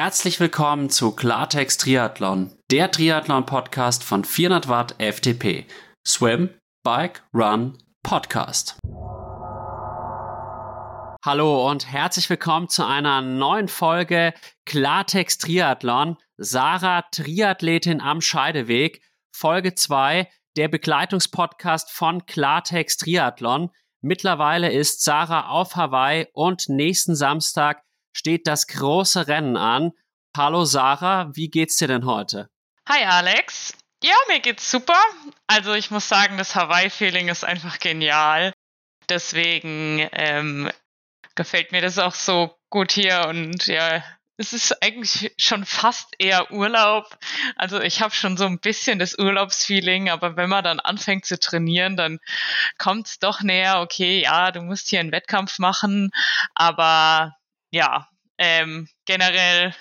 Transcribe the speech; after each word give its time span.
Herzlich 0.00 0.38
willkommen 0.38 0.90
zu 0.90 1.10
Klartext 1.10 1.80
Triathlon, 1.80 2.52
der 2.70 2.88
Triathlon-Podcast 2.92 4.04
von 4.04 4.22
400 4.22 4.68
Watt 4.68 4.94
FTP. 5.00 5.66
Swim, 6.06 6.50
Bike, 6.84 7.24
Run, 7.34 7.76
Podcast. 8.04 8.78
Hallo 11.24 11.68
und 11.68 11.90
herzlich 11.90 12.30
willkommen 12.30 12.68
zu 12.68 12.86
einer 12.86 13.22
neuen 13.22 13.66
Folge 13.66 14.34
Klartext 14.66 15.42
Triathlon. 15.42 16.16
Sarah, 16.36 17.02
Triathletin 17.10 18.00
am 18.00 18.20
Scheideweg, 18.20 19.02
Folge 19.34 19.74
2, 19.74 20.28
der 20.56 20.68
Begleitungspodcast 20.68 21.90
von 21.90 22.24
Klartext 22.24 23.00
Triathlon. 23.00 23.70
Mittlerweile 24.00 24.70
ist 24.70 25.02
Sarah 25.02 25.48
auf 25.48 25.74
Hawaii 25.74 26.28
und 26.34 26.68
nächsten 26.68 27.16
Samstag 27.16 27.82
steht 28.18 28.48
das 28.48 28.66
große 28.66 29.28
Rennen 29.28 29.56
an. 29.56 29.92
Hallo 30.36 30.64
Sarah, 30.64 31.30
wie 31.34 31.48
geht's 31.48 31.76
dir 31.76 31.86
denn 31.86 32.04
heute? 32.04 32.50
Hi 32.88 33.04
Alex. 33.04 33.74
Ja, 34.02 34.16
mir 34.26 34.40
geht's 34.40 34.70
super. 34.70 35.00
Also 35.46 35.72
ich 35.74 35.92
muss 35.92 36.08
sagen, 36.08 36.36
das 36.36 36.56
Hawaii-Feeling 36.56 37.28
ist 37.28 37.44
einfach 37.44 37.78
genial. 37.78 38.52
Deswegen 39.08 40.08
ähm, 40.12 40.68
gefällt 41.36 41.70
mir 41.70 41.80
das 41.80 41.98
auch 41.98 42.14
so 42.14 42.58
gut 42.70 42.90
hier 42.90 43.26
und 43.28 43.66
ja, 43.66 44.02
es 44.36 44.52
ist 44.52 44.82
eigentlich 44.82 45.32
schon 45.38 45.64
fast 45.64 46.14
eher 46.18 46.50
Urlaub. 46.52 47.18
Also 47.56 47.80
ich 47.80 48.02
habe 48.02 48.14
schon 48.14 48.36
so 48.36 48.46
ein 48.46 48.58
bisschen 48.58 48.98
das 48.98 49.16
Urlaubsfeeling, 49.16 50.10
aber 50.10 50.36
wenn 50.36 50.48
man 50.48 50.64
dann 50.64 50.80
anfängt 50.80 51.24
zu 51.24 51.38
trainieren, 51.38 51.96
dann 51.96 52.18
kommt 52.78 53.06
es 53.06 53.18
doch 53.20 53.42
näher, 53.42 53.80
okay, 53.80 54.22
ja, 54.22 54.50
du 54.50 54.62
musst 54.62 54.88
hier 54.88 55.00
einen 55.00 55.12
Wettkampf 55.12 55.58
machen, 55.58 56.10
aber 56.54 57.37
ja, 57.70 58.08
ähm, 58.38 58.88
generell, 59.04 59.74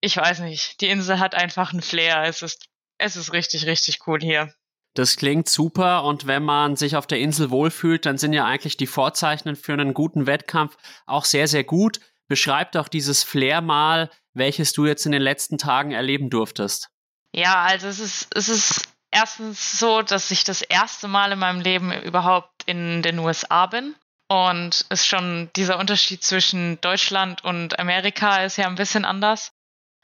ich 0.00 0.16
weiß 0.16 0.40
nicht, 0.40 0.80
die 0.80 0.88
Insel 0.88 1.18
hat 1.18 1.34
einfach 1.34 1.72
einen 1.72 1.82
Flair. 1.82 2.22
Es 2.24 2.42
ist, 2.42 2.66
es 2.98 3.16
ist 3.16 3.32
richtig, 3.32 3.66
richtig 3.66 4.06
cool 4.06 4.20
hier. 4.20 4.54
Das 4.94 5.16
klingt 5.16 5.48
super 5.48 6.04
und 6.04 6.26
wenn 6.26 6.42
man 6.42 6.76
sich 6.76 6.96
auf 6.96 7.06
der 7.06 7.20
Insel 7.20 7.50
wohlfühlt, 7.50 8.04
dann 8.06 8.18
sind 8.18 8.32
ja 8.32 8.44
eigentlich 8.44 8.76
die 8.76 8.86
Vorzeichen 8.86 9.54
für 9.54 9.72
einen 9.72 9.94
guten 9.94 10.26
Wettkampf 10.26 10.76
auch 11.06 11.24
sehr, 11.24 11.46
sehr 11.46 11.62
gut. 11.62 12.00
Beschreib 12.26 12.72
doch 12.72 12.88
dieses 12.88 13.22
Flair 13.22 13.60
mal, 13.60 14.10
welches 14.34 14.72
du 14.72 14.86
jetzt 14.86 15.06
in 15.06 15.12
den 15.12 15.22
letzten 15.22 15.56
Tagen 15.56 15.92
erleben 15.92 16.30
durftest. 16.30 16.90
Ja, 17.34 17.62
also 17.62 17.86
es 17.86 18.00
ist, 18.00 18.28
es 18.34 18.48
ist 18.48 18.88
erstens 19.10 19.78
so, 19.78 20.02
dass 20.02 20.30
ich 20.30 20.44
das 20.44 20.62
erste 20.62 21.08
Mal 21.08 21.32
in 21.32 21.38
meinem 21.38 21.60
Leben 21.60 21.92
überhaupt 22.02 22.64
in 22.66 23.02
den 23.02 23.18
USA 23.18 23.66
bin. 23.66 23.94
Und 24.28 24.84
ist 24.90 25.06
schon 25.06 25.50
dieser 25.56 25.78
Unterschied 25.78 26.22
zwischen 26.22 26.80
Deutschland 26.82 27.44
und 27.44 27.78
Amerika 27.78 28.44
ist 28.44 28.58
ja 28.58 28.66
ein 28.66 28.74
bisschen 28.74 29.06
anders. 29.06 29.52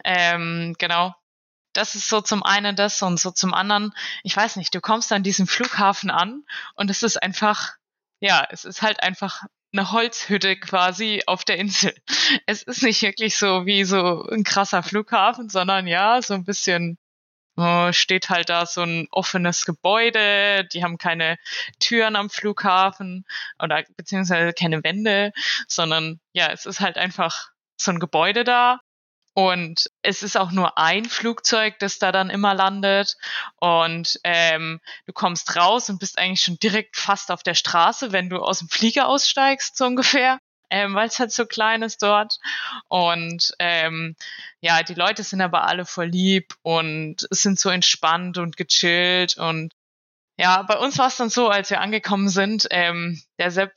Ähm, 0.03 0.75
genau. 0.78 1.14
Das 1.75 1.94
ist 1.94 2.08
so 2.08 2.20
zum 2.20 2.42
einen 2.42 2.77
das 2.77 3.03
und 3.03 3.19
so 3.19 3.31
zum 3.33 3.53
anderen, 3.53 3.92
ich 4.22 4.36
weiß 4.36 4.56
nicht, 4.56 4.75
du 4.75 4.81
kommst 4.81 5.12
an 5.12 5.25
diesem 5.25 5.47
Flughafen 5.47 6.11
an 6.11 6.44
und 6.75 6.89
es 6.91 7.03
ist 7.03 7.22
einfach, 7.22 7.75
ja, 8.20 8.47
es 8.50 8.64
ist 8.64 8.81
halt 8.81 9.03
einfach 9.03 9.42
eine 9.72 9.91
Holzhütte 9.91 10.56
quasi 10.56 11.22
auf 11.27 11.44
der 11.44 11.59
Insel. 11.59 11.94
Es 12.47 12.62
ist 12.62 12.83
nicht 12.83 13.03
wirklich 13.03 13.36
so 13.36 13.66
wie 13.66 13.84
so 13.84 14.27
ein 14.31 14.44
krasser 14.44 14.83
Flughafen, 14.83 15.48
sondern 15.48 15.86
ja, 15.86 16.22
so 16.22 16.34
ein 16.34 16.44
bisschen 16.44 16.97
äh, 17.56 17.92
steht 17.92 18.30
halt 18.30 18.48
da 18.48 18.66
so 18.66 18.83
ein 18.83 19.08
offenes 19.10 19.64
Gebäude, 19.64 20.64
die 20.72 20.83
haben 20.83 20.98
keine 20.98 21.38
Türen 21.80 22.16
am 22.16 22.30
Flughafen 22.30 23.24
oder 23.62 23.84
beziehungsweise 23.97 24.53
keine 24.53 24.82
Wände, 24.84 25.32
sondern 25.69 26.20
ja, 26.32 26.50
es 26.50 26.66
ist 26.66 26.81
halt 26.81 26.97
einfach 26.97 27.50
so 27.76 27.91
ein 27.91 28.00
Gebäude 28.00 28.44
da 28.44 28.81
und 29.34 29.91
es 30.03 30.22
ist 30.22 30.37
auch 30.37 30.53
nur 30.53 30.78
ein 30.78 31.06
Flugzeug, 31.06 31.81
das 31.81 31.98
da 31.98 32.12
dann 32.12 32.31
immer 32.31 32.54
landet. 32.54 33.16
Und 33.56 34.21
ähm, 34.22 34.81
du 35.06 35.12
kommst 35.12 35.56
raus 35.56 35.91
und 35.91 35.98
bist 35.98 36.19
eigentlich 36.19 36.42
schon 36.42 36.59
direkt 36.59 36.97
fast 36.97 37.32
auf 37.32 37.42
der 37.42 37.54
Straße, 37.54 38.12
wenn 38.12 38.31
du 38.31 38.38
aus 38.38 38.60
dem 38.60 38.69
Flieger 38.69 39.09
aussteigst, 39.09 39.76
so 39.76 39.86
ungefähr 39.86 40.38
ähm, 40.70 40.94
weil 40.94 41.08
es 41.08 41.19
halt 41.19 41.32
so 41.32 41.47
klein 41.47 41.82
ist 41.82 42.02
dort. 42.02 42.38
Und 42.88 43.54
ähm, 43.58 44.16
ja, 44.60 44.82
die 44.82 44.94
Leute 44.94 45.22
sind 45.22 45.41
aber 45.41 45.66
alle 45.66 45.84
voll 45.84 46.06
lieb 46.06 46.54
und 46.62 47.26
sind 47.30 47.58
so 47.58 47.70
entspannt 47.70 48.38
und 48.38 48.56
gechillt. 48.56 49.36
Und 49.36 49.72
ja, 50.36 50.62
bei 50.62 50.76
uns 50.78 50.98
war 50.98 51.08
es 51.08 51.16
dann 51.16 51.30
so, 51.30 51.48
als 51.48 51.70
wir 51.70 51.80
angekommen 51.80 52.28
sind, 52.28 52.66
ähm, 52.70 53.22
der 53.38 53.50
Sepp 53.50 53.72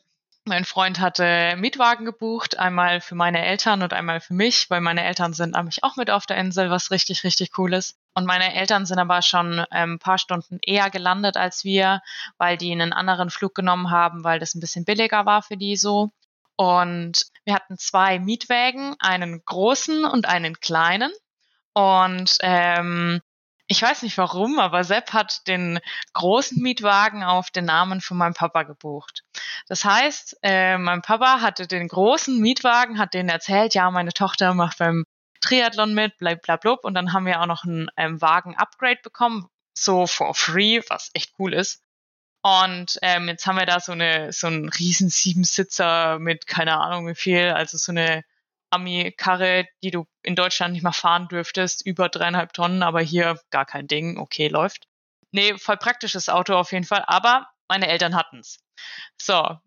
mein 0.48 0.66
Freund 0.66 1.00
hatte 1.00 1.56
Mietwagen 1.58 2.06
gebucht, 2.06 2.58
einmal 2.58 3.02
für 3.02 3.16
meine 3.16 3.46
Eltern 3.46 3.84
und 3.84 3.94
einmal 3.94 4.22
für 4.22 4.34
mich, 4.34 4.70
weil 4.70 4.82
meine 4.82 5.04
Eltern 5.04 5.34
sind 5.34 5.56
nämlich 5.56 5.84
auch 5.84 5.96
mit 5.98 6.10
auf 6.10 6.26
der 6.26 6.38
Insel, 6.38 6.70
was 6.70 6.90
richtig, 6.90 7.24
richtig 7.24 7.58
cool 7.58 7.74
ist. 7.74 7.98
Und 8.14 8.26
meine 8.26 8.56
Eltern 8.56 8.86
sind 8.86 8.98
aber 8.98 9.22
schon 9.22 9.66
ähm, 9.72 9.94
ein 9.94 10.00
paar 10.00 10.18
Stunden 10.18 10.60
eher 10.62 10.90
gelandet 10.90 11.38
als 11.38 11.64
wir, 11.64 12.02
weil 12.38 12.58
die 12.58 12.72
einen 12.72 12.94
anderen 12.94 13.30
Flug 13.30 13.54
genommen 13.56 13.92
haben, 13.92 14.24
weil 14.24 14.40
das 14.40 14.56
ein 14.56 14.62
bisschen 14.62 14.86
billiger 14.86 15.26
war 15.26 15.44
für 15.44 15.58
die 15.58 15.76
so. 15.76 16.12
Und 16.58 17.28
wir 17.46 17.54
hatten 17.54 17.78
zwei 17.78 18.20
Mietwägen, 18.20 18.96
einen 19.00 19.44
großen 19.46 20.04
und 20.04 20.28
einen 20.28 20.60
kleinen. 20.60 21.12
Und 21.74 22.38
ähm, 22.42 23.22
ich 23.68 23.82
weiß 23.82 24.02
nicht 24.02 24.18
warum, 24.18 24.60
aber 24.60 24.84
Sepp 24.84 25.14
hat 25.14 25.48
den 25.48 25.80
großen 26.14 26.62
Mietwagen 26.62 27.24
auf 27.24 27.52
den 27.52 27.66
Namen 27.66 28.02
von 28.02 28.18
meinem 28.18 28.34
Papa 28.34 28.64
gebucht. 28.64 29.24
Das 29.68 29.86
heißt, 29.86 30.38
äh, 30.42 30.78
mein 30.78 31.02
Papa 31.02 31.42
hatte 31.42 31.68
den 31.68 31.88
großen 31.88 32.40
Mietwagen, 32.40 32.98
hat 32.98 33.14
denen 33.14 33.30
erzählt, 33.30 33.76
ja, 33.76 33.92
meine 33.92 34.14
Tochter 34.14 34.54
macht 34.54 34.80
beim 34.80 35.06
Triathlon 35.42 35.94
mit, 35.94 36.18
bla 36.18 36.36
bla 36.36 36.56
blub. 36.56 36.84
Und 36.84 36.96
dann 36.96 37.14
haben 37.14 37.26
wir 37.26 37.42
auch 37.42 37.46
noch 37.46 37.66
einen 37.66 37.90
ähm, 37.98 38.20
Wagen-Upgrade 38.22 39.02
bekommen, 39.04 39.48
so 39.78 40.08
for 40.08 40.34
free, 40.34 40.82
was 40.90 41.12
echt 41.14 41.34
cool 41.38 41.54
ist. 41.54 41.84
Und 42.48 42.98
ähm, 43.02 43.28
jetzt 43.28 43.46
haben 43.46 43.58
wir 43.58 43.66
da 43.66 43.82
so 43.82 43.92
eine 43.92 44.32
so 44.32 44.48
einen 44.48 44.70
riesen 44.70 45.10
Siebensitzer 45.10 46.18
mit 46.18 46.48
keine 46.48 46.80
Ahnung 46.80 47.06
wie 47.10 47.16
viel, 47.16 47.50
also 47.50 47.78
so 47.78 47.92
eine 47.92 48.24
Ami-Karre, 48.70 49.68
die 49.84 49.92
du 49.92 50.08
in 50.24 50.38
Deutschland 50.38 50.72
nicht 50.72 50.84
mal 50.84 50.94
fahren 50.94 51.28
dürftest, 51.28 51.86
über 51.86 52.08
dreieinhalb 52.08 52.54
Tonnen, 52.54 52.84
aber 52.84 53.02
hier 53.02 53.38
gar 53.50 53.66
kein 53.66 53.88
Ding, 53.88 54.18
okay, 54.18 54.48
läuft. 54.48 54.88
Nee, 55.32 55.58
voll 55.58 55.76
praktisches 55.76 56.30
Auto 56.30 56.56
auf 56.56 56.72
jeden 56.72 56.86
Fall, 56.86 57.04
aber 57.06 57.50
meine 57.68 57.90
Eltern 57.90 58.16
hatten's. 58.16 58.60
So, 59.18 59.58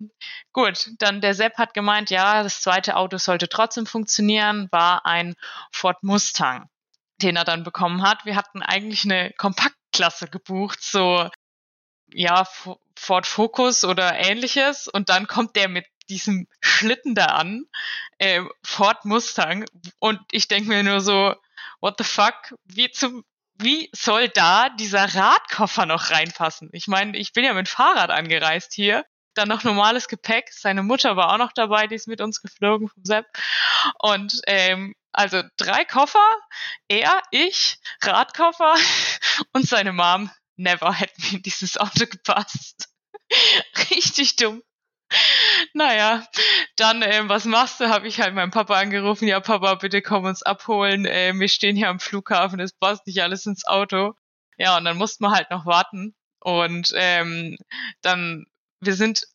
gut, 0.55 0.89
dann 1.01 1.21
der 1.21 1.35
Sepp 1.35 1.59
hat 1.59 1.75
gemeint, 1.75 2.09
ja, 2.09 2.43
das 2.43 2.63
zweite 2.63 2.97
Auto 2.97 3.19
sollte 3.19 3.51
trotzdem 3.51 3.85
funktionieren, 3.85 4.69
war 4.71 5.05
ein 5.05 5.35
Ford 5.71 6.03
Mustang, 6.03 6.71
den 7.21 7.37
er 7.37 7.45
dann 7.45 7.63
bekommen 7.63 8.01
hat. 8.01 8.25
Wir 8.25 8.37
hatten 8.37 8.63
eigentlich 8.63 9.05
eine 9.05 9.35
Kompaktklasse 9.37 10.29
gebucht, 10.29 10.83
so 10.83 11.29
ja, 12.13 12.47
Ford 12.97 13.27
Focus 13.27 13.85
oder 13.85 14.17
ähnliches 14.17 14.89
und 14.89 15.09
dann 15.09 15.27
kommt 15.27 15.57
der 15.57 15.69
mit 15.69 15.87
diesem 16.09 16.47
Schlitten 16.61 17.15
da 17.15 17.27
an, 17.27 17.65
äh, 18.19 18.43
Ford 18.65 19.05
Mustang 19.05 19.65
und 19.99 20.21
ich 20.33 20.49
denke 20.49 20.69
mir 20.69 20.83
nur 20.83 21.01
so, 21.01 21.35
what 21.81 21.95
the 21.99 22.05
fuck, 22.05 22.55
wie 22.65 22.91
zum 22.91 23.25
wie 23.63 23.91
soll 23.95 24.29
da 24.29 24.71
dieser 24.71 25.15
Radkoffer 25.15 25.85
noch 25.85 26.11
reinpassen? 26.11 26.71
Ich 26.73 26.89
meine, 26.89 27.19
ich 27.19 27.35
bin 27.35 27.45
ja 27.45 27.53
mit 27.53 27.69
Fahrrad 27.69 28.11
angereist 28.11 28.73
hier, 28.73 29.05
dann 29.35 29.49
noch 29.49 29.65
normales 29.65 30.09
Gepäck. 30.09 30.49
Seine 30.51 30.83
Mutter 30.83 31.17
war 31.17 31.33
auch 31.33 31.39
noch 31.39 31.53
dabei, 31.53 31.87
die 31.87 31.95
ist 31.95 32.09
mit 32.09 32.23
uns 32.23 32.41
geflogen 32.41 32.89
vom 32.89 33.05
Sepp. 33.05 33.27
Und 33.99 34.41
ähm, 34.47 34.95
also 35.13 35.43
drei 35.59 35.85
Koffer, 35.85 36.27
er, 36.89 37.23
ich, 37.31 37.79
Radkoffer 38.03 38.75
und 39.53 39.69
seine 39.69 39.93
Mom 39.93 40.31
never 40.61 40.93
hätten 40.93 41.37
in 41.37 41.43
dieses 41.43 41.77
Auto 41.77 42.07
gepasst. 42.07 42.89
Richtig 43.91 44.37
dumm. 44.37 44.63
Naja, 45.73 46.25
dann, 46.77 47.03
ähm, 47.03 47.29
was 47.29 47.45
machst 47.45 47.81
du? 47.81 47.89
Habe 47.89 48.07
ich 48.07 48.21
halt 48.21 48.35
meinen 48.35 48.53
Papa 48.53 48.75
angerufen. 48.79 49.27
Ja, 49.27 49.41
Papa, 49.41 49.75
bitte 49.75 50.03
komm 50.03 50.25
uns 50.25 50.43
abholen. 50.43 51.05
Äh, 51.05 51.33
wir 51.35 51.49
stehen 51.49 51.77
hier 51.77 51.89
am 51.89 51.99
Flughafen, 52.01 52.61
es 52.61 52.73
passt 52.73 53.07
nicht 53.07 53.23
alles 53.23 53.47
ins 53.47 53.67
Auto. 53.67 54.15
Ja, 54.57 54.77
und 54.77 54.85
dann 54.85 54.97
mussten 54.97 55.25
wir 55.25 55.33
halt 55.33 55.51
noch 55.51 55.67
warten. 55.67 56.15
Und 56.41 56.93
ähm, 56.95 57.57
dann, 58.03 58.47
wir 58.81 58.95
sind 58.95 59.27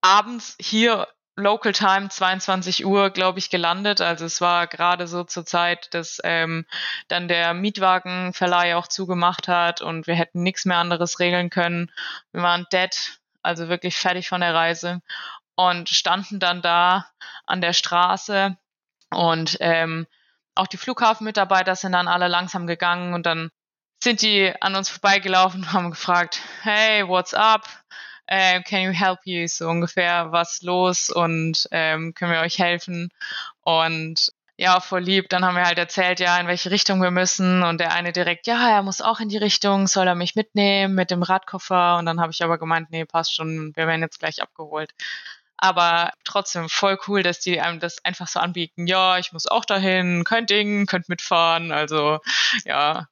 abends 0.00 0.56
hier 0.60 1.08
Local 1.36 1.72
Time 1.72 2.08
22 2.08 2.86
Uhr, 2.86 3.10
glaube 3.10 3.38
ich, 3.38 3.50
gelandet. 3.50 4.00
Also 4.00 4.24
es 4.24 4.40
war 4.40 4.66
gerade 4.66 5.06
so 5.06 5.22
zur 5.24 5.44
Zeit, 5.44 5.92
dass 5.92 6.18
ähm, 6.24 6.64
dann 7.08 7.28
der 7.28 7.52
Mietwagenverleih 7.52 8.74
auch 8.76 8.88
zugemacht 8.88 9.46
hat 9.46 9.82
und 9.82 10.06
wir 10.06 10.14
hätten 10.14 10.42
nichts 10.42 10.64
mehr 10.64 10.78
anderes 10.78 11.20
regeln 11.20 11.50
können. 11.50 11.92
Wir 12.32 12.42
waren 12.42 12.66
dead, 12.72 13.18
also 13.42 13.68
wirklich 13.68 13.96
fertig 13.96 14.28
von 14.28 14.40
der 14.40 14.54
Reise 14.54 15.02
und 15.56 15.90
standen 15.90 16.40
dann 16.40 16.62
da 16.62 17.06
an 17.46 17.60
der 17.60 17.74
Straße 17.74 18.56
und 19.10 19.58
ähm, 19.60 20.06
auch 20.54 20.66
die 20.66 20.78
Flughafenmitarbeiter 20.78 21.76
sind 21.76 21.92
dann 21.92 22.08
alle 22.08 22.28
langsam 22.28 22.66
gegangen 22.66 23.12
und 23.12 23.26
dann 23.26 23.50
sind 24.02 24.22
die 24.22 24.52
an 24.60 24.74
uns 24.74 24.88
vorbeigelaufen 24.88 25.60
und 25.60 25.72
haben 25.72 25.90
gefragt, 25.90 26.40
hey, 26.62 27.06
what's 27.06 27.34
up? 27.34 27.68
Äh, 28.26 28.62
can 28.62 28.82
you 28.82 28.92
help 28.92 29.20
you, 29.24 29.46
so 29.48 29.68
ungefähr, 29.68 30.32
was 30.32 30.62
los 30.62 31.10
und 31.10 31.68
ähm, 31.70 32.14
können 32.14 32.32
wir 32.32 32.40
euch 32.40 32.58
helfen? 32.58 33.10
Und 33.62 34.32
ja, 34.58 34.80
voll 34.80 35.02
lieb. 35.02 35.28
Dann 35.28 35.44
haben 35.44 35.56
wir 35.56 35.64
halt 35.66 35.78
erzählt, 35.78 36.18
ja, 36.18 36.38
in 36.38 36.46
welche 36.46 36.70
Richtung 36.70 37.02
wir 37.02 37.10
müssen. 37.10 37.62
Und 37.62 37.78
der 37.78 37.92
eine 37.92 38.12
direkt, 38.12 38.46
ja, 38.46 38.70
er 38.70 38.82
muss 38.82 39.02
auch 39.02 39.20
in 39.20 39.28
die 39.28 39.36
Richtung, 39.36 39.86
soll 39.86 40.06
er 40.06 40.14
mich 40.14 40.34
mitnehmen 40.34 40.94
mit 40.94 41.10
dem 41.10 41.22
Radkoffer? 41.22 41.98
Und 41.98 42.06
dann 42.06 42.20
habe 42.20 42.32
ich 42.32 42.42
aber 42.42 42.58
gemeint, 42.58 42.90
nee, 42.90 43.04
passt 43.04 43.34
schon, 43.34 43.72
wir 43.76 43.86
werden 43.86 44.00
jetzt 44.02 44.18
gleich 44.18 44.40
abgeholt. 44.42 44.92
Aber 45.58 46.12
trotzdem 46.24 46.68
voll 46.68 46.98
cool, 47.06 47.22
dass 47.22 47.40
die 47.40 47.60
einem 47.60 47.80
das 47.80 48.04
einfach 48.04 48.28
so 48.28 48.40
anbieten. 48.40 48.86
Ja, 48.86 49.18
ich 49.18 49.32
muss 49.32 49.46
auch 49.46 49.64
dahin, 49.64 50.24
kein 50.24 50.46
Ding, 50.46 50.86
könnt 50.86 51.08
mitfahren. 51.08 51.72
Also 51.72 52.20
ja, 52.64 53.08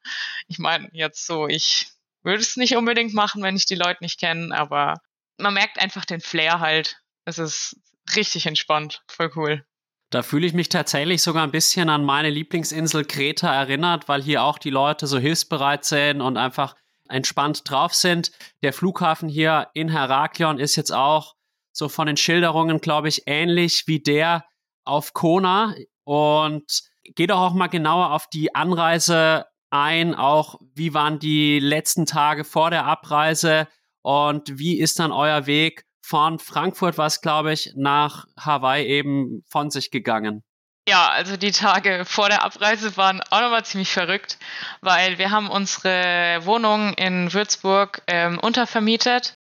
ich 0.49 0.58
meine 0.58 0.88
jetzt 0.93 1.26
so, 1.26 1.49
ich 1.49 1.94
würde 2.24 2.40
es 2.40 2.56
nicht 2.56 2.76
unbedingt 2.76 3.14
machen, 3.14 3.42
wenn 3.42 3.56
ich 3.56 3.66
die 3.66 3.74
Leute 3.74 4.02
nicht 4.02 4.18
kenne, 4.18 4.56
aber 4.56 4.94
man 5.38 5.54
merkt 5.54 5.78
einfach 5.78 6.04
den 6.04 6.20
Flair 6.20 6.60
halt. 6.60 6.96
Es 7.24 7.38
ist 7.38 7.76
richtig 8.16 8.46
entspannt, 8.46 9.02
voll 9.08 9.30
cool. 9.36 9.64
Da 10.10 10.22
fühle 10.22 10.46
ich 10.46 10.54
mich 10.54 10.68
tatsächlich 10.68 11.22
sogar 11.22 11.42
ein 11.42 11.50
bisschen 11.50 11.88
an 11.88 12.04
meine 12.04 12.30
Lieblingsinsel 12.30 13.04
Kreta 13.04 13.52
erinnert, 13.52 14.08
weil 14.08 14.22
hier 14.22 14.44
auch 14.44 14.58
die 14.58 14.70
Leute 14.70 15.06
so 15.06 15.18
hilfsbereit 15.18 15.84
sind 15.84 16.20
und 16.20 16.36
einfach 16.36 16.76
entspannt 17.08 17.68
drauf 17.68 17.94
sind. 17.94 18.30
Der 18.62 18.72
Flughafen 18.72 19.28
hier 19.28 19.68
in 19.74 19.88
Heraklion 19.88 20.58
ist 20.58 20.76
jetzt 20.76 20.92
auch 20.92 21.34
so 21.72 21.88
von 21.88 22.06
den 22.06 22.16
Schilderungen, 22.16 22.80
glaube 22.80 23.08
ich, 23.08 23.22
ähnlich 23.26 23.84
wie 23.86 24.00
der 24.00 24.44
auf 24.84 25.12
Kona 25.12 25.74
und 26.04 26.82
geht 27.14 27.32
auch, 27.32 27.40
auch 27.40 27.54
mal 27.54 27.66
genauer 27.66 28.12
auf 28.12 28.28
die 28.28 28.54
Anreise 28.54 29.46
ein, 29.74 30.14
auch 30.14 30.60
wie 30.74 30.94
waren 30.94 31.18
die 31.18 31.58
letzten 31.58 32.06
Tage 32.06 32.44
vor 32.44 32.70
der 32.70 32.86
Abreise 32.86 33.66
und 34.02 34.58
wie 34.58 34.78
ist 34.78 35.00
dann 35.00 35.12
euer 35.12 35.46
Weg 35.46 35.84
von 36.00 36.38
Frankfurt 36.38 36.96
was, 36.96 37.20
glaube 37.20 37.52
ich, 37.52 37.72
nach 37.74 38.26
Hawaii 38.38 38.86
eben 38.86 39.42
von 39.48 39.70
sich 39.70 39.90
gegangen. 39.90 40.44
Ja, 40.88 41.08
also 41.08 41.36
die 41.36 41.50
Tage 41.50 42.04
vor 42.04 42.28
der 42.28 42.44
Abreise 42.44 42.96
waren 42.96 43.22
auch 43.30 43.40
nochmal 43.40 43.64
ziemlich 43.64 43.90
verrückt, 43.90 44.38
weil 44.82 45.18
wir 45.18 45.30
haben 45.30 45.50
unsere 45.50 46.40
Wohnung 46.44 46.92
in 46.94 47.32
Würzburg 47.32 48.02
ähm, 48.06 48.38
untervermietet. 48.38 49.34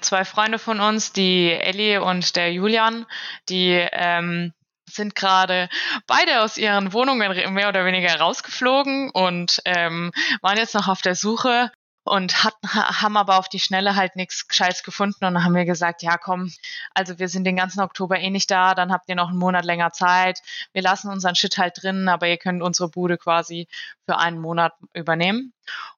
Zwei 0.00 0.24
Freunde 0.24 0.58
von 0.58 0.80
uns, 0.80 1.12
die 1.12 1.50
Ellie 1.50 2.02
und 2.02 2.36
der 2.36 2.52
Julian, 2.52 3.06
die 3.48 3.70
ähm, 3.92 4.52
sind 4.88 5.14
gerade 5.14 5.68
beide 6.06 6.42
aus 6.42 6.56
ihren 6.56 6.92
Wohnungen 6.92 7.52
mehr 7.54 7.68
oder 7.68 7.84
weniger 7.84 8.18
rausgeflogen 8.18 9.10
und 9.10 9.60
ähm, 9.64 10.12
waren 10.40 10.56
jetzt 10.56 10.74
noch 10.74 10.88
auf 10.88 11.02
der 11.02 11.14
Suche 11.14 11.70
und 12.04 12.44
hat, 12.44 12.54
haben 12.64 13.16
aber 13.16 13.38
auf 13.38 13.48
die 13.48 13.60
Schnelle 13.60 13.94
halt 13.94 14.16
nichts 14.16 14.48
Gescheites 14.48 14.82
gefunden 14.82 15.24
und 15.24 15.44
haben 15.44 15.54
wir 15.54 15.64
gesagt, 15.64 16.02
ja 16.02 16.18
komm, 16.18 16.50
also 16.94 17.18
wir 17.18 17.28
sind 17.28 17.44
den 17.44 17.56
ganzen 17.56 17.80
Oktober 17.80 18.18
eh 18.18 18.30
nicht 18.30 18.50
da, 18.50 18.74
dann 18.74 18.92
habt 18.92 19.08
ihr 19.08 19.14
noch 19.14 19.28
einen 19.28 19.38
Monat 19.38 19.64
länger 19.64 19.92
Zeit. 19.92 20.40
Wir 20.72 20.82
lassen 20.82 21.10
unseren 21.10 21.36
Shit 21.36 21.58
halt 21.58 21.82
drin, 21.82 22.08
aber 22.08 22.26
ihr 22.28 22.38
könnt 22.38 22.62
unsere 22.62 22.88
Bude 22.88 23.18
quasi 23.18 23.68
für 24.06 24.18
einen 24.18 24.40
Monat 24.40 24.74
übernehmen. 24.94 25.52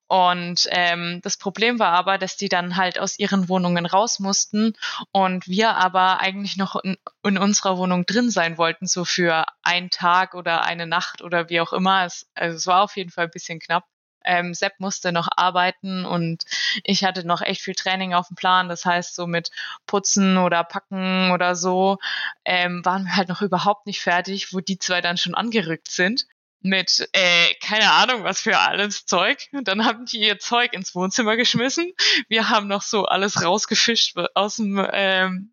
Und 0.07 0.67
ähm, 0.69 1.19
das 1.23 1.37
Problem 1.37 1.79
war 1.79 1.93
aber, 1.93 2.19
dass 2.19 2.37
die 2.37 2.49
dann 2.49 2.75
halt 2.75 2.99
aus 2.99 3.17
ihren 3.17 3.49
Wohnungen 3.49 3.87
raus 3.87 4.19
mussten 4.19 4.73
und 5.11 5.47
wir 5.47 5.75
aber 5.75 6.19
eigentlich 6.19 6.57
noch 6.57 6.75
in, 6.75 6.97
in 7.23 7.39
unserer 7.39 7.77
Wohnung 7.79 8.05
drin 8.05 8.29
sein 8.29 8.59
wollten, 8.59 8.85
so 8.85 9.03
für 9.05 9.45
einen 9.63 9.89
Tag 9.89 10.35
oder 10.35 10.63
eine 10.63 10.85
Nacht 10.85 11.23
oder 11.23 11.49
wie 11.49 11.59
auch 11.59 11.73
immer. 11.73 12.05
Es, 12.05 12.29
also 12.35 12.55
es 12.55 12.67
war 12.67 12.83
auf 12.83 12.95
jeden 12.95 13.09
Fall 13.09 13.25
ein 13.25 13.31
bisschen 13.31 13.59
knapp. 13.59 13.85
Ähm, 14.25 14.53
Sepp 14.53 14.79
musste 14.79 15.11
noch 15.11 15.27
arbeiten 15.35 16.05
und 16.05 16.43
ich 16.83 17.03
hatte 17.03 17.25
noch 17.25 17.41
echt 17.41 17.61
viel 17.61 17.75
Training 17.75 18.13
auf 18.13 18.27
dem 18.27 18.35
Plan. 18.35 18.69
Das 18.69 18.85
heißt, 18.85 19.15
so 19.15 19.27
mit 19.27 19.51
Putzen 19.85 20.37
oder 20.37 20.63
Packen 20.63 21.31
oder 21.31 21.55
so 21.55 21.97
ähm, 22.43 22.83
waren 22.85 23.05
wir 23.05 23.15
halt 23.15 23.29
noch 23.29 23.41
überhaupt 23.41 23.85
nicht 23.85 24.01
fertig, 24.01 24.53
wo 24.53 24.59
die 24.59 24.79
zwei 24.79 25.01
dann 25.01 25.17
schon 25.17 25.35
angerückt 25.35 25.91
sind 25.91 26.25
mit 26.61 27.07
äh, 27.13 27.53
keine 27.61 27.91
Ahnung 27.91 28.23
was 28.23 28.41
für 28.41 28.57
alles 28.57 29.05
Zeug. 29.05 29.47
Und 29.53 29.67
dann 29.67 29.85
haben 29.85 30.05
die 30.05 30.19
ihr 30.19 30.39
Zeug 30.39 30.73
ins 30.73 30.95
Wohnzimmer 30.95 31.37
geschmissen. 31.37 31.93
Wir 32.27 32.49
haben 32.49 32.67
noch 32.67 32.81
so 32.81 33.05
alles 33.05 33.43
rausgefischt 33.43 34.17
aus 34.33 34.55
dem 34.55 34.85
ähm, 34.91 35.51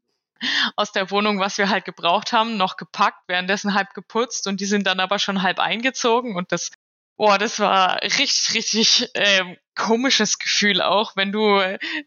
aus 0.77 0.93
der 0.93 1.11
Wohnung, 1.11 1.39
was 1.39 1.59
wir 1.59 1.69
halt 1.69 1.85
gebraucht 1.85 2.33
haben, 2.33 2.57
noch 2.57 2.77
gepackt, 2.77 3.23
währenddessen 3.29 3.75
halb 3.75 3.95
geputzt 3.95 4.47
und 4.49 4.61
die 4.61 4.67
sind 4.67 4.87
dann 4.87 5.01
aber 5.01 5.19
schon 5.19 5.43
halb 5.43 5.61
eingezogen 5.61 6.35
und 6.35 6.51
das 6.51 6.71
Boah, 7.17 7.39
das 7.39 7.61
war 7.61 8.03
richtig, 8.03 8.55
richtig 8.55 9.11
ähm, 9.15 9.57
komisches 9.77 10.39
Gefühl 10.39 10.81
auch, 10.81 11.15
wenn 11.15 11.31
du 11.31 11.61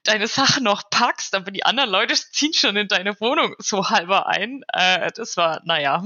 deine 0.04 0.28
Sachen 0.28 0.63
noch 0.63 0.90
packst, 0.90 1.36
aber 1.36 1.52
die 1.52 1.66
anderen 1.66 1.90
Leute 1.90 2.16
ziehen 2.16 2.54
schon 2.54 2.75
in 2.75 2.88
deine 2.88 3.19
Wohnung 3.19 3.56
so 3.60 3.90
halber 3.90 4.28
ein. 4.28 4.63
Äh, 4.74 5.12
das 5.16 5.38
war, 5.38 5.62
naja. 5.63 6.04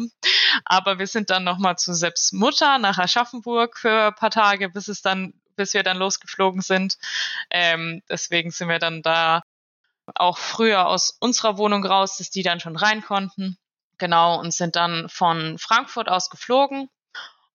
Aber 0.66 1.00
wir 1.00 1.07
sind 1.07 1.30
dann 1.30 1.44
nochmal 1.44 1.78
zu 1.78 1.94
Sepps 1.94 2.34
Mutter 2.34 2.78
nach 2.78 2.98
Aschaffenburg 2.98 3.78
für 3.78 4.07
ein 4.07 4.16
paar 4.16 4.31
Tage, 4.31 4.69
bis 4.69 4.88
es 4.88 5.02
dann, 5.02 5.34
bis 5.56 5.74
wir 5.74 5.84
dann 5.84 5.98
losgeflogen 5.98 6.62
sind. 6.62 6.98
Ähm, 7.50 8.02
deswegen 8.10 8.52
sind 8.52 8.68
wir 8.68 8.80
dann 8.80 9.02
da 9.02 9.42
auch 10.16 10.38
früher 10.38 10.88
aus 10.88 11.18
unserer 11.19 11.57
Wohnung 11.57 11.86
raus, 11.86 12.18
dass 12.18 12.31
die 12.31 12.44
dann 12.44 12.60
schon 12.60 12.75
rein 12.75 13.02
konnten. 13.02 13.57
Genau, 13.98 14.40
und 14.40 14.54
sind 14.54 14.75
dann 14.75 15.10
von 15.10 15.57
Frankfurt 15.57 16.10
aus 16.10 16.30
geflogen 16.30 16.90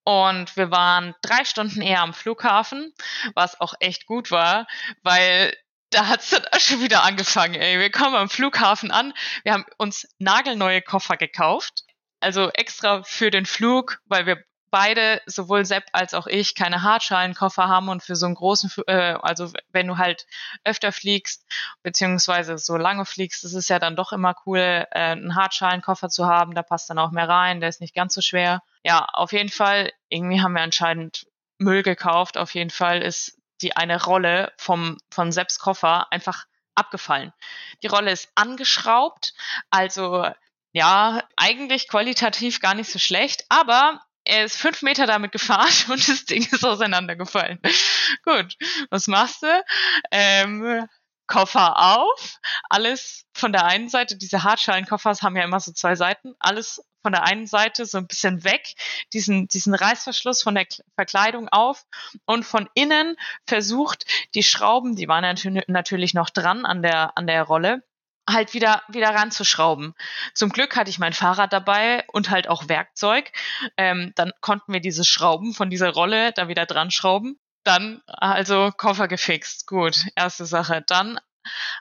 und 0.05 0.57
wir 0.57 0.71
waren 0.71 1.15
drei 1.23 1.45
Stunden 1.45 1.81
eher 1.81 2.01
am 2.01 2.15
Flughafen, 2.15 2.93
was 3.35 3.61
auch 3.61 3.75
echt 3.81 4.07
gut 4.07 4.31
war, 4.31 4.67
weil 5.03 5.55
da 5.91 6.09
hat's 6.09 6.31
dann 6.31 6.45
schon 6.59 6.83
wieder 6.83 7.05
angefangen, 7.05 7.55
ey. 7.55 7.79
Wir 7.79 7.91
kommen 7.91 8.15
am 8.15 8.29
Flughafen 8.29 8.91
an, 8.91 9.15
wir 9.45 9.53
haben 9.53 9.65
uns 9.79 10.07
nagelneue 10.19 10.83
Koffer 10.83 11.17
gekauft. 11.17 11.85
Also 12.21 12.51
extra 12.51 13.03
für 13.03 13.31
den 13.31 13.47
Flug, 13.47 14.01
weil 14.07 14.27
wir 14.27 14.43
beide, 14.75 15.23
sowohl 15.27 15.65
Sepp 15.65 15.85
als 15.93 16.15
auch 16.15 16.27
ich, 16.27 16.57
keine 16.57 16.83
Hartschalenkoffer 16.83 17.69
haben 17.69 17.89
und 17.89 18.03
für 18.03 18.17
so 18.17 18.27
einen 18.27 18.35
großen, 18.35 18.73
äh, 18.89 19.15
also 19.23 19.53
wenn 19.71 19.87
du 19.87 19.99
halt 19.99 20.27
öfter 20.65 20.91
fliegst, 20.91 21.47
beziehungsweise 21.85 22.59
so 22.59 22.77
lange 22.77 23.05
fliegst, 23.07 23.45
ist 23.45 23.55
es 23.55 23.69
ja 23.69 23.79
dann 23.79 23.95
doch 23.95 24.13
immer 24.13 24.35
cool, 24.47 24.59
äh, 24.59 24.87
einen 24.91 25.37
Hartschalenkoffer 25.37 26.09
zu 26.09 26.27
haben, 26.27 26.57
da 26.57 26.65
passt 26.65 26.91
dann 26.91 26.99
auch 26.99 27.13
mehr 27.13 27.29
rein, 27.29 27.61
der 27.61 27.69
ist 27.69 27.81
nicht 27.81 27.95
ganz 27.95 28.15
so 28.15 28.21
schwer. 28.21 28.63
Ja, 28.83 29.07
auf 29.13 29.31
jeden 29.31 29.49
Fall, 29.49 29.93
irgendwie 30.09 30.41
haben 30.41 30.55
wir 30.55 30.63
anscheinend 30.63 31.29
Müll 31.59 31.85
gekauft, 31.85 32.37
auf 32.37 32.53
jeden 32.53 32.71
Fall 32.71 33.01
ist 33.01 33.39
die 33.63 33.77
eine 33.77 34.03
Rolle 34.03 34.53
vom, 34.57 34.99
von 35.09 35.31
Sepps 35.31 35.61
Koffer 35.61 36.11
einfach 36.11 36.47
abgefallen. 36.75 37.33
Die 37.85 37.87
Rolle 37.87 38.11
ist 38.11 38.29
angeschraubt, 38.35 39.35
also 39.71 40.27
ja, 40.73 41.23
eigentlich 41.37 41.87
qualitativ 41.87 42.59
gar 42.59 42.75
nicht 42.75 42.91
so 42.91 42.99
schlecht, 42.99 43.45
aber 43.51 44.01
er 44.25 44.45
ist 44.45 44.57
fünf 44.57 44.83
Meter 44.83 45.07
damit 45.07 45.33
gefahren 45.33 45.73
und 45.89 46.09
das 46.09 46.25
Ding 46.25 46.47
ist 46.51 46.65
auseinandergefallen. 46.65 47.61
Gut, 48.25 48.57
was 48.91 49.07
machst 49.07 49.43
du? 49.43 49.65
Ähm, 50.11 50.87
Koffer 51.27 51.79
auf, 51.79 52.39
alles 52.69 53.25
von 53.33 53.53
der 53.53 53.65
einen 53.65 53.89
Seite, 53.89 54.17
diese 54.17 54.43
Hartschalenkoffer 54.43 55.15
haben 55.23 55.37
ja 55.37 55.45
immer 55.45 55.61
so 55.61 55.73
zwei 55.73 55.95
Seiten, 55.95 56.35
alles 56.39 56.85
von 57.03 57.13
der 57.13 57.25
einen 57.25 57.47
Seite 57.47 57.87
so 57.87 57.99
ein 57.99 58.07
bisschen 58.07 58.45
weg, 58.45 58.75
diesen, 59.13 59.49
diesen 59.49 59.75
Reißverschluss 59.75 60.43
von 60.43 60.55
der 60.55 60.67
Verkleidung 60.95 61.49
auf 61.49 61.85
und 62.27 62.45
von 62.45 62.69
innen 62.75 63.17
versucht, 63.47 64.05
die 64.35 64.43
Schrauben, 64.43 64.97
die 64.97 65.09
waren 65.09 65.39
natürlich 65.67 66.15
noch 66.15 66.31
dran 66.31 66.67
an 66.67 66.83
der, 66.83 67.17
an 67.17 67.27
der 67.27 67.43
Rolle, 67.43 67.83
halt 68.29 68.55
wieder, 68.55 68.83
wieder 68.89 69.11
ranzuschrauben. 69.15 69.95
Zum 70.35 70.51
Glück 70.51 70.77
hatte 70.77 70.91
ich 70.91 70.99
mein 70.99 71.13
Fahrrad 71.13 71.53
dabei 71.53 72.05
und 72.13 72.31
halt 72.31 72.49
auch 72.49 72.69
Werkzeug. 72.69 73.31
Ähm, 73.77 74.13
dann 74.15 74.33
konnten 74.41 74.73
wir 74.73 74.81
diese 74.81 75.05
Schrauben 75.05 75.53
von 75.55 75.71
dieser 75.71 75.91
Rolle 75.91 76.33
da 76.33 76.49
wieder 76.49 76.67
dran 76.67 76.91
schrauben. 76.91 77.39
Dann 77.65 78.03
also 78.07 78.71
Koffer 78.77 79.09
gefixt. 79.09 79.67
Gut, 79.67 80.07
erste 80.17 80.47
Sache. 80.47 80.83
Dann 80.87 81.19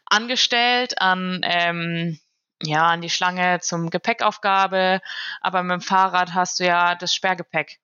angestellt 0.05 1.01
an, 1.01 1.41
ähm, 1.43 2.19
ja, 2.61 2.87
an 2.87 3.01
die 3.01 3.09
Schlange 3.09 3.59
zum 3.59 3.89
Gepäckaufgabe. 3.89 5.01
Aber 5.41 5.63
mit 5.63 5.73
dem 5.73 5.81
Fahrrad 5.81 6.33
hast 6.33 6.59
du 6.59 6.65
ja 6.65 6.95
das 6.95 7.13
Sperrgepäck. 7.13 7.79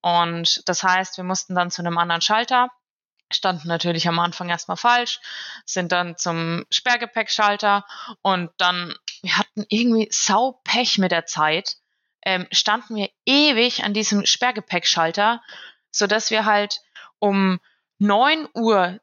Und 0.00 0.68
das 0.68 0.82
heißt, 0.82 1.16
wir 1.16 1.24
mussten 1.24 1.54
dann 1.54 1.70
zu 1.70 1.82
einem 1.82 1.98
anderen 1.98 2.20
Schalter 2.20 2.68
standen 3.34 3.68
natürlich 3.68 4.08
am 4.08 4.18
Anfang 4.18 4.48
erstmal 4.48 4.76
falsch, 4.76 5.20
sind 5.66 5.92
dann 5.92 6.16
zum 6.16 6.64
Sperrgepäckschalter 6.70 7.84
und 8.22 8.50
dann, 8.58 8.94
wir 9.22 9.38
hatten 9.38 9.64
irgendwie 9.68 10.08
Saupech 10.10 10.98
mit 10.98 11.12
der 11.12 11.26
Zeit, 11.26 11.76
ähm, 12.24 12.46
standen 12.52 12.96
wir 12.96 13.10
ewig 13.26 13.84
an 13.84 13.94
diesem 13.94 14.26
Sperrgepäckschalter, 14.26 15.42
so 15.90 16.06
dass 16.06 16.30
wir 16.30 16.44
halt 16.44 16.80
um 17.18 17.60
9.20 18.00 18.54
Uhr 18.54 19.00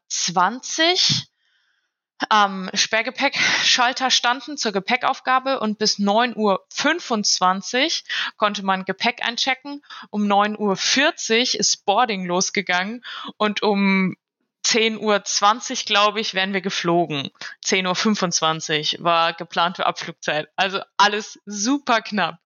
am 2.28 2.70
Sperrgepäckschalter 2.74 4.10
standen 4.10 4.58
zur 4.58 4.72
Gepäckaufgabe 4.72 5.60
und 5.60 5.78
bis 5.78 5.98
9.25 5.98 6.36
Uhr 6.36 8.04
konnte 8.36 8.62
man 8.62 8.84
Gepäck 8.84 9.26
einchecken. 9.26 9.82
Um 10.10 10.24
9.40 10.24 11.54
Uhr 11.54 11.60
ist 11.60 11.84
Boarding 11.86 12.26
losgegangen 12.26 13.02
und 13.38 13.62
um 13.62 14.16
10.20 14.70 15.70
Uhr, 15.70 15.84
glaube 15.86 16.20
ich, 16.20 16.34
wären 16.34 16.52
wir 16.52 16.60
geflogen. 16.60 17.30
10.25 17.64 18.98
Uhr 18.98 19.04
war 19.04 19.32
geplant 19.32 19.76
für 19.76 19.86
Abflugzeit. 19.86 20.48
Also 20.54 20.80
alles 20.96 21.40
super 21.44 22.02
knapp. 22.02 22.38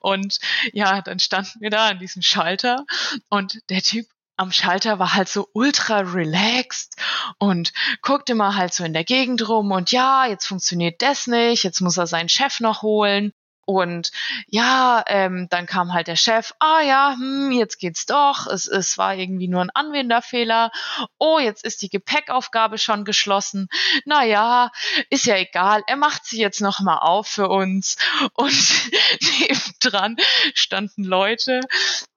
Und 0.00 0.38
ja, 0.72 1.00
dann 1.02 1.20
standen 1.20 1.60
wir 1.60 1.70
da 1.70 1.88
an 1.88 1.98
diesem 1.98 2.22
Schalter 2.22 2.84
und 3.28 3.60
der 3.68 3.82
Typ 3.82 4.06
am 4.36 4.50
Schalter 4.50 4.98
war 4.98 5.14
halt 5.14 5.28
so 5.28 5.48
ultra 5.52 5.98
relaxed 5.98 6.94
und 7.38 7.72
guckte 8.00 8.34
mal 8.34 8.56
halt 8.56 8.72
so 8.72 8.82
in 8.82 8.94
der 8.94 9.04
Gegend 9.04 9.46
rum 9.46 9.70
und 9.70 9.92
ja, 9.92 10.26
jetzt 10.26 10.46
funktioniert 10.46 11.02
das 11.02 11.26
nicht, 11.26 11.62
jetzt 11.62 11.82
muss 11.82 11.98
er 11.98 12.06
seinen 12.06 12.30
Chef 12.30 12.60
noch 12.60 12.80
holen 12.80 13.34
und 13.70 14.10
ja, 14.46 15.04
ähm, 15.06 15.48
dann 15.50 15.66
kam 15.66 15.92
halt 15.92 16.08
der 16.08 16.16
Chef, 16.16 16.52
ah 16.58 16.80
ja, 16.80 17.14
hm, 17.16 17.52
jetzt 17.52 17.78
geht's 17.78 18.06
doch, 18.06 18.46
es, 18.46 18.66
es 18.66 18.98
war 18.98 19.14
irgendwie 19.14 19.48
nur 19.48 19.62
ein 19.62 19.70
Anwenderfehler. 19.70 20.70
Oh, 21.18 21.38
jetzt 21.38 21.64
ist 21.64 21.82
die 21.82 21.88
Gepäckaufgabe 21.88 22.78
schon 22.78 23.04
geschlossen. 23.04 23.68
Naja, 24.04 24.70
ist 25.08 25.26
ja 25.26 25.36
egal, 25.36 25.82
er 25.86 25.96
macht 25.96 26.24
sie 26.24 26.40
jetzt 26.40 26.60
nochmal 26.60 26.98
auf 26.98 27.26
für 27.26 27.48
uns. 27.48 27.96
Und 28.34 28.50
nebendran 29.40 30.16
standen 30.54 31.04
Leute, 31.04 31.60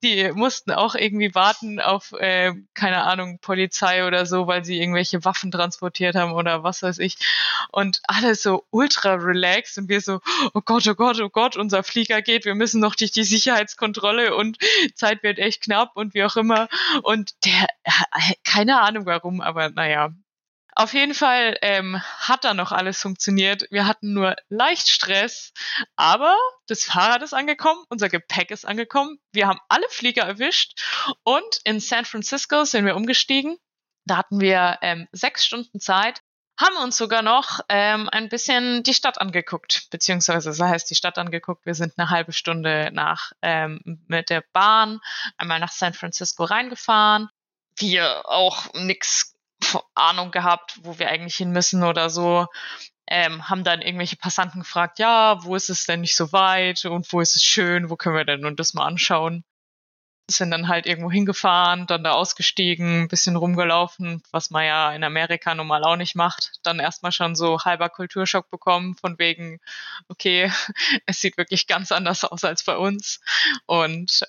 die 0.04 0.32
mussten 0.34 0.72
auch 0.72 0.96
irgendwie 0.96 1.34
warten 1.36 1.80
auf, 1.80 2.12
äh, 2.14 2.54
keine 2.74 3.04
Ahnung, 3.04 3.40
Polizei 3.40 4.06
oder 4.06 4.26
so, 4.26 4.48
weil 4.48 4.66
sie 4.66 4.80
irgendwelche 4.80 5.24
Waffen 5.24 5.52
transportiert 5.52 6.16
haben 6.16 6.34
oder 6.34 6.64
was 6.64 6.82
weiß 6.82 7.00
ich. 7.00 7.18
Und 7.72 8.02
alles 8.08 8.42
so 8.42 8.66
ultra 8.72 9.14
relaxed 9.14 9.78
und 9.78 9.90
wir 9.90 10.02
so, 10.02 10.20
oh 10.54 10.62
Gott, 10.62 10.88
oh 10.88 10.96
Gott, 10.96 11.20
oh 11.22 11.30
Gott 11.30 11.43
Gott, 11.44 11.58
unser 11.58 11.84
Flieger 11.84 12.22
geht, 12.22 12.46
wir 12.46 12.56
müssen 12.56 12.80
noch 12.80 12.96
durch 12.96 13.12
die 13.12 13.26
Sicherheitskontrolle 13.26 14.34
und 14.34 14.58
Zeit 14.96 15.24
wird 15.24 15.40
echt 15.40 15.64
knapp 15.64 15.92
und 15.96 16.14
wie 16.14 16.24
auch 16.24 16.38
immer. 16.38 16.70
Und 17.02 17.32
der, 17.44 17.68
keine 18.46 18.80
Ahnung 18.80 19.06
warum, 19.06 19.42
aber 19.42 19.70
naja. 19.70 20.14
Auf 20.74 20.94
jeden 20.94 21.14
Fall 21.14 21.58
ähm, 21.62 22.02
hat 22.02 22.46
da 22.46 22.54
noch 22.54 22.72
alles 22.72 23.02
funktioniert. 23.02 23.68
Wir 23.72 23.88
hatten 23.88 24.14
nur 24.14 24.38
leicht 24.48 24.88
Stress, 24.88 25.52
aber 25.98 26.34
das 26.68 26.86
Fahrrad 26.86 27.24
ist 27.24 27.34
angekommen, 27.34 27.84
unser 27.90 28.08
Gepäck 28.08 28.50
ist 28.50 28.66
angekommen. 28.66 29.20
Wir 29.34 29.50
haben 29.50 29.60
alle 29.68 29.90
Flieger 29.90 30.24
erwischt 30.24 30.82
und 31.24 31.60
in 31.66 31.82
San 31.82 32.06
Francisco 32.06 32.64
sind 32.64 32.86
wir 32.86 32.96
umgestiegen. 32.96 33.58
Da 34.06 34.16
hatten 34.16 34.40
wir 34.40 34.78
ähm, 34.82 35.10
sechs 35.12 35.46
Stunden 35.46 35.82
Zeit 35.82 36.22
haben 36.64 36.78
uns 36.78 36.98
sogar 36.98 37.22
noch 37.22 37.60
ähm, 37.70 38.10
ein 38.10 38.30
bisschen 38.30 38.84
die 38.84 38.94
Stadt 38.94 39.20
angeguckt, 39.20 39.88
beziehungsweise 39.92 40.50
das 40.50 40.60
heißt 40.60 40.90
die 40.90 40.96
Stadt 40.96 41.18
angeguckt. 41.18 41.66
Wir 41.66 41.76
sind 41.76 41.94
eine 41.98 42.10
halbe 42.10 42.32
Stunde 42.32 42.90
nach 42.94 43.34
ähm, 43.42 43.82
mit 44.08 44.30
der 44.30 44.44
Bahn 44.54 45.00
einmal 45.38 45.60
nach 45.60 45.72
San 45.72 45.94
Francisco 45.94 46.44
reingefahren. 46.44 47.30
Wir 47.78 48.30
auch 48.30 48.74
nix 48.74 49.36
Ahnung 49.96 50.32
gehabt, 50.32 50.80
wo 50.84 51.00
wir 51.00 51.10
eigentlich 51.10 51.36
hin 51.36 51.52
müssen 51.52 51.84
oder 51.84 52.10
so. 52.10 52.48
Ähm, 53.08 53.50
haben 53.50 53.64
dann 53.64 53.82
irgendwelche 53.82 54.16
Passanten 54.16 54.62
gefragt, 54.62 54.98
ja, 55.00 55.44
wo 55.44 55.56
ist 55.56 55.70
es 55.70 55.86
denn 55.86 56.02
nicht 56.02 56.16
so 56.16 56.32
weit 56.32 56.86
und 56.86 57.12
wo 57.12 57.20
ist 57.20 57.36
es 57.36 57.44
schön, 57.44 57.90
wo 57.90 57.98
können 57.98 58.16
wir 58.16 58.26
denn 58.26 58.42
nun 58.42 58.56
das 58.56 58.74
mal 58.74 58.86
anschauen? 58.86 59.44
Sind 60.30 60.52
dann 60.52 60.68
halt 60.68 60.86
irgendwo 60.86 61.12
hingefahren, 61.12 61.86
dann 61.88 62.04
da 62.04 62.14
ausgestiegen, 62.14 63.08
bisschen 63.08 63.36
rumgelaufen, 63.36 64.24
was 64.32 64.50
man 64.52 64.66
ja 64.66 64.94
in 64.94 65.04
Amerika 65.04 65.54
normal 65.54 65.84
auch 65.84 65.98
nicht 65.98 66.16
macht. 66.16 66.54
Dann 66.64 66.80
erstmal 66.80 67.12
schon 67.12 67.36
so 67.36 67.60
halber 67.60 67.90
Kulturschock 67.90 68.50
bekommen, 68.50 68.96
von 68.96 69.20
wegen, 69.20 69.60
okay, 70.08 70.52
es 71.06 71.20
sieht 71.20 71.38
wirklich 71.38 71.68
ganz 71.68 71.92
anders 71.92 72.24
aus 72.24 72.44
als 72.44 72.64
bei 72.64 72.78
uns. 72.78 73.20
Und 73.66 74.26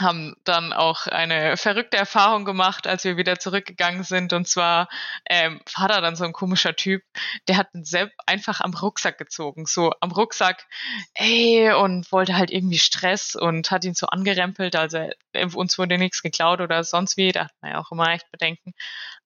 haben 0.00 0.36
dann 0.44 0.72
auch 0.72 1.06
eine 1.06 1.56
verrückte 1.56 1.96
Erfahrung 1.96 2.44
gemacht, 2.44 2.86
als 2.86 3.04
wir 3.04 3.16
wieder 3.16 3.38
zurückgegangen 3.38 4.04
sind. 4.04 4.32
Und 4.32 4.46
zwar 4.46 4.88
ähm, 5.28 5.60
war 5.76 5.88
da 5.88 6.00
dann 6.00 6.16
so 6.16 6.24
ein 6.24 6.32
komischer 6.32 6.76
Typ, 6.76 7.02
der 7.48 7.56
hat 7.56 7.68
Sepp 7.72 8.12
einfach 8.26 8.60
am 8.60 8.74
Rucksack 8.74 9.18
gezogen, 9.18 9.66
so 9.66 9.92
am 10.00 10.12
Rucksack, 10.12 10.66
ey, 11.14 11.72
und 11.72 12.10
wollte 12.12 12.36
halt 12.36 12.50
irgendwie 12.50 12.78
Stress 12.78 13.34
und 13.34 13.70
hat 13.70 13.84
ihn 13.84 13.94
so 13.94 14.06
angerempelt. 14.06 14.76
Also 14.76 15.08
äh, 15.32 15.46
uns 15.54 15.78
wurde 15.78 15.98
nichts 15.98 16.22
geklaut 16.22 16.60
oder 16.60 16.84
sonst 16.84 17.16
wie, 17.16 17.32
da 17.32 17.44
hat 17.44 17.54
man 17.60 17.72
ja 17.72 17.78
auch 17.78 17.90
immer 17.90 18.08
echt 18.12 18.30
Bedenken. 18.30 18.74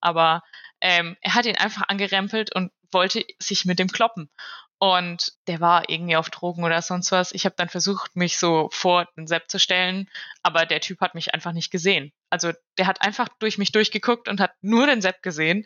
Aber 0.01 0.43
ähm, 0.81 1.17
er 1.21 1.35
hat 1.35 1.47
ihn 1.47 1.57
einfach 1.57 1.85
angerempelt 1.89 2.55
und 2.55 2.73
wollte 2.91 3.25
sich 3.39 3.65
mit 3.65 3.79
dem 3.79 3.89
kloppen. 3.89 4.31
Und 4.83 5.35
der 5.47 5.61
war 5.61 5.89
irgendwie 5.89 6.17
auf 6.17 6.29
Drogen 6.29 6.65
oder 6.65 6.83
sonst 6.83 7.13
was. 7.13 7.31
Ich 7.31 7.45
habe 7.45 7.55
dann 7.57 7.69
versucht, 7.69 8.17
mich 8.17 8.37
so 8.37 8.69
vor 8.73 9.07
den 9.17 9.29
Sepp 9.29 9.49
zu 9.49 9.61
stellen, 9.61 10.11
aber 10.43 10.67
der 10.67 10.81
Typ 10.81 11.01
hat 11.01 11.15
mich 11.15 11.33
einfach 11.35 11.53
nicht 11.53 11.71
gesehen. 11.71 12.11
Also 12.31 12.51
der 12.79 12.89
hat 12.89 13.01
einfach 13.01 13.29
durch 13.39 13.59
mich 13.59 13.71
durchgeguckt 13.71 14.29
und 14.29 14.41
hat 14.41 14.55
nur 14.61 14.89
den 14.89 15.01
Sepp 15.01 15.23
gesehen 15.23 15.65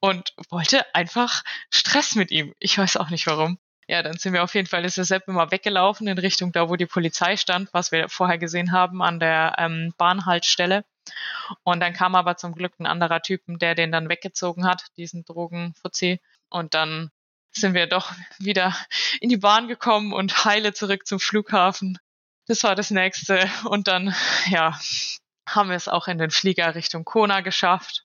und 0.00 0.34
wollte 0.50 0.84
einfach 0.96 1.44
Stress 1.70 2.16
mit 2.16 2.32
ihm. 2.32 2.54
Ich 2.58 2.76
weiß 2.76 2.96
auch 2.96 3.08
nicht 3.08 3.28
warum. 3.28 3.60
Ja, 3.86 4.02
dann 4.02 4.18
sind 4.18 4.32
wir 4.32 4.42
auf 4.42 4.56
jeden 4.56 4.66
Fall, 4.66 4.84
ist 4.84 4.96
der 4.96 5.04
Sepp 5.04 5.28
immer 5.28 5.52
weggelaufen 5.52 6.08
in 6.08 6.18
Richtung 6.18 6.50
da, 6.50 6.68
wo 6.68 6.74
die 6.74 6.86
Polizei 6.86 7.36
stand, 7.36 7.72
was 7.72 7.92
wir 7.92 8.08
vorher 8.08 8.38
gesehen 8.38 8.72
haben 8.72 9.00
an 9.00 9.20
der 9.20 9.54
ähm, 9.58 9.94
Bahnhaltestelle. 9.96 10.84
Und 11.62 11.78
dann 11.78 11.92
kam 11.92 12.16
aber 12.16 12.36
zum 12.36 12.52
Glück 12.52 12.80
ein 12.80 12.86
anderer 12.86 13.22
Typen, 13.22 13.60
der 13.60 13.76
den 13.76 13.92
dann 13.92 14.08
weggezogen 14.08 14.66
hat, 14.66 14.86
diesen 14.96 15.24
Drogenfuzzi. 15.24 16.20
Und 16.48 16.74
dann 16.74 17.12
sind 17.56 17.74
wir 17.74 17.86
doch 17.86 18.12
wieder 18.38 18.76
in 19.20 19.28
die 19.28 19.36
Bahn 19.36 19.68
gekommen 19.68 20.12
und 20.12 20.44
heile 20.44 20.72
zurück 20.72 21.06
zum 21.06 21.18
Flughafen. 21.18 21.98
Das 22.46 22.62
war 22.62 22.74
das 22.74 22.90
nächste. 22.90 23.50
Und 23.64 23.88
dann, 23.88 24.14
ja, 24.48 24.78
haben 25.48 25.68
wir 25.68 25.76
es 25.76 25.88
auch 25.88 26.08
in 26.08 26.18
den 26.18 26.30
Flieger 26.30 26.74
Richtung 26.74 27.04
Kona 27.04 27.40
geschafft. 27.40 28.04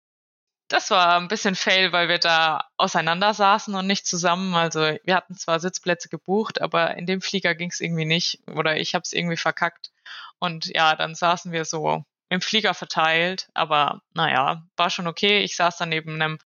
Das 0.68 0.90
war 0.90 1.16
ein 1.16 1.28
bisschen 1.28 1.54
fail, 1.54 1.92
weil 1.92 2.08
wir 2.08 2.18
da 2.18 2.68
auseinander 2.78 3.34
saßen 3.34 3.74
und 3.74 3.86
nicht 3.86 4.06
zusammen. 4.06 4.54
Also 4.54 4.80
wir 5.04 5.14
hatten 5.14 5.34
zwar 5.34 5.60
Sitzplätze 5.60 6.08
gebucht, 6.08 6.62
aber 6.62 6.96
in 6.96 7.06
dem 7.06 7.20
Flieger 7.20 7.54
ging 7.54 7.70
es 7.70 7.80
irgendwie 7.80 8.06
nicht 8.06 8.40
oder 8.48 8.76
ich 8.76 8.94
habe 8.94 9.02
es 9.02 9.12
irgendwie 9.12 9.36
verkackt. 9.36 9.92
Und 10.38 10.66
ja, 10.66 10.96
dann 10.96 11.14
saßen 11.14 11.52
wir 11.52 11.64
so 11.64 12.04
im 12.30 12.40
Flieger 12.40 12.74
verteilt, 12.74 13.48
aber 13.54 14.00
naja, 14.14 14.66
war 14.76 14.90
schon 14.90 15.06
okay. 15.06 15.42
Ich 15.42 15.56
saß 15.56 15.76
dann 15.76 15.90
neben 15.90 16.14
einem 16.14 16.38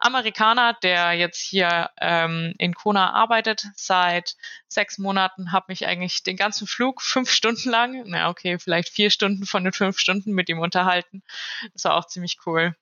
Amerikaner, 0.00 0.72
der 0.82 1.12
jetzt 1.12 1.40
hier 1.40 1.90
ähm, 2.00 2.54
in 2.58 2.74
Kona 2.74 3.12
arbeitet 3.12 3.66
seit 3.76 4.34
sechs 4.66 4.98
Monaten, 4.98 5.52
habe 5.52 5.66
mich 5.68 5.86
eigentlich 5.86 6.22
den 6.22 6.36
ganzen 6.36 6.66
Flug 6.66 7.02
fünf 7.02 7.30
Stunden 7.30 7.68
lang, 7.70 8.02
na 8.06 8.28
okay, 8.28 8.58
vielleicht 8.58 8.88
vier 8.88 9.10
Stunden 9.10 9.46
von 9.46 9.62
den 9.62 9.72
fünf 9.72 9.98
Stunden 9.98 10.32
mit 10.32 10.48
ihm 10.48 10.58
unterhalten. 10.58 11.22
Das 11.74 11.84
war 11.84 11.96
auch 11.96 12.06
ziemlich 12.06 12.38
cool. 12.46 12.74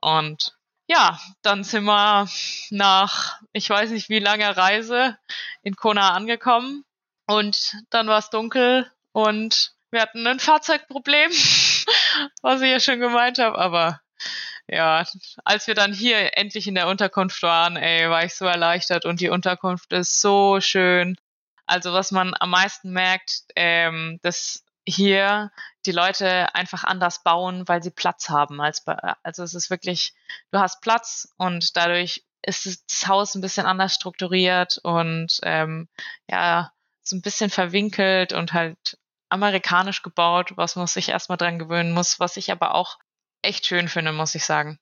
Und 0.00 0.54
ja, 0.86 1.18
dann 1.42 1.64
sind 1.64 1.84
wir 1.84 2.28
nach, 2.70 3.40
ich 3.52 3.70
weiß 3.70 3.90
nicht 3.90 4.08
wie 4.08 4.18
langer 4.18 4.56
Reise 4.56 5.16
in 5.62 5.76
Kona 5.76 6.10
angekommen 6.10 6.84
und 7.26 7.76
dann 7.90 8.08
war 8.08 8.18
es 8.18 8.30
dunkel 8.30 8.90
und 9.12 9.72
wir 9.92 10.02
hatten 10.02 10.26
ein 10.26 10.40
Fahrzeugproblem, 10.40 11.30
was 12.42 12.60
ich 12.60 12.70
ja 12.70 12.80
schon 12.80 13.00
gemeint 13.00 13.38
habe, 13.38 13.56
aber 13.56 14.00
ja, 14.70 15.04
als 15.44 15.66
wir 15.66 15.74
dann 15.74 15.92
hier 15.92 16.36
endlich 16.36 16.66
in 16.68 16.74
der 16.74 16.88
Unterkunft 16.88 17.42
waren, 17.42 17.76
ey, 17.76 18.08
war 18.08 18.24
ich 18.24 18.34
so 18.34 18.44
erleichtert 18.46 19.04
und 19.04 19.20
die 19.20 19.28
Unterkunft 19.28 19.92
ist 19.92 20.20
so 20.20 20.60
schön. 20.60 21.16
Also 21.66 21.92
was 21.92 22.10
man 22.10 22.34
am 22.38 22.50
meisten 22.50 22.92
merkt, 22.92 23.44
ähm, 23.56 24.18
dass 24.22 24.64
hier 24.86 25.50
die 25.86 25.92
Leute 25.92 26.54
einfach 26.54 26.84
anders 26.84 27.22
bauen, 27.22 27.66
weil 27.68 27.82
sie 27.82 27.90
Platz 27.90 28.28
haben. 28.28 28.60
Als 28.60 28.84
bei, 28.84 28.96
also 29.22 29.42
es 29.42 29.54
ist 29.54 29.70
wirklich, 29.70 30.14
du 30.50 30.58
hast 30.58 30.80
Platz 30.80 31.32
und 31.36 31.76
dadurch 31.76 32.24
ist 32.42 32.66
das 32.66 33.08
Haus 33.08 33.34
ein 33.34 33.40
bisschen 33.40 33.66
anders 33.66 33.94
strukturiert 33.94 34.78
und 34.82 35.40
ähm, 35.42 35.88
ja, 36.28 36.72
so 37.02 37.16
ein 37.16 37.22
bisschen 37.22 37.50
verwinkelt 37.50 38.32
und 38.32 38.52
halt 38.52 38.98
amerikanisch 39.28 40.02
gebaut, 40.02 40.56
was 40.56 40.76
man 40.76 40.86
sich 40.86 41.08
erstmal 41.08 41.38
dran 41.38 41.58
gewöhnen 41.58 41.92
muss, 41.92 42.20
was 42.20 42.36
ich 42.36 42.50
aber 42.50 42.74
auch 42.74 42.98
echt 43.42 43.66
schön 43.66 43.88
finde, 43.88 44.12
muss 44.12 44.34
ich 44.34 44.44
sagen. 44.44 44.78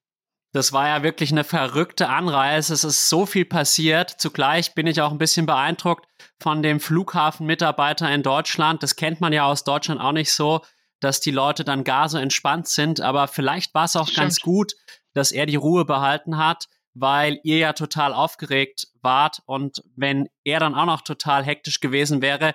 Das 0.53 0.73
war 0.73 0.89
ja 0.89 1.03
wirklich 1.03 1.31
eine 1.31 1.45
verrückte 1.45 2.09
Anreise. 2.09 2.73
Es 2.73 2.83
ist 2.83 3.09
so 3.09 3.27
viel 3.27 3.45
passiert. 3.45 4.11
Zugleich 4.19 4.75
bin 4.75 4.87
ich 4.87 5.01
auch 5.03 5.11
ein 5.11 5.19
bisschen 5.19 5.45
beeindruckt 5.45 6.07
von 6.41 6.63
dem 6.63 6.81
Flughafenmitarbeiter 6.81 8.11
in 8.11 8.23
Deutschland. 8.23 8.83
Das 8.83 8.97
kennt 8.97 9.21
man 9.21 9.33
ja 9.33 9.45
aus 9.45 9.65
Deutschland 9.65 10.01
auch 10.01 10.13
nicht 10.13 10.33
so, 10.33 10.63
dass 11.01 11.21
die 11.21 11.31
Leute 11.31 11.65
dann 11.65 11.85
gar 11.85 12.09
so 12.09 12.17
entspannt 12.17 12.67
sind. 12.67 13.01
Aber 13.03 13.29
vielleicht 13.29 13.75
war 13.75 13.85
es 13.85 13.97
auch 13.97 14.07
Stimmt. 14.07 14.19
ganz 14.19 14.41
gut, 14.41 14.73
dass 15.13 15.33
er 15.33 15.45
die 15.45 15.57
Ruhe 15.57 15.85
behalten 15.85 16.39
hat, 16.39 16.67
weil 16.95 17.41
ihr 17.43 17.59
ja 17.59 17.75
total 17.75 18.15
aufgeregt 18.15 18.89
wart. 19.03 19.43
Und 19.45 19.83
wenn 19.97 20.29
er 20.45 20.61
dann 20.61 20.75
auch 20.75 20.87
noch 20.87 21.03
total 21.03 21.45
hektisch 21.45 21.81
gewesen 21.81 22.23
wäre, 22.23 22.55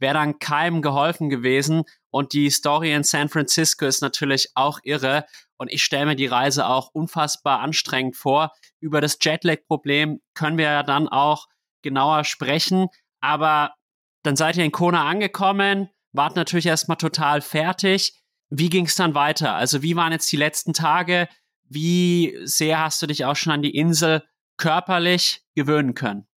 wäre 0.00 0.14
dann 0.14 0.38
keinem 0.38 0.82
geholfen 0.82 1.30
gewesen. 1.30 1.84
Und 2.10 2.32
die 2.32 2.50
Story 2.50 2.92
in 2.92 3.04
San 3.04 3.28
Francisco 3.28 3.86
ist 3.86 4.00
natürlich 4.00 4.48
auch 4.54 4.80
irre. 4.82 5.24
Und 5.56 5.70
ich 5.70 5.84
stelle 5.84 6.06
mir 6.06 6.16
die 6.16 6.26
Reise 6.26 6.66
auch 6.66 6.88
unfassbar 6.92 7.60
anstrengend 7.60 8.16
vor. 8.16 8.52
Über 8.80 9.00
das 9.00 9.18
Jetlag-Problem 9.20 10.20
können 10.34 10.58
wir 10.58 10.64
ja 10.64 10.82
dann 10.82 11.08
auch 11.08 11.46
genauer 11.82 12.24
sprechen. 12.24 12.88
Aber 13.20 13.74
dann 14.22 14.36
seid 14.36 14.56
ihr 14.56 14.64
in 14.64 14.72
Kona 14.72 15.06
angekommen, 15.06 15.88
wart 16.12 16.36
natürlich 16.36 16.66
erstmal 16.66 16.96
total 16.96 17.40
fertig. 17.40 18.14
Wie 18.48 18.68
ging 18.68 18.86
es 18.86 18.96
dann 18.96 19.14
weiter? 19.14 19.54
Also 19.54 19.82
wie 19.82 19.96
waren 19.96 20.12
jetzt 20.12 20.30
die 20.32 20.36
letzten 20.36 20.72
Tage? 20.72 21.28
Wie 21.68 22.36
sehr 22.42 22.80
hast 22.80 23.00
du 23.00 23.06
dich 23.06 23.24
auch 23.24 23.36
schon 23.36 23.52
an 23.52 23.62
die 23.62 23.76
Insel 23.76 24.24
körperlich 24.56 25.44
gewöhnen 25.54 25.94
können? 25.94 26.29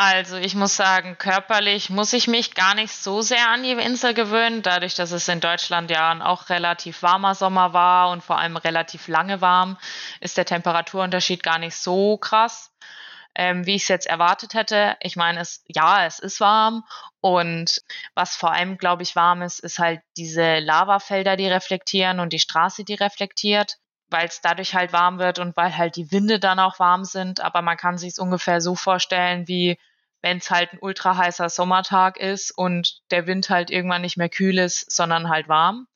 Also 0.00 0.36
ich 0.36 0.54
muss 0.54 0.76
sagen, 0.76 1.18
körperlich 1.18 1.90
muss 1.90 2.12
ich 2.12 2.28
mich 2.28 2.54
gar 2.54 2.76
nicht 2.76 2.92
so 2.92 3.20
sehr 3.20 3.48
an 3.48 3.64
die 3.64 3.72
Insel 3.72 4.14
gewöhnen, 4.14 4.62
dadurch, 4.62 4.94
dass 4.94 5.10
es 5.10 5.26
in 5.26 5.40
Deutschland 5.40 5.90
ja 5.90 6.24
auch 6.24 6.50
relativ 6.50 7.02
warmer 7.02 7.34
Sommer 7.34 7.72
war 7.72 8.10
und 8.10 8.22
vor 8.22 8.38
allem 8.38 8.56
relativ 8.56 9.08
lange 9.08 9.40
warm, 9.40 9.76
ist 10.20 10.36
der 10.36 10.44
Temperaturunterschied 10.44 11.42
gar 11.42 11.58
nicht 11.58 11.74
so 11.74 12.16
krass, 12.16 12.72
ähm, 13.34 13.66
wie 13.66 13.74
ich 13.74 13.82
es 13.82 13.88
jetzt 13.88 14.06
erwartet 14.06 14.54
hätte. 14.54 14.96
Ich 15.00 15.16
meine, 15.16 15.40
es 15.40 15.64
ja, 15.66 16.06
es 16.06 16.20
ist 16.20 16.38
warm 16.38 16.84
und 17.20 17.82
was 18.14 18.36
vor 18.36 18.52
allem, 18.52 18.78
glaube 18.78 19.02
ich, 19.02 19.16
warm 19.16 19.42
ist, 19.42 19.58
ist 19.58 19.80
halt 19.80 20.00
diese 20.16 20.60
Lavafelder, 20.60 21.36
die 21.36 21.48
reflektieren 21.48 22.20
und 22.20 22.32
die 22.32 22.38
Straße, 22.38 22.84
die 22.84 22.94
reflektiert 22.94 23.78
weil 24.10 24.26
es 24.26 24.40
dadurch 24.40 24.74
halt 24.74 24.92
warm 24.92 25.18
wird 25.18 25.38
und 25.38 25.56
weil 25.56 25.76
halt 25.76 25.96
die 25.96 26.10
Winde 26.10 26.38
dann 26.38 26.58
auch 26.58 26.78
warm 26.78 27.04
sind. 27.04 27.40
Aber 27.40 27.62
man 27.62 27.76
kann 27.76 27.98
sich 27.98 28.12
es 28.12 28.18
ungefähr 28.18 28.60
so 28.60 28.74
vorstellen, 28.74 29.46
wie 29.48 29.78
wenn 30.22 30.38
es 30.38 30.50
halt 30.50 30.72
ein 30.72 30.78
ultra 30.80 31.16
heißer 31.16 31.48
Sommertag 31.48 32.16
ist 32.16 32.50
und 32.50 33.00
der 33.10 33.26
Wind 33.26 33.50
halt 33.50 33.70
irgendwann 33.70 34.02
nicht 34.02 34.16
mehr 34.16 34.28
kühl 34.28 34.58
ist, 34.58 34.90
sondern 34.90 35.28
halt 35.28 35.48
warm. 35.48 35.86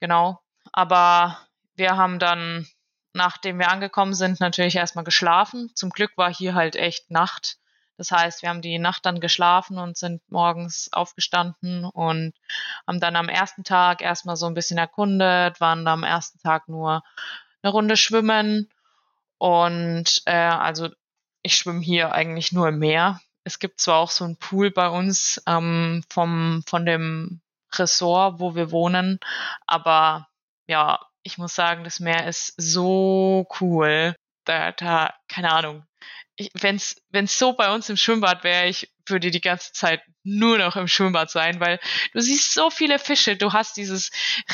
Genau. 0.00 0.40
Aber 0.72 1.38
wir 1.74 1.96
haben 1.96 2.18
dann, 2.18 2.66
nachdem 3.12 3.58
wir 3.58 3.70
angekommen 3.70 4.14
sind, 4.14 4.40
natürlich 4.40 4.76
erstmal 4.76 5.04
geschlafen. 5.04 5.70
Zum 5.74 5.90
Glück 5.90 6.12
war 6.16 6.32
hier 6.32 6.54
halt 6.54 6.76
echt 6.76 7.10
Nacht. 7.10 7.58
Das 7.96 8.12
heißt, 8.12 8.42
wir 8.42 8.48
haben 8.48 8.62
die 8.62 8.78
Nacht 8.78 9.06
dann 9.06 9.20
geschlafen 9.20 9.78
und 9.78 9.96
sind 9.96 10.22
morgens 10.30 10.88
aufgestanden 10.92 11.84
und 11.84 12.32
haben 12.86 13.00
dann 13.00 13.16
am 13.16 13.28
ersten 13.28 13.64
Tag 13.64 14.02
erstmal 14.02 14.36
so 14.36 14.46
ein 14.46 14.54
bisschen 14.54 14.78
erkundet, 14.78 15.60
waren 15.60 15.86
am 15.86 16.04
ersten 16.04 16.38
Tag 16.38 16.68
nur 16.68 17.02
eine 17.62 17.72
Runde 17.72 17.96
schwimmen. 17.96 18.70
Und 19.38 20.22
äh, 20.26 20.32
also 20.32 20.88
ich 21.42 21.56
schwimme 21.56 21.80
hier 21.80 22.12
eigentlich 22.12 22.52
nur 22.52 22.68
im 22.68 22.78
Meer. 22.78 23.20
Es 23.48 23.58
gibt 23.58 23.80
zwar 23.80 23.96
auch 23.96 24.10
so 24.10 24.26
einen 24.26 24.36
Pool 24.36 24.70
bei 24.70 24.90
uns 24.90 25.42
ähm, 25.46 26.02
vom, 26.10 26.62
von 26.66 26.84
dem 26.84 27.40
Ressort, 27.72 28.40
wo 28.40 28.54
wir 28.54 28.70
wohnen, 28.70 29.20
aber 29.66 30.28
ja, 30.66 31.00
ich 31.22 31.38
muss 31.38 31.54
sagen, 31.54 31.82
das 31.82 31.98
Meer 31.98 32.26
ist 32.26 32.52
so 32.58 33.48
cool. 33.58 34.14
Da, 34.44 34.72
da, 34.72 35.14
keine 35.28 35.50
Ahnung, 35.50 35.86
wenn 36.54 36.76
es 36.76 37.38
so 37.38 37.52
bei 37.54 37.72
uns 37.72 37.88
im 37.88 37.96
Schwimmbad 37.96 38.44
wäre, 38.44 38.68
ich 38.68 38.92
würde 39.06 39.30
die 39.30 39.40
ganze 39.40 39.72
Zeit 39.72 40.02
nur 40.22 40.58
noch 40.58 40.76
im 40.76 40.86
Schwimmbad 40.86 41.30
sein, 41.30 41.58
weil 41.60 41.80
du 42.12 42.20
siehst 42.20 42.52
so 42.52 42.70
viele 42.70 42.98
Fische, 42.98 43.36
du 43.36 43.52
hast 43.52 43.76
dieses 43.76 44.10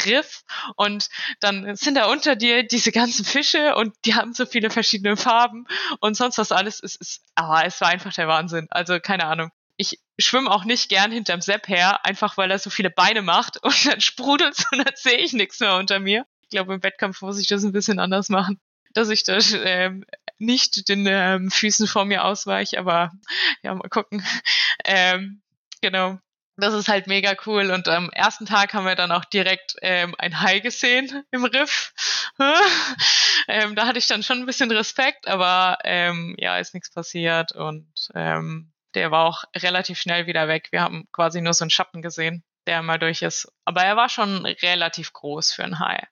Riff 0.07 0.45
und 0.77 1.09
dann 1.41 1.77
sind 1.77 1.97
da 1.97 2.07
unter 2.07 2.37
dir 2.37 2.63
diese 2.63 2.93
ganzen 2.93 3.25
Fische 3.25 3.75
und 3.75 3.95
die 4.05 4.15
haben 4.15 4.33
so 4.33 4.47
viele 4.47 4.71
verschiedene 4.71 5.17
Farben 5.17 5.67
und 6.01 6.17
sonst 6.17 6.39
was 6.39 6.53
alles. 6.53 6.81
Es 6.83 6.95
ist, 6.97 7.23
ah, 7.35 7.63
es 7.65 7.81
war 7.81 7.89
einfach 7.89 8.15
der 8.15 8.29
Wahnsinn. 8.29 8.67
Also 8.71 8.99
keine 9.01 9.27
Ahnung. 9.27 9.51
Ich 9.77 9.99
schwimme 10.19 10.51
auch 10.51 10.65
nicht 10.65 10.89
gern 10.89 11.11
hinterm 11.11 11.41
Sepp 11.41 11.69
her, 11.69 12.05
einfach 12.07 12.37
weil 12.37 12.51
er 12.51 12.61
so 12.61 12.71
viele 12.71 12.91
Beine 12.91 13.23
macht 13.23 13.57
und 13.63 13.87
dann 13.87 14.01
sprudelt 14.01 14.65
und 14.73 14.79
dann 14.79 14.95
sehe 14.95 15.19
ich 15.19 15.33
nichts 15.33 15.61
mehr 15.61 15.77
unter 15.77 15.99
mir. 15.99 16.25
Ich 16.43 16.51
glaube, 16.51 16.75
im 16.75 16.83
Wettkampf 16.83 17.21
muss 17.23 17.41
ich 17.41 17.49
das 17.49 17.65
ein 17.65 17.73
bisschen 17.73 17.99
anders 17.99 18.29
machen 18.29 18.61
dass 18.95 19.11
ich 19.11 19.25
da 19.25 19.39
ähm, 19.65 20.05
nicht 20.45 20.89
den 20.89 21.07
ähm, 21.07 21.51
Füßen 21.51 21.87
vor 21.87 22.05
mir 22.05 22.25
ausweiche, 22.25 22.79
aber 22.79 23.13
ja, 23.63 23.75
mal 23.75 23.89
gucken. 23.89 24.25
Ähm, 24.85 25.43
genau. 25.81 26.19
Das 26.57 26.73
ist 26.73 26.89
halt 26.89 27.09
mega 27.09 27.35
cool. 27.47 27.71
Und 27.71 27.89
am 27.89 28.11
ersten 28.11 28.47
Tag 28.47 28.75
haben 28.75 28.87
wir 28.87 28.95
dann 28.95 29.11
auch 29.11 29.25
direkt 29.25 29.75
ähm, 29.83 30.15
ein 30.19 30.41
Hai 30.41 30.61
gesehen 30.61 31.25
im 31.33 31.45
Riff. 31.45 31.93
ähm, 33.49 33.75
da 33.75 33.87
hatte 33.87 33.99
ich 33.99 34.07
dann 34.07 34.23
schon 34.23 34.39
ein 34.39 34.47
bisschen 34.47 34.71
Respekt, 34.71 35.27
aber 35.27 35.79
ähm, 35.83 36.37
ja, 36.39 36.59
ist 36.59 36.75
nichts 36.75 36.91
passiert 36.91 37.53
und 37.53 37.89
ähm, 38.15 38.73
der 38.95 39.11
war 39.11 39.27
auch 39.27 39.45
relativ 39.57 39.99
schnell 39.99 40.27
wieder 40.27 40.47
weg. 40.47 40.69
Wir 40.71 40.83
haben 40.83 41.09
quasi 41.13 41.41
nur 41.41 41.55
so 41.55 41.65
einen 41.65 41.71
Schatten 41.71 42.03
gesehen, 42.03 42.45
der 42.67 42.83
mal 42.83 42.99
durch 42.99 43.23
ist. 43.23 43.53
Aber 43.65 43.83
er 43.83 43.97
war 43.97 44.09
schon 44.09 44.47
relativ 44.47 45.13
groß 45.13 45.53
für 45.53 45.65
einen 45.65 45.81
Hai. 45.81 46.07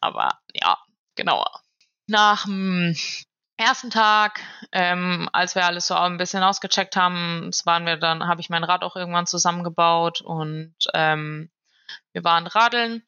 Aber 0.00 0.40
ja, 0.54 0.78
genau. 1.14 1.44
Nach 2.06 2.44
dem 2.44 2.96
ersten 3.56 3.90
Tag, 3.90 4.40
ähm, 4.72 5.28
als 5.32 5.54
wir 5.54 5.64
alles 5.64 5.86
so 5.86 5.94
ein 5.94 6.18
bisschen 6.18 6.42
ausgecheckt 6.42 6.96
haben, 6.96 7.50
waren 7.64 7.86
wir 7.86 7.96
dann, 7.96 8.26
habe 8.26 8.40
ich 8.40 8.50
mein 8.50 8.64
Rad 8.64 8.82
auch 8.82 8.96
irgendwann 8.96 9.26
zusammengebaut 9.26 10.20
und 10.20 10.74
ähm, 10.94 11.50
wir 12.12 12.24
waren 12.24 12.46
radeln 12.46 13.02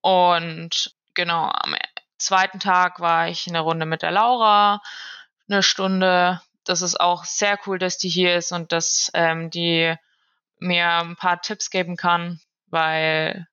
und 0.00 0.94
genau 1.14 1.50
am 1.52 1.74
zweiten 2.18 2.60
Tag 2.60 3.00
war 3.00 3.28
ich 3.28 3.46
eine 3.48 3.60
Runde 3.60 3.86
mit 3.86 4.02
der 4.02 4.10
Laura, 4.10 4.82
eine 5.48 5.62
Stunde. 5.62 6.40
Das 6.64 6.80
ist 6.82 6.98
auch 6.98 7.24
sehr 7.24 7.58
cool, 7.66 7.78
dass 7.78 7.98
die 7.98 8.08
hier 8.08 8.36
ist 8.36 8.52
und 8.52 8.72
dass 8.72 9.10
ähm, 9.14 9.50
die 9.50 9.94
mir 10.58 10.88
ein 10.88 11.16
paar 11.16 11.42
Tipps 11.42 11.70
geben 11.70 11.96
kann, 11.96 12.40
weil 12.68 13.46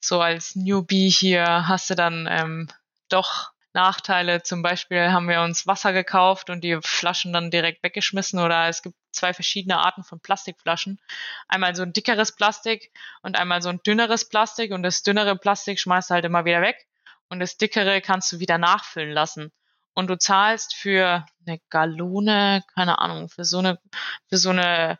so 0.00 0.20
als 0.20 0.56
Newbie 0.56 1.10
hier 1.10 1.68
hast 1.68 1.90
du 1.90 1.94
dann 1.94 2.26
ähm, 2.30 2.68
doch 3.08 3.52
Nachteile. 3.72 4.42
Zum 4.42 4.62
Beispiel 4.62 5.12
haben 5.12 5.28
wir 5.28 5.42
uns 5.42 5.66
Wasser 5.66 5.92
gekauft 5.92 6.50
und 6.50 6.62
die 6.62 6.78
Flaschen 6.82 7.32
dann 7.32 7.50
direkt 7.50 7.82
weggeschmissen 7.82 8.38
oder 8.40 8.68
es 8.68 8.82
gibt 8.82 8.96
zwei 9.12 9.32
verschiedene 9.32 9.78
Arten 9.78 10.04
von 10.04 10.20
Plastikflaschen. 10.20 11.00
Einmal 11.48 11.74
so 11.74 11.82
ein 11.82 11.92
dickeres 11.92 12.34
Plastik 12.34 12.92
und 13.22 13.38
einmal 13.38 13.62
so 13.62 13.68
ein 13.68 13.80
dünneres 13.86 14.28
Plastik 14.28 14.72
und 14.72 14.82
das 14.82 15.02
dünnere 15.02 15.36
Plastik 15.36 15.78
schmeißt 15.80 16.10
du 16.10 16.14
halt 16.14 16.24
immer 16.24 16.44
wieder 16.44 16.62
weg 16.62 16.86
und 17.28 17.40
das 17.40 17.56
dickere 17.56 18.00
kannst 18.00 18.32
du 18.32 18.40
wieder 18.40 18.58
nachfüllen 18.58 19.12
lassen. 19.12 19.52
Und 19.94 20.08
du 20.08 20.16
zahlst 20.16 20.74
für 20.74 21.26
eine 21.44 21.58
Gallone, 21.70 22.62
keine 22.74 22.98
Ahnung, 22.98 23.28
für 23.28 23.44
so 23.44 23.58
eine, 23.58 23.80
für 24.28 24.36
so 24.36 24.50
eine 24.50 24.98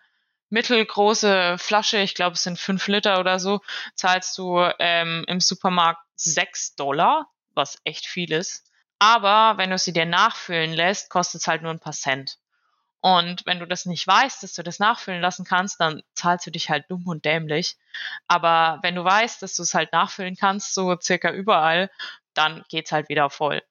mittelgroße 0.51 1.57
Flasche, 1.59 1.99
ich 1.99 2.15
glaube 2.15 2.35
es 2.35 2.43
sind 2.43 2.59
fünf 2.59 2.87
Liter 2.89 3.21
oder 3.21 3.39
so, 3.39 3.61
zahlst 3.95 4.37
du 4.39 4.59
ähm, 4.79 5.25
im 5.29 5.41
Supermarkt 5.41 6.01
sechs 6.17 6.75
Dollar, 6.75 7.29
was 7.59 7.79
echt 7.85 8.07
viel 8.07 8.33
ist. 8.33 8.65
Aber 8.99 9.59
wenn 9.59 9.69
du 9.71 9.77
sie 9.77 9.93
dir 9.93 10.07
nachfüllen 10.07 10.73
lässt, 10.73 11.11
kostet 11.11 11.43
es 11.43 11.47
halt 11.47 11.61
nur 11.61 11.71
ein 11.71 11.81
paar 11.81 11.93
Cent. 11.93 12.39
Und 13.01 13.47
wenn 13.47 13.61
du 13.61 13.67
das 13.67 13.87
nicht 13.87 14.07
weißt, 14.07 14.43
dass 14.43 14.55
du 14.55 14.63
das 14.63 14.81
nachfüllen 14.81 15.21
lassen 15.21 15.45
kannst, 15.45 15.81
dann 15.81 16.03
zahlst 16.15 16.47
du 16.47 16.51
dich 16.51 16.69
halt 16.69 16.87
dumm 16.89 17.07
und 17.07 17.25
dämlich. 17.25 17.77
Aber 18.27 18.81
wenn 18.83 18.97
du 18.97 19.05
weißt, 19.05 19.41
dass 19.43 19.55
du 19.55 19.63
es 19.63 19.75
halt 19.75 19.93
nachfüllen 19.93 20.37
kannst, 20.37 20.75
so 20.75 20.97
circa 21.01 21.31
überall, 21.31 21.91
dann 22.35 22.65
geht's 22.69 22.91
halt 22.91 23.09
wieder 23.09 23.31
voll. 23.31 23.63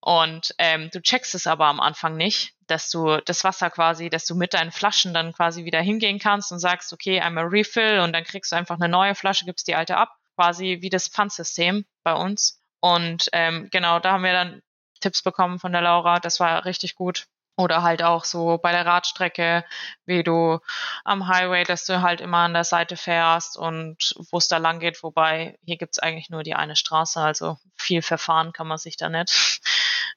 Und 0.00 0.54
ähm, 0.58 0.90
du 0.92 1.00
checkst 1.00 1.34
es 1.34 1.46
aber 1.46 1.66
am 1.66 1.80
Anfang 1.80 2.16
nicht, 2.16 2.54
dass 2.66 2.90
du 2.90 3.18
das 3.24 3.44
Wasser 3.44 3.70
quasi, 3.70 4.10
dass 4.10 4.24
du 4.24 4.34
mit 4.34 4.54
deinen 4.54 4.72
Flaschen 4.72 5.14
dann 5.14 5.32
quasi 5.32 5.64
wieder 5.64 5.80
hingehen 5.80 6.18
kannst 6.18 6.52
und 6.52 6.58
sagst, 6.58 6.92
okay, 6.92 7.20
einmal 7.20 7.46
Refill 7.46 8.00
und 8.00 8.12
dann 8.12 8.24
kriegst 8.24 8.52
du 8.52 8.56
einfach 8.56 8.76
eine 8.76 8.88
neue 8.88 9.14
Flasche, 9.14 9.44
gibst 9.44 9.68
die 9.68 9.74
alte 9.74 9.96
ab, 9.96 10.16
quasi 10.36 10.78
wie 10.80 10.90
das 10.90 11.08
Pfandsystem 11.08 11.86
bei 12.02 12.14
uns. 12.14 12.60
Und 12.80 13.28
ähm, 13.32 13.68
genau, 13.70 13.98
da 13.98 14.12
haben 14.12 14.24
wir 14.24 14.32
dann 14.32 14.62
Tipps 15.00 15.22
bekommen 15.22 15.58
von 15.58 15.72
der 15.72 15.82
Laura. 15.82 16.20
Das 16.20 16.40
war 16.40 16.64
richtig 16.64 16.94
gut. 16.94 17.26
Oder 17.58 17.82
halt 17.82 18.02
auch 18.02 18.24
so 18.24 18.58
bei 18.58 18.70
der 18.70 18.84
Radstrecke, 18.84 19.64
wie 20.04 20.22
du 20.22 20.58
am 21.04 21.26
Highway, 21.26 21.64
dass 21.64 21.86
du 21.86 22.02
halt 22.02 22.20
immer 22.20 22.38
an 22.38 22.52
der 22.52 22.64
Seite 22.64 22.98
fährst 22.98 23.56
und 23.56 24.14
wo 24.30 24.36
es 24.36 24.48
da 24.48 24.58
lang 24.58 24.78
geht. 24.78 25.02
Wobei 25.02 25.58
hier 25.64 25.78
gibt's 25.78 25.98
eigentlich 25.98 26.28
nur 26.28 26.42
die 26.42 26.54
eine 26.54 26.76
Straße, 26.76 27.18
also 27.18 27.56
viel 27.74 28.02
verfahren 28.02 28.52
kann 28.52 28.66
man 28.66 28.76
sich 28.76 28.98
da 28.98 29.08
nicht. 29.08 29.60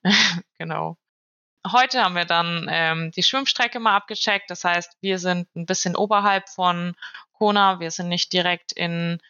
genau. 0.57 0.97
Heute 1.71 2.03
haben 2.03 2.15
wir 2.15 2.25
dann 2.25 2.67
ähm, 2.69 3.11
die 3.11 3.23
Schwimmstrecke 3.23 3.79
mal 3.79 3.95
abgecheckt. 3.95 4.49
Das 4.49 4.65
heißt, 4.65 4.97
wir 5.01 5.17
sind 5.19 5.53
ein 5.55 5.65
bisschen 5.65 5.95
oberhalb 5.95 6.49
von 6.49 6.95
Kona. 7.33 7.79
Wir 7.79 7.91
sind 7.91 8.09
nicht 8.09 8.33
direkt 8.33 8.73
in 8.73 9.21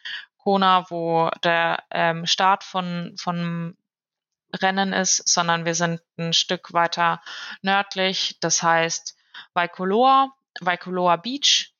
Kona, 0.42 0.90
wo 0.90 1.30
der 1.44 1.82
ähm, 1.90 2.26
Start 2.26 2.64
von, 2.64 3.14
von 3.18 3.76
Rennen 4.54 4.92
ist, 4.92 5.28
sondern 5.28 5.64
wir 5.64 5.74
sind 5.74 6.00
ein 6.18 6.32
Stück 6.32 6.72
weiter 6.72 7.20
nördlich. 7.62 8.38
Das 8.40 8.62
heißt 8.62 9.16
Waikoloa, 9.54 10.32
Waikoloa 10.60 11.16
Beach. 11.16 11.72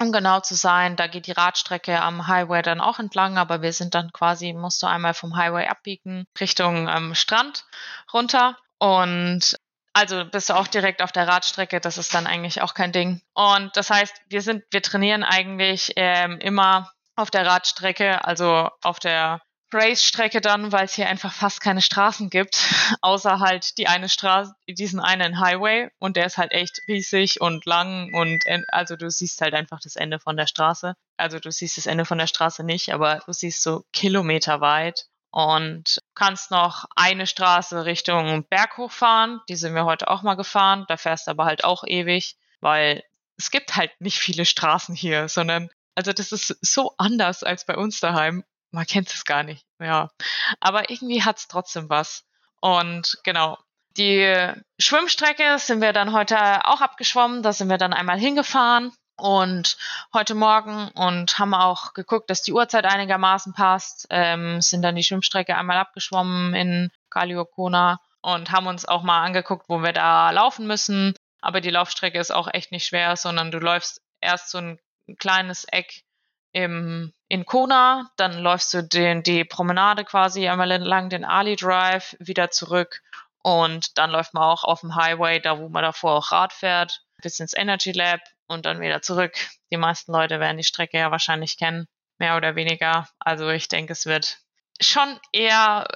Um 0.00 0.12
genau 0.12 0.38
zu 0.38 0.54
sein, 0.54 0.94
da 0.94 1.08
geht 1.08 1.26
die 1.26 1.32
Radstrecke 1.32 2.00
am 2.00 2.28
Highway 2.28 2.62
dann 2.62 2.80
auch 2.80 3.00
entlang, 3.00 3.36
aber 3.36 3.62
wir 3.62 3.72
sind 3.72 3.96
dann 3.96 4.12
quasi, 4.12 4.52
musst 4.52 4.80
du 4.80 4.86
einmal 4.86 5.12
vom 5.12 5.36
Highway 5.36 5.66
abbiegen 5.66 6.24
Richtung 6.38 6.86
ähm, 6.88 7.16
Strand 7.16 7.66
runter. 8.12 8.56
Und 8.78 9.56
also 9.92 10.24
bist 10.24 10.50
du 10.50 10.54
auch 10.54 10.68
direkt 10.68 11.02
auf 11.02 11.10
der 11.10 11.26
Radstrecke, 11.26 11.80
das 11.80 11.98
ist 11.98 12.14
dann 12.14 12.28
eigentlich 12.28 12.62
auch 12.62 12.74
kein 12.74 12.92
Ding. 12.92 13.20
Und 13.34 13.76
das 13.76 13.90
heißt, 13.90 14.14
wir 14.28 14.40
sind, 14.40 14.62
wir 14.70 14.82
trainieren 14.82 15.24
eigentlich 15.24 15.94
ähm, 15.96 16.38
immer 16.38 16.92
auf 17.18 17.30
der 17.30 17.46
Radstrecke, 17.46 18.24
also 18.24 18.68
auf 18.82 19.00
der 19.00 19.40
Race-Strecke 19.72 20.40
dann, 20.40 20.72
weil 20.72 20.86
es 20.86 20.94
hier 20.94 21.08
einfach 21.08 21.32
fast 21.32 21.60
keine 21.60 21.82
Straßen 21.82 22.30
gibt, 22.30 22.56
außer 23.02 23.40
halt 23.40 23.76
die 23.76 23.86
eine 23.86 24.08
Straße, 24.08 24.54
diesen 24.66 25.00
einen 25.00 25.40
Highway 25.40 25.90
und 25.98 26.16
der 26.16 26.26
ist 26.26 26.38
halt 26.38 26.52
echt 26.52 26.80
riesig 26.88 27.40
und 27.40 27.66
lang 27.66 28.14
und 28.14 28.44
also 28.68 28.96
du 28.96 29.10
siehst 29.10 29.42
halt 29.42 29.54
einfach 29.54 29.80
das 29.80 29.96
Ende 29.96 30.20
von 30.20 30.36
der 30.36 30.46
Straße. 30.46 30.94
Also 31.18 31.38
du 31.38 31.50
siehst 31.50 31.76
das 31.76 31.86
Ende 31.86 32.04
von 32.04 32.18
der 32.18 32.28
Straße 32.28 32.64
nicht, 32.64 32.94
aber 32.94 33.20
du 33.26 33.32
siehst 33.32 33.62
so 33.62 33.84
Kilometer 33.92 34.60
weit 34.60 35.06
und 35.30 35.98
kannst 36.14 36.50
noch 36.50 36.84
eine 36.96 37.26
Straße 37.26 37.84
Richtung 37.84 38.46
Berg 38.48 38.78
hochfahren. 38.78 39.40
Die 39.50 39.56
sind 39.56 39.74
wir 39.74 39.84
heute 39.84 40.08
auch 40.08 40.22
mal 40.22 40.36
gefahren. 40.36 40.86
Da 40.88 40.96
fährst 40.96 41.26
du 41.26 41.32
aber 41.32 41.44
halt 41.44 41.64
auch 41.64 41.84
ewig, 41.84 42.36
weil 42.60 43.02
es 43.36 43.50
gibt 43.50 43.76
halt 43.76 43.92
nicht 44.00 44.18
viele 44.18 44.46
Straßen 44.46 44.94
hier, 44.94 45.28
sondern 45.28 45.68
also 45.98 46.12
das 46.12 46.30
ist 46.30 46.56
so 46.64 46.94
anders 46.96 47.42
als 47.42 47.66
bei 47.66 47.76
uns 47.76 47.98
daheim. 47.98 48.44
Man 48.70 48.86
kennt 48.86 49.08
es 49.12 49.24
gar 49.24 49.42
nicht. 49.42 49.66
Ja. 49.80 50.10
Aber 50.60 50.90
irgendwie 50.90 51.24
hat 51.24 51.38
es 51.38 51.48
trotzdem 51.48 51.90
was. 51.90 52.24
Und 52.60 53.18
genau. 53.24 53.58
Die 53.96 54.32
Schwimmstrecke 54.78 55.58
sind 55.58 55.80
wir 55.80 55.92
dann 55.92 56.12
heute 56.12 56.36
auch 56.66 56.82
abgeschwommen. 56.82 57.42
Da 57.42 57.52
sind 57.52 57.68
wir 57.68 57.78
dann 57.78 57.92
einmal 57.92 58.16
hingefahren 58.16 58.92
und 59.16 59.76
heute 60.14 60.36
Morgen 60.36 60.86
und 60.94 61.36
haben 61.40 61.52
auch 61.52 61.94
geguckt, 61.94 62.30
dass 62.30 62.42
die 62.42 62.52
Uhrzeit 62.52 62.84
einigermaßen 62.84 63.52
passt. 63.52 64.06
Ähm, 64.10 64.60
sind 64.60 64.82
dann 64.82 64.94
die 64.94 65.02
Schwimmstrecke 65.02 65.56
einmal 65.56 65.78
abgeschwommen 65.78 66.54
in 66.54 66.92
Kaliokona 67.10 67.98
und 68.20 68.52
haben 68.52 68.68
uns 68.68 68.86
auch 68.86 69.02
mal 69.02 69.24
angeguckt, 69.24 69.68
wo 69.68 69.82
wir 69.82 69.92
da 69.92 70.30
laufen 70.30 70.68
müssen. 70.68 71.14
Aber 71.40 71.60
die 71.60 71.70
Laufstrecke 71.70 72.20
ist 72.20 72.30
auch 72.32 72.46
echt 72.52 72.70
nicht 72.70 72.86
schwer, 72.86 73.16
sondern 73.16 73.50
du 73.50 73.58
läufst 73.58 74.00
erst 74.20 74.50
so 74.50 74.58
ein 75.08 75.16
kleines 75.16 75.64
Eck 75.64 76.02
im, 76.52 77.12
in 77.28 77.44
Kona, 77.46 78.10
dann 78.16 78.38
läufst 78.38 78.72
du 78.74 78.82
den, 78.82 79.22
die 79.22 79.44
Promenade 79.44 80.04
quasi 80.04 80.48
einmal 80.48 80.70
entlang 80.70 81.10
den 81.10 81.24
Ali 81.24 81.56
Drive 81.56 82.16
wieder 82.20 82.50
zurück 82.50 83.02
und 83.42 83.96
dann 83.98 84.10
läuft 84.10 84.34
man 84.34 84.42
auch 84.42 84.64
auf 84.64 84.80
dem 84.80 84.94
Highway, 84.94 85.40
da 85.40 85.58
wo 85.58 85.68
man 85.68 85.82
davor 85.82 86.16
auch 86.16 86.32
Rad 86.32 86.52
fährt, 86.52 87.02
bis 87.22 87.40
ins 87.40 87.54
Energy 87.54 87.92
Lab 87.92 88.20
und 88.46 88.66
dann 88.66 88.80
wieder 88.80 89.02
zurück. 89.02 89.34
Die 89.70 89.76
meisten 89.76 90.12
Leute 90.12 90.40
werden 90.40 90.56
die 90.56 90.64
Strecke 90.64 90.98
ja 90.98 91.10
wahrscheinlich 91.10 91.58
kennen, 91.58 91.86
mehr 92.18 92.36
oder 92.36 92.56
weniger. 92.56 93.08
Also 93.18 93.48
ich 93.50 93.68
denke, 93.68 93.92
es 93.92 94.06
wird 94.06 94.38
schon 94.80 95.18
eher 95.32 95.86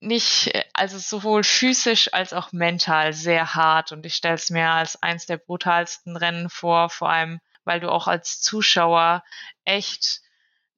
nicht, 0.00 0.52
also 0.72 0.98
sowohl 0.98 1.44
physisch 1.44 2.12
als 2.12 2.32
auch 2.32 2.52
mental 2.52 3.12
sehr 3.12 3.54
hart 3.54 3.92
und 3.92 4.04
ich 4.06 4.14
stelle 4.14 4.34
es 4.34 4.50
mir 4.50 4.70
als 4.70 5.00
eins 5.02 5.26
der 5.26 5.36
brutalsten 5.36 6.16
Rennen 6.16 6.48
vor, 6.48 6.88
vor 6.88 7.10
allem 7.10 7.40
weil 7.64 7.80
du 7.80 7.90
auch 7.90 8.08
als 8.08 8.40
Zuschauer 8.40 9.22
echt 9.64 10.20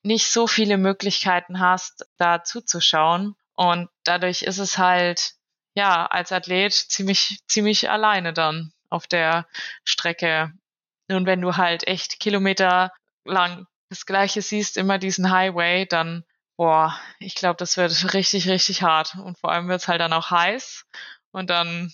nicht 0.02 0.30
so 0.30 0.46
viele 0.46 0.78
Möglichkeiten 0.78 1.60
hast, 1.60 2.06
da 2.16 2.44
zuzuschauen. 2.44 3.36
Und 3.54 3.88
dadurch 4.04 4.42
ist 4.42 4.58
es 4.58 4.78
halt 4.78 5.34
ja 5.74 6.06
als 6.06 6.32
Athlet 6.32 6.72
ziemlich 6.72 7.40
ziemlich 7.46 7.90
alleine 7.90 8.32
dann 8.32 8.72
auf 8.90 9.06
der 9.06 9.46
Strecke. 9.84 10.52
Und 11.08 11.26
wenn 11.26 11.40
du 11.40 11.56
halt 11.56 11.86
echt 11.86 12.20
Kilometer 12.20 12.92
lang 13.24 13.66
das 13.88 14.06
Gleiche 14.06 14.42
siehst, 14.42 14.76
immer 14.76 14.98
diesen 14.98 15.30
Highway, 15.30 15.86
dann, 15.86 16.24
boah, 16.56 16.98
ich 17.18 17.34
glaube, 17.34 17.56
das 17.56 17.76
wird 17.76 18.14
richtig, 18.14 18.48
richtig 18.48 18.82
hart. 18.82 19.16
Und 19.16 19.38
vor 19.38 19.52
allem 19.52 19.68
wird 19.68 19.82
es 19.82 19.88
halt 19.88 20.00
dann 20.00 20.12
auch 20.12 20.30
heiß. 20.30 20.86
Und 21.30 21.50
dann 21.50 21.92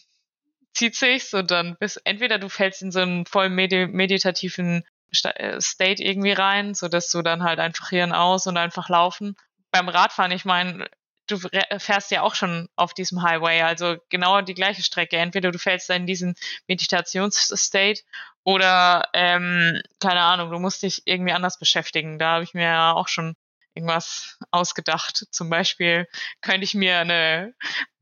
zieht 0.78 0.94
sich's 0.94 1.34
und 1.34 1.50
dann 1.50 1.76
bis 1.78 1.96
entweder 1.96 2.38
du 2.38 2.48
fällst 2.48 2.82
in 2.82 2.92
so 2.92 3.00
einen 3.00 3.26
voll 3.26 3.48
medi 3.48 3.88
meditativen 3.88 4.84
äh, 5.24 5.60
State 5.60 6.02
irgendwie 6.02 6.32
rein, 6.32 6.74
so 6.74 6.88
dass 6.88 7.10
du 7.10 7.22
dann 7.22 7.42
halt 7.42 7.58
einfach 7.58 7.88
Hirn 7.90 8.12
aus 8.12 8.46
und 8.46 8.56
einfach 8.56 8.88
laufen. 8.88 9.36
Beim 9.72 9.88
Radfahren, 9.88 10.30
ich 10.30 10.44
meine, 10.44 10.88
du 11.26 11.38
fährst 11.78 12.10
ja 12.10 12.22
auch 12.22 12.34
schon 12.34 12.68
auf 12.76 12.94
diesem 12.94 13.22
Highway, 13.22 13.62
also 13.62 13.96
genau 14.08 14.40
die 14.40 14.54
gleiche 14.54 14.82
Strecke. 14.82 15.16
Entweder 15.16 15.50
du 15.50 15.58
fällst 15.58 15.90
da 15.90 15.94
in 15.94 16.06
diesen 16.06 16.36
Meditationsstate 16.68 18.00
oder, 18.44 19.08
ähm, 19.12 19.82
keine 20.00 20.20
Ahnung, 20.20 20.50
du 20.50 20.58
musst 20.58 20.82
dich 20.82 21.02
irgendwie 21.06 21.32
anders 21.32 21.58
beschäftigen. 21.58 22.18
Da 22.18 22.34
habe 22.34 22.44
ich 22.44 22.54
mir 22.54 22.64
ja 22.64 22.92
auch 22.92 23.08
schon 23.08 23.34
irgendwas 23.74 24.38
ausgedacht. 24.50 25.26
Zum 25.30 25.50
Beispiel 25.50 26.06
könnte 26.40 26.64
ich 26.64 26.74
mir 26.74 26.98
eine 26.98 27.54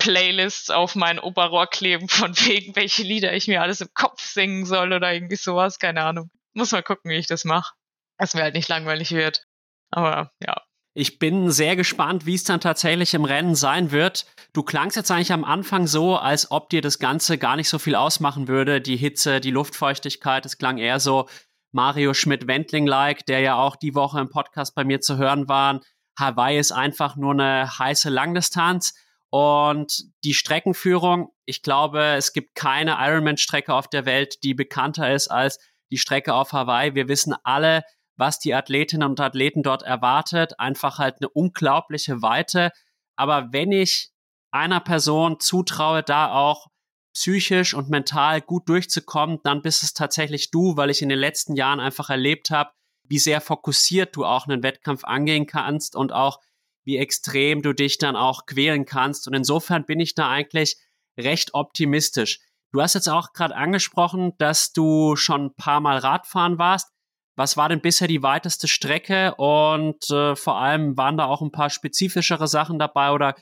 Playlist 0.06 0.72
auf 0.72 0.94
mein 0.94 1.18
Oberrohr 1.18 1.66
kleben, 1.66 2.08
von 2.08 2.32
wegen, 2.46 2.76
welche 2.76 3.02
Lieder 3.02 3.34
ich 3.34 3.48
mir 3.48 3.60
alles 3.60 3.80
im 3.80 3.88
Kopf 3.92 4.22
singen 4.22 4.64
soll 4.64 4.92
oder 4.92 5.12
irgendwie 5.12 5.34
sowas. 5.34 5.80
Keine 5.80 6.04
Ahnung. 6.04 6.30
Muss 6.54 6.70
mal 6.70 6.82
gucken, 6.82 7.10
wie 7.10 7.16
ich 7.16 7.26
das 7.26 7.44
mache. 7.44 7.74
Dass 8.16 8.34
mir 8.34 8.42
halt 8.42 8.54
nicht 8.54 8.68
langweilig 8.68 9.10
wird. 9.10 9.44
Aber 9.90 10.30
ja. 10.40 10.54
Ich 10.94 11.18
bin 11.18 11.50
sehr 11.50 11.74
gespannt, 11.74 12.24
wie 12.24 12.36
es 12.36 12.44
dann 12.44 12.60
tatsächlich 12.60 13.14
im 13.14 13.24
Rennen 13.24 13.56
sein 13.56 13.90
wird. 13.90 14.26
Du 14.52 14.62
klangst 14.62 14.96
jetzt 14.96 15.10
eigentlich 15.10 15.32
am 15.32 15.44
Anfang 15.44 15.88
so, 15.88 16.16
als 16.16 16.52
ob 16.52 16.70
dir 16.70 16.80
das 16.80 17.00
Ganze 17.00 17.36
gar 17.36 17.56
nicht 17.56 17.68
so 17.68 17.80
viel 17.80 17.96
ausmachen 17.96 18.46
würde. 18.46 18.80
Die 18.80 18.96
Hitze, 18.96 19.40
die 19.40 19.50
Luftfeuchtigkeit, 19.50 20.46
es 20.46 20.56
klang 20.56 20.78
eher 20.78 21.00
so 21.00 21.28
Mario 21.72 22.14
Schmidt-Wendling-like, 22.14 23.26
der 23.26 23.40
ja 23.40 23.56
auch 23.56 23.74
die 23.74 23.96
Woche 23.96 24.20
im 24.20 24.30
Podcast 24.30 24.74
bei 24.76 24.84
mir 24.84 25.00
zu 25.00 25.18
hören 25.18 25.48
war. 25.48 25.80
Hawaii 26.16 26.58
ist 26.58 26.72
einfach 26.72 27.16
nur 27.16 27.32
eine 27.32 27.78
heiße 27.78 28.08
Langdistanz. 28.08 28.94
Und 29.36 30.04
die 30.24 30.32
Streckenführung, 30.32 31.28
ich 31.44 31.60
glaube, 31.60 32.02
es 32.14 32.32
gibt 32.32 32.54
keine 32.54 32.96
Ironman-Strecke 32.98 33.74
auf 33.74 33.86
der 33.86 34.06
Welt, 34.06 34.42
die 34.44 34.54
bekannter 34.54 35.12
ist 35.12 35.28
als 35.28 35.58
die 35.90 35.98
Strecke 35.98 36.32
auf 36.32 36.54
Hawaii. 36.54 36.94
Wir 36.94 37.06
wissen 37.06 37.34
alle, 37.44 37.82
was 38.16 38.38
die 38.38 38.54
Athletinnen 38.54 39.06
und 39.06 39.20
Athleten 39.20 39.62
dort 39.62 39.82
erwartet. 39.82 40.58
Einfach 40.58 40.98
halt 40.98 41.16
eine 41.20 41.28
unglaubliche 41.28 42.22
Weite. 42.22 42.70
Aber 43.14 43.52
wenn 43.52 43.72
ich 43.72 44.08
einer 44.52 44.80
Person 44.80 45.38
zutraue, 45.38 46.02
da 46.02 46.32
auch 46.32 46.68
psychisch 47.12 47.74
und 47.74 47.90
mental 47.90 48.40
gut 48.40 48.70
durchzukommen, 48.70 49.40
dann 49.44 49.60
bist 49.60 49.82
es 49.82 49.92
tatsächlich 49.92 50.50
du, 50.50 50.78
weil 50.78 50.88
ich 50.88 51.02
in 51.02 51.10
den 51.10 51.18
letzten 51.18 51.56
Jahren 51.56 51.80
einfach 51.80 52.08
erlebt 52.08 52.50
habe, 52.50 52.70
wie 53.04 53.18
sehr 53.18 53.42
fokussiert 53.42 54.16
du 54.16 54.24
auch 54.24 54.46
einen 54.46 54.62
Wettkampf 54.62 55.04
angehen 55.04 55.46
kannst 55.46 55.94
und 55.94 56.10
auch 56.10 56.40
wie 56.86 56.96
extrem 56.96 57.60
du 57.60 57.74
dich 57.74 57.98
dann 57.98 58.16
auch 58.16 58.46
quälen 58.46 58.86
kannst. 58.86 59.26
Und 59.26 59.34
insofern 59.34 59.84
bin 59.84 60.00
ich 60.00 60.14
da 60.14 60.30
eigentlich 60.30 60.76
recht 61.18 61.52
optimistisch. 61.52 62.38
Du 62.72 62.80
hast 62.80 62.94
jetzt 62.94 63.08
auch 63.08 63.32
gerade 63.32 63.54
angesprochen, 63.56 64.32
dass 64.38 64.72
du 64.72 65.16
schon 65.16 65.46
ein 65.46 65.54
paar 65.54 65.80
Mal 65.80 65.98
Radfahren 65.98 66.58
warst. 66.58 66.88
Was 67.36 67.56
war 67.56 67.68
denn 67.68 67.82
bisher 67.82 68.08
die 68.08 68.22
weiteste 68.22 68.68
Strecke 68.68 69.34
und 69.34 70.10
äh, 70.10 70.36
vor 70.36 70.56
allem 70.58 70.96
waren 70.96 71.18
da 71.18 71.26
auch 71.26 71.42
ein 71.42 71.52
paar 71.52 71.68
spezifischere 71.68 72.48
Sachen 72.48 72.78
dabei 72.78 73.12
oder 73.12 73.34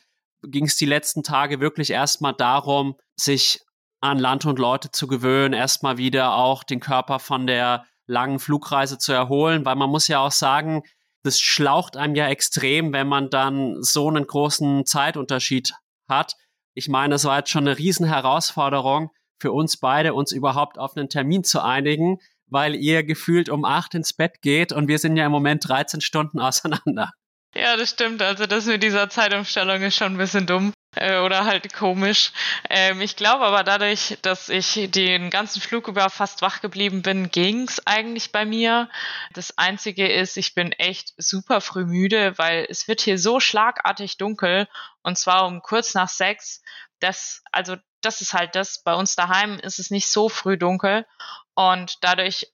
ging 0.42 0.64
es 0.64 0.76
die 0.76 0.86
letzten 0.86 1.22
Tage 1.22 1.60
wirklich 1.60 1.90
erstmal 1.90 2.34
darum, 2.34 2.96
sich 3.16 3.60
an 4.00 4.18
Land 4.18 4.46
und 4.46 4.58
Leute 4.58 4.90
zu 4.90 5.06
gewöhnen, 5.06 5.54
erstmal 5.54 5.96
wieder 5.96 6.34
auch 6.34 6.64
den 6.64 6.80
Körper 6.80 7.18
von 7.18 7.46
der 7.46 7.84
langen 8.06 8.38
Flugreise 8.38 8.98
zu 8.98 9.12
erholen, 9.12 9.64
weil 9.64 9.76
man 9.76 9.90
muss 9.90 10.08
ja 10.08 10.20
auch 10.20 10.32
sagen, 10.32 10.82
das 11.24 11.40
schlaucht 11.40 11.96
einem 11.96 12.14
ja 12.14 12.28
extrem, 12.28 12.92
wenn 12.92 13.08
man 13.08 13.30
dann 13.30 13.82
so 13.82 14.08
einen 14.08 14.26
großen 14.26 14.86
Zeitunterschied 14.86 15.72
hat. 16.08 16.34
Ich 16.74 16.88
meine, 16.88 17.16
es 17.16 17.24
war 17.24 17.38
jetzt 17.38 17.50
schon 17.50 17.66
eine 17.66 17.78
Riesenherausforderung 17.78 19.10
für 19.40 19.50
uns 19.50 19.76
beide, 19.78 20.14
uns 20.14 20.30
überhaupt 20.30 20.78
auf 20.78 20.96
einen 20.96 21.08
Termin 21.08 21.42
zu 21.42 21.60
einigen 21.60 22.18
weil 22.54 22.74
ihr 22.74 23.04
gefühlt 23.04 23.48
um 23.48 23.64
acht 23.64 23.94
ins 23.94 24.12
Bett 24.12 24.40
geht 24.42 24.72
und 24.72 24.88
wir 24.88 24.98
sind 24.98 25.16
ja 25.16 25.26
im 25.26 25.32
Moment 25.32 25.68
13 25.68 26.00
Stunden 26.00 26.40
auseinander. 26.40 27.12
Ja, 27.54 27.76
das 27.76 27.90
stimmt. 27.90 28.20
Also 28.20 28.46
das 28.46 28.66
mit 28.66 28.82
dieser 28.82 29.08
Zeitumstellung 29.08 29.82
ist 29.82 29.96
schon 29.96 30.14
ein 30.14 30.18
bisschen 30.18 30.46
dumm 30.46 30.72
äh, 30.96 31.18
oder 31.18 31.44
halt 31.44 31.72
komisch. 31.72 32.32
Ähm, 32.68 33.00
ich 33.00 33.16
glaube 33.16 33.44
aber 33.44 33.64
dadurch, 33.64 34.18
dass 34.22 34.48
ich 34.48 34.88
den 34.90 35.30
ganzen 35.30 35.60
Flug 35.60 35.88
über 35.88 36.10
fast 36.10 36.42
wach 36.42 36.60
geblieben 36.60 37.02
bin, 37.02 37.30
ging's 37.30 37.80
eigentlich 37.86 38.32
bei 38.32 38.44
mir. 38.44 38.88
Das 39.32 39.58
Einzige 39.58 40.10
ist, 40.10 40.36
ich 40.36 40.54
bin 40.54 40.72
echt 40.72 41.14
super 41.16 41.60
früh 41.60 41.84
müde, 41.84 42.36
weil 42.38 42.66
es 42.68 42.88
wird 42.88 43.00
hier 43.00 43.18
so 43.18 43.40
schlagartig 43.40 44.18
dunkel 44.18 44.68
und 45.02 45.18
zwar 45.18 45.46
um 45.46 45.62
kurz 45.62 45.94
nach 45.94 46.08
sechs. 46.08 46.62
Das, 47.00 47.42
also 47.52 47.76
das 48.00 48.20
ist 48.20 48.34
halt 48.34 48.54
das. 48.54 48.82
Bei 48.82 48.94
uns 48.94 49.16
daheim 49.16 49.58
ist 49.58 49.78
es 49.78 49.90
nicht 49.90 50.08
so 50.08 50.28
früh 50.28 50.56
dunkel 50.56 51.06
und 51.54 51.98
dadurch 52.02 52.52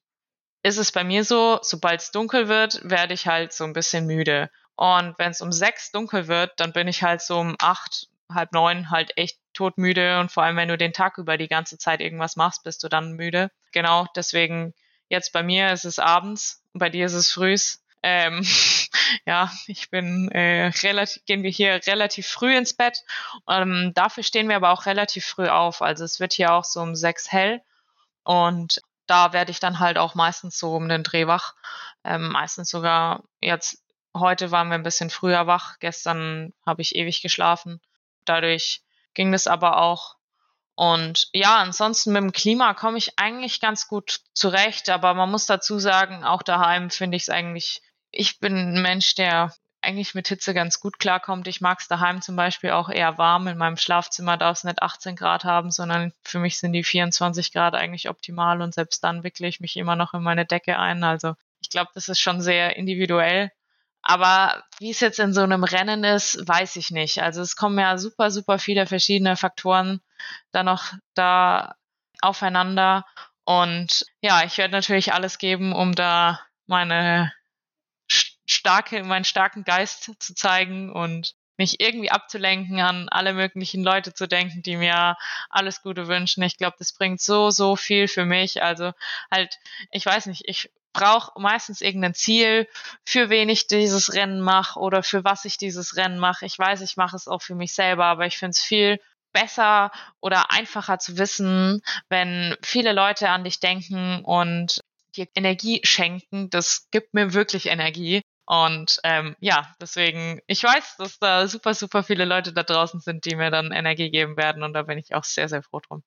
ist 0.63 0.79
es 0.79 0.93
bei 0.93 1.05
mir 1.05 1.25
so, 1.25 1.59
sobald 1.63 2.01
es 2.01 2.11
dunkel 2.11 2.49
wird, 2.49 2.81
werde 2.83 3.15
ich 3.15 3.27
halt 3.27 3.53
so 3.53 3.65
ein 3.65 3.73
bisschen 3.73 4.07
müde. 4.07 4.51
Und 4.77 5.19
wenn 5.19 5.31
es 5.31 5.41
um 5.41 5.53
sechs 5.53 5.91
dunkel 5.91 6.29
wird, 6.29 6.53
dann 6.59 6.73
bin 6.73 6.89
ich 6.89 7.03
halt 7.03 7.23
so 7.23 7.39
um 7.39 7.57
acht, 7.61 8.09
halb 8.35 8.53
neun 8.53 8.91
halt 8.91 9.17
echt 9.17 9.39
todmüde. 9.55 10.21
Und 10.21 10.31
vor 10.31 10.43
allem, 10.43 10.57
wenn 10.57 10.69
du 10.69 10.79
den 10.79 10.93
Tag 10.93 11.19
über 11.19 11.37
die 11.37 11.49
ganze 11.49 11.79
Zeit 11.79 12.01
irgendwas 12.01 12.37
machst, 12.37 12.65
bist 12.65 12.83
du 12.83 12.89
dann 12.89 13.13
müde. 13.13 13.51
Genau, 13.73 14.07
deswegen 14.17 14.75
jetzt 15.09 15.33
bei 15.33 15.43
mir 15.43 15.73
ist 15.73 15.85
es 15.85 15.99
abends, 15.99 16.63
bei 16.73 16.89
dir 16.89 17.07
ist 17.07 17.15
es 17.15 17.31
frühs. 17.31 17.83
Ähm, 18.03 18.45
ja, 19.27 19.51
ich 19.67 19.91
bin 19.91 20.31
äh, 20.31 20.73
relativ, 20.83 21.25
gehen 21.27 21.43
wir 21.43 21.51
hier 21.51 21.81
relativ 21.87 22.27
früh 22.27 22.57
ins 22.57 22.75
Bett. 22.75 23.03
Ähm, 23.49 23.93
dafür 23.95 24.23
stehen 24.23 24.49
wir 24.49 24.57
aber 24.57 24.71
auch 24.71 24.87
relativ 24.87 25.27
früh 25.27 25.49
auf. 25.49 25.83
Also 25.83 26.05
es 26.05 26.21
wird 26.21 26.33
hier 26.33 26.53
auch 26.53 26.65
so 26.65 26.81
um 26.81 26.95
sechs 26.95 27.31
hell. 27.31 27.61
Und 28.25 28.81
da 29.07 29.33
werde 29.33 29.51
ich 29.51 29.61
dann 29.61 29.81
halt 29.81 29.99
auch 29.99 30.15
meistens 30.15 30.59
so 30.59 30.75
um 30.75 30.89
den 30.89 31.03
Dreh 31.03 31.27
wach. 31.27 31.55
Ähm, 32.05 32.29
meistens 32.29 32.71
sogar 32.71 33.25
jetzt, 33.41 33.83
heute 34.17 34.51
waren 34.51 34.69
wir 34.69 34.77
ein 34.77 34.83
bisschen 34.85 35.11
früher 35.11 35.47
wach, 35.47 35.79
gestern 35.81 36.53
habe 36.65 36.83
ich 36.83 36.95
ewig 36.95 37.21
geschlafen. 37.21 37.81
Dadurch 38.31 38.83
ging 39.15 39.33
das 39.33 39.49
aber 39.49 39.83
auch. 39.83 40.15
Und 40.77 41.29
ja, 41.33 41.57
ansonsten 41.57 42.13
mit 42.13 42.23
dem 42.23 42.33
Klima 42.33 42.75
komme 42.75 42.97
ich 42.97 43.19
eigentlich 43.19 43.61
ganz 43.61 43.89
gut 43.89 44.21
zurecht, 44.35 44.89
aber 44.89 45.15
man 45.15 45.29
muss 45.29 45.47
dazu 45.47 45.81
sagen, 45.81 46.23
auch 46.23 46.43
daheim 46.43 46.91
finde 46.91 47.17
ich 47.17 47.25
es 47.25 47.29
eigentlich, 47.29 47.83
ich 48.13 48.39
bin 48.39 48.57
ein 48.57 48.83
Mensch, 48.83 49.17
der 49.17 49.53
eigentlich 49.83 50.15
mit 50.15 50.29
Hitze 50.29 50.55
ganz 50.55 50.79
gut 50.79 51.01
klarkommt. 51.01 51.49
Ich 51.49 51.61
mag 51.61 51.81
es 51.81 51.89
daheim 51.89 52.23
zum 52.23 52.37
Beispiel 52.37 52.71
auch 52.71 52.89
eher 52.89 53.19
warm. 53.19 53.49
In 53.49 53.59
meinem 53.59 53.77
Schlafzimmer 53.77 54.37
darf 54.37 54.59
es 54.59 54.65
nicht 54.65 54.81
18 54.81 55.17
Grad 55.17 55.45
haben, 55.45 55.73
sondern 55.73 56.13
für 56.23 56.39
mich 56.39 56.59
sind 56.59 56.73
die 56.73 56.85
24 56.85 57.53
Grad 57.53 57.75
eigentlich 57.75 58.09
optimal 58.09 58.63
und 58.63 58.73
selbst 58.73 59.03
dann 59.03 59.25
wickle 59.25 59.49
ich 59.49 59.59
mich 59.59 59.77
immer 59.77 59.97
noch 59.97 60.15
in 60.15 60.23
meine 60.23 60.47
Decke 60.47 60.79
ein. 60.79 61.03
Also 61.03 61.35
ich 61.61 61.69
glaube, 61.69 61.91
das 61.95 62.09
ist 62.09 62.21
schon 62.21 62.41
sehr 62.41 62.77
individuell. 62.77 63.51
Aber 64.11 64.65
wie 64.81 64.91
es 64.91 64.99
jetzt 64.99 65.21
in 65.21 65.33
so 65.33 65.43
einem 65.43 65.63
Rennen 65.63 66.03
ist, 66.03 66.37
weiß 66.45 66.75
ich 66.75 66.91
nicht. 66.91 67.23
Also 67.23 67.43
es 67.43 67.55
kommen 67.55 67.79
ja 67.79 67.97
super, 67.97 68.33
super 68.33 68.59
viele 68.59 68.87
verschiedene 68.87 69.37
Faktoren 69.37 70.01
da 70.51 70.65
noch 70.65 70.95
da 71.15 71.77
aufeinander. 72.21 73.07
Und 73.45 74.05
ja, 74.21 74.43
ich 74.43 74.59
werde 74.59 74.73
natürlich 74.73 75.13
alles 75.13 75.39
geben, 75.39 75.73
um 75.73 75.95
da 75.95 76.41
meine 76.67 77.33
starke, 78.09 79.05
meinen 79.05 79.25
starken 79.25 79.63
Geist 79.63 80.13
zu 80.19 80.35
zeigen 80.35 80.91
und 80.91 81.37
mich 81.57 81.79
irgendwie 81.79 82.11
abzulenken, 82.11 82.81
an 82.81 83.09
alle 83.11 83.33
möglichen 83.33 83.85
Leute 83.85 84.13
zu 84.13 84.27
denken, 84.27 84.63
die 84.63 84.77
mir 84.77 85.17
alles 85.51 85.83
Gute 85.83 86.09
wünschen. 86.09 86.43
Ich 86.43 86.57
glaube, 86.57 86.75
das 86.81 86.95
bringt 86.95 87.21
so, 87.21 87.51
so 87.51 87.77
viel 87.77 88.09
für 88.09 88.25
mich. 88.25 88.61
Also 88.61 88.91
halt, 89.31 89.57
ich 89.93 90.05
weiß 90.05 90.27
nicht, 90.27 90.49
ich 90.49 90.69
brauche 90.93 91.41
meistens 91.41 91.81
irgendein 91.81 92.15
Ziel, 92.15 92.67
für 93.05 93.31
wen 93.31 93.49
ich 93.49 93.67
dieses 93.67 94.13
Rennen 94.15 94.41
mache 94.41 94.79
oder 94.79 95.03
für 95.03 95.25
was 95.25 95.45
ich 95.45 95.57
dieses 95.57 95.97
Rennen 95.97 96.19
mache. 96.19 96.47
Ich 96.47 96.59
weiß, 96.59 96.81
ich 96.83 96.97
mache 96.97 97.17
es 97.17 97.29
auch 97.29 97.43
für 97.43 97.55
mich 97.55 97.73
selber, 97.73 98.07
aber 98.07 98.27
ich 98.27 98.39
finde 98.39 98.53
es 98.53 98.61
viel 98.61 99.01
besser 99.33 99.91
oder 100.21 100.51
einfacher 100.51 100.99
zu 100.99 101.19
wissen, 101.19 101.83
wenn 102.09 102.57
viele 102.63 102.93
Leute 102.93 103.29
an 103.29 103.45
dich 103.45 103.61
denken 103.61 104.25
und 104.25 104.81
dir 105.17 105.29
Energie 105.35 105.81
schenken. 105.85 106.51
Das 106.51 106.89
gibt 106.91 107.15
mir 107.15 107.33
wirklich 107.33 107.67
Energie. 107.67 108.23
Und 108.47 108.99
ähm, 109.05 109.37
ja, 109.39 109.75
deswegen, 109.81 110.41
ich 110.49 110.65
weiß, 110.65 110.97
dass 110.97 111.21
da 111.21 111.47
super, 111.47 111.73
super 111.75 112.03
viele 112.03 112.25
Leute 112.25 112.53
da 112.53 112.65
draußen 112.65 112.99
sind, 112.99 113.25
die 113.25 113.37
mir 113.37 113.51
dann 113.51 113.71
Energie 113.71 114.11
geben 114.11 114.37
werden. 114.37 114.65
Und 114.65 114.73
da 114.73 114.83
bin 114.83 114.99
ich 114.99 115.15
auch 115.15 115.23
sehr, 115.23 115.49
sehr 115.49 115.63
froh 115.63 115.81
drum. 115.81 116.03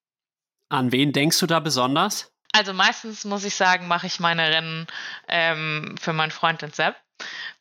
An 0.67 0.91
wen 0.91 1.13
denkst 1.13 1.39
du 1.39 1.48
da 1.48 1.60
besonders? 1.60 2.33
Also 2.56 2.72
meistens 2.72 3.26
muss 3.26 3.44
ich 3.44 3.56
sagen, 3.56 3.88
mache 3.88 4.06
ich 4.06 4.20
meine 4.20 4.48
Rennen 4.48 4.88
ähm, 5.28 5.96
für 6.00 6.13
meinen 6.13 6.32
Freund 6.32 6.62
den 6.62 6.72
Sepp. 6.72 6.96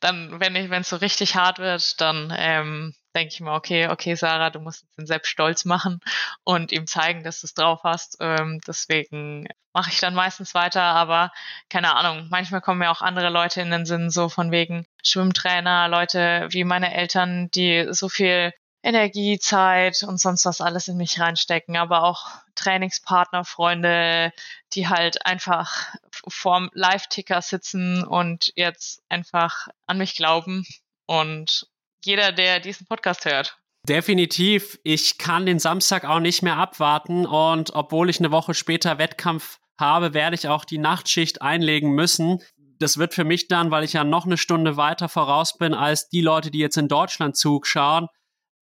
Dann, 0.00 0.38
wenn 0.38 0.54
ich, 0.54 0.68
wenn 0.68 0.82
es 0.82 0.90
so 0.90 0.96
richtig 0.96 1.34
hart 1.34 1.58
wird, 1.58 1.98
dann 2.00 2.32
ähm, 2.36 2.94
denke 3.14 3.32
ich 3.32 3.40
mir, 3.40 3.52
okay, 3.52 3.88
okay, 3.88 4.14
Sarah, 4.14 4.50
du 4.50 4.60
musst 4.60 4.84
den 4.98 5.06
Sepp 5.06 5.26
stolz 5.26 5.64
machen 5.64 6.00
und 6.44 6.72
ihm 6.72 6.86
zeigen, 6.86 7.24
dass 7.24 7.40
du 7.40 7.46
es 7.46 7.54
drauf 7.54 7.80
hast. 7.84 8.18
Ähm, 8.20 8.60
deswegen 8.66 9.48
mache 9.72 9.90
ich 9.90 10.00
dann 10.00 10.14
meistens 10.14 10.54
weiter, 10.54 10.82
aber 10.82 11.32
keine 11.70 11.94
Ahnung, 11.96 12.28
manchmal 12.30 12.60
kommen 12.60 12.80
mir 12.80 12.90
auch 12.90 13.00
andere 13.00 13.30
Leute 13.30 13.62
in 13.62 13.70
den 13.70 13.86
Sinn, 13.86 14.10
so 14.10 14.28
von 14.28 14.50
wegen 14.50 14.84
Schwimmtrainer, 15.02 15.88
Leute 15.88 16.48
wie 16.50 16.64
meine 16.64 16.94
Eltern, 16.94 17.50
die 17.50 17.86
so 17.90 18.10
viel 18.10 18.52
Energie, 18.82 19.38
Zeit 19.38 20.02
und 20.02 20.20
sonst 20.20 20.44
was 20.44 20.60
alles 20.60 20.88
in 20.88 20.96
mich 20.96 21.20
reinstecken, 21.20 21.76
aber 21.76 22.02
auch 22.02 22.28
Trainingspartner, 22.56 23.44
Freunde, 23.44 24.32
die 24.74 24.88
halt 24.88 25.24
einfach 25.24 25.94
vorm 26.28 26.70
Live-Ticker 26.72 27.40
sitzen 27.42 28.04
und 28.04 28.52
jetzt 28.56 29.02
einfach 29.08 29.68
an 29.86 29.98
mich 29.98 30.16
glauben 30.16 30.66
und 31.06 31.66
jeder, 32.04 32.32
der 32.32 32.58
diesen 32.60 32.86
Podcast 32.86 33.24
hört. 33.24 33.56
Definitiv. 33.88 34.78
Ich 34.84 35.18
kann 35.18 35.46
den 35.46 35.58
Samstag 35.58 36.04
auch 36.04 36.20
nicht 36.20 36.42
mehr 36.42 36.56
abwarten 36.56 37.26
und 37.26 37.74
obwohl 37.74 38.10
ich 38.10 38.18
eine 38.18 38.30
Woche 38.30 38.54
später 38.54 38.98
Wettkampf 38.98 39.58
habe, 39.78 40.14
werde 40.14 40.36
ich 40.36 40.48
auch 40.48 40.64
die 40.64 40.78
Nachtschicht 40.78 41.42
einlegen 41.42 41.90
müssen. 41.90 42.40
Das 42.78 42.96
wird 42.96 43.14
für 43.14 43.24
mich 43.24 43.48
dann, 43.48 43.70
weil 43.70 43.84
ich 43.84 43.92
ja 43.92 44.04
noch 44.04 44.24
eine 44.24 44.36
Stunde 44.36 44.76
weiter 44.76 45.08
voraus 45.08 45.58
bin 45.58 45.74
als 45.74 46.08
die 46.08 46.20
Leute, 46.20 46.50
die 46.50 46.58
jetzt 46.58 46.76
in 46.76 46.88
Deutschland 46.88 47.36
zuschauen, 47.36 48.08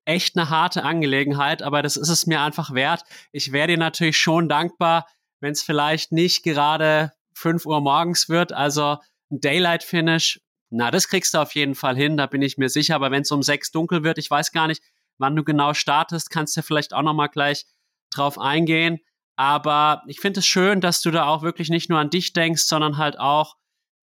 echt 0.05 0.37
eine 0.37 0.51
harte 0.51 0.83
Angelegenheit, 0.83 1.63
aber 1.63 1.83
das 1.83 1.97
ist 1.97 2.09
es 2.09 2.27
mir 2.27 2.41
einfach 2.41 2.75
wert. 2.75 3.05
Ich 3.33 3.53
wäre 3.53 3.69
dir 3.69 3.79
natürlich 3.79 4.19
schon 4.19 4.49
dankbar, 4.49 5.07
wenn 5.41 5.53
es 5.53 5.63
vielleicht 5.63 6.13
nicht 6.13 6.43
gerade 6.43 7.13
5 7.35 7.67
Uhr 7.67 7.81
morgens 7.81 8.29
wird, 8.29 8.53
also 8.53 8.99
ein 9.31 9.41
Daylight 9.41 9.85
Finish 9.85 10.41
na, 10.71 10.91
das 10.93 11.09
kriegst 11.09 11.35
du 11.35 11.39
auf 11.39 11.55
jeden 11.55 11.75
Fall 11.75 11.97
hin, 11.97 12.17
da 12.17 12.27
bin 12.27 12.43
ich 12.43 12.57
mir 12.57 12.69
sicher. 12.69 12.95
Aber 12.95 13.11
wenn 13.11 13.23
es 13.23 13.31
um 13.33 13.43
sechs 13.43 13.73
dunkel 13.73 14.05
wird, 14.05 14.19
ich 14.19 14.31
weiß 14.31 14.53
gar 14.53 14.69
nicht, 14.69 14.83
wann 15.19 15.35
du 15.35 15.43
genau 15.43 15.75
startest, 15.75 16.31
kannst 16.31 16.57
du 16.57 16.63
vielleicht 16.63 16.95
auch 16.95 17.03
nochmal 17.03 17.29
gleich 17.29 17.67
drauf 18.11 18.39
eingehen. 18.39 19.01
Aber 19.37 20.03
ich 20.07 20.21
finde 20.21 20.41
es 20.41 20.47
schön, 20.47 20.81
dass 20.81 21.03
du 21.03 21.11
da 21.11 21.27
auch 21.27 21.43
wirklich 21.43 21.71
nicht 21.71 21.91
nur 21.91 21.99
an 21.99 22.11
dich 22.11 22.33
denkst, 22.33 22.63
sondern 22.63 22.99
halt 22.99 23.19
auch 23.19 23.57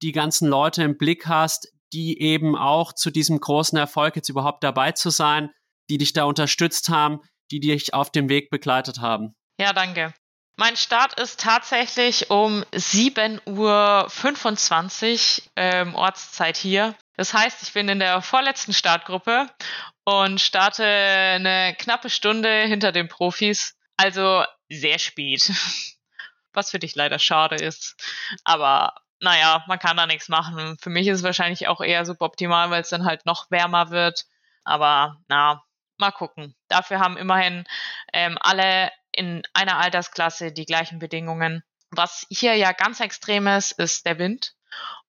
die 0.01 0.13
ganzen 0.13 0.49
Leute 0.49 0.83
im 0.83 0.97
Blick 0.97 1.27
hast, 1.27 1.69
die 1.93 2.21
eben 2.21 2.57
auch 2.57 2.93
zu 2.93 3.11
diesem 3.11 3.41
großen 3.41 3.77
Erfolg 3.77 4.17
jetzt 4.17 4.29
überhaupt 4.29 4.65
dabei 4.65 4.93
zu 4.93 5.11
sein, 5.11 5.51
die 5.91 5.99
dich 5.99 6.13
da 6.13 6.25
unterstützt 6.25 6.89
haben, 6.89 7.21
die 7.51 7.61
dich 7.61 7.95
auf 7.95 8.11
dem 8.11 8.29
Weg 8.29 8.51
begleitet 8.51 9.01
haben. 9.01 9.35
Ja, 9.59 9.73
danke. 9.73 10.13
Mein 10.57 10.77
Start 10.77 11.19
ist 11.19 11.41
tatsächlich 11.41 12.31
um 12.31 12.63
7.25 12.73 15.41
Uhr 15.41 15.45
ähm, 15.57 15.97
Ortszeit 15.97 16.57
hier. 16.57 16.95
Das 17.17 17.35
heißt, 17.35 17.61
ich 17.63 17.73
bin 17.73 17.89
in 17.89 17.99
der 17.99 18.23
vorletzten 18.23 18.73
Startgruppe 18.73 19.49
und 20.05 20.41
starte 20.41 20.85
eine 20.85 21.75
knappe 21.77 22.09
Stunde 22.09 22.63
hinter 22.63 22.93
den 22.93 23.09
Profis. 23.09 23.77
Also 23.97 24.45
sehr 24.69 25.01
spät. 25.01 25.51
Was 26.53 26.71
für 26.71 26.79
dich 26.79 26.95
leider 26.95 27.19
schade 27.19 27.57
ist. 27.57 27.97
Aber 28.45 28.95
naja, 29.19 29.65
man 29.67 29.81
kann 29.81 29.97
da 29.97 30.07
nichts 30.07 30.29
machen. 30.29 30.77
Für 30.81 30.91
mich 30.91 31.09
ist 31.09 31.19
es 31.19 31.25
wahrscheinlich 31.25 31.67
auch 31.67 31.81
eher 31.81 32.05
suboptimal, 32.05 32.71
weil 32.71 32.83
es 32.83 32.91
dann 32.91 33.05
halt 33.05 33.27
noch 33.27 33.51
wärmer 33.51 33.91
wird. 33.91 34.27
Aber 34.63 35.17
na, 35.27 35.65
mal 35.99 36.11
gucken. 36.11 36.55
Dafür 36.69 37.01
haben 37.01 37.17
immerhin 37.17 37.65
ähm, 38.13 38.37
alle 38.41 38.91
in 39.13 39.43
einer 39.53 39.79
Altersklasse 39.79 40.53
die 40.53 40.67
gleichen 40.67 40.99
Bedingungen. 40.99 41.63
Was 41.91 42.27
hier 42.31 42.55
ja 42.57 42.73
ganz 42.73 43.01
extrem 43.01 43.47
ist, 43.47 43.73
ist 43.73 44.07
der 44.07 44.19
Wind. 44.19 44.55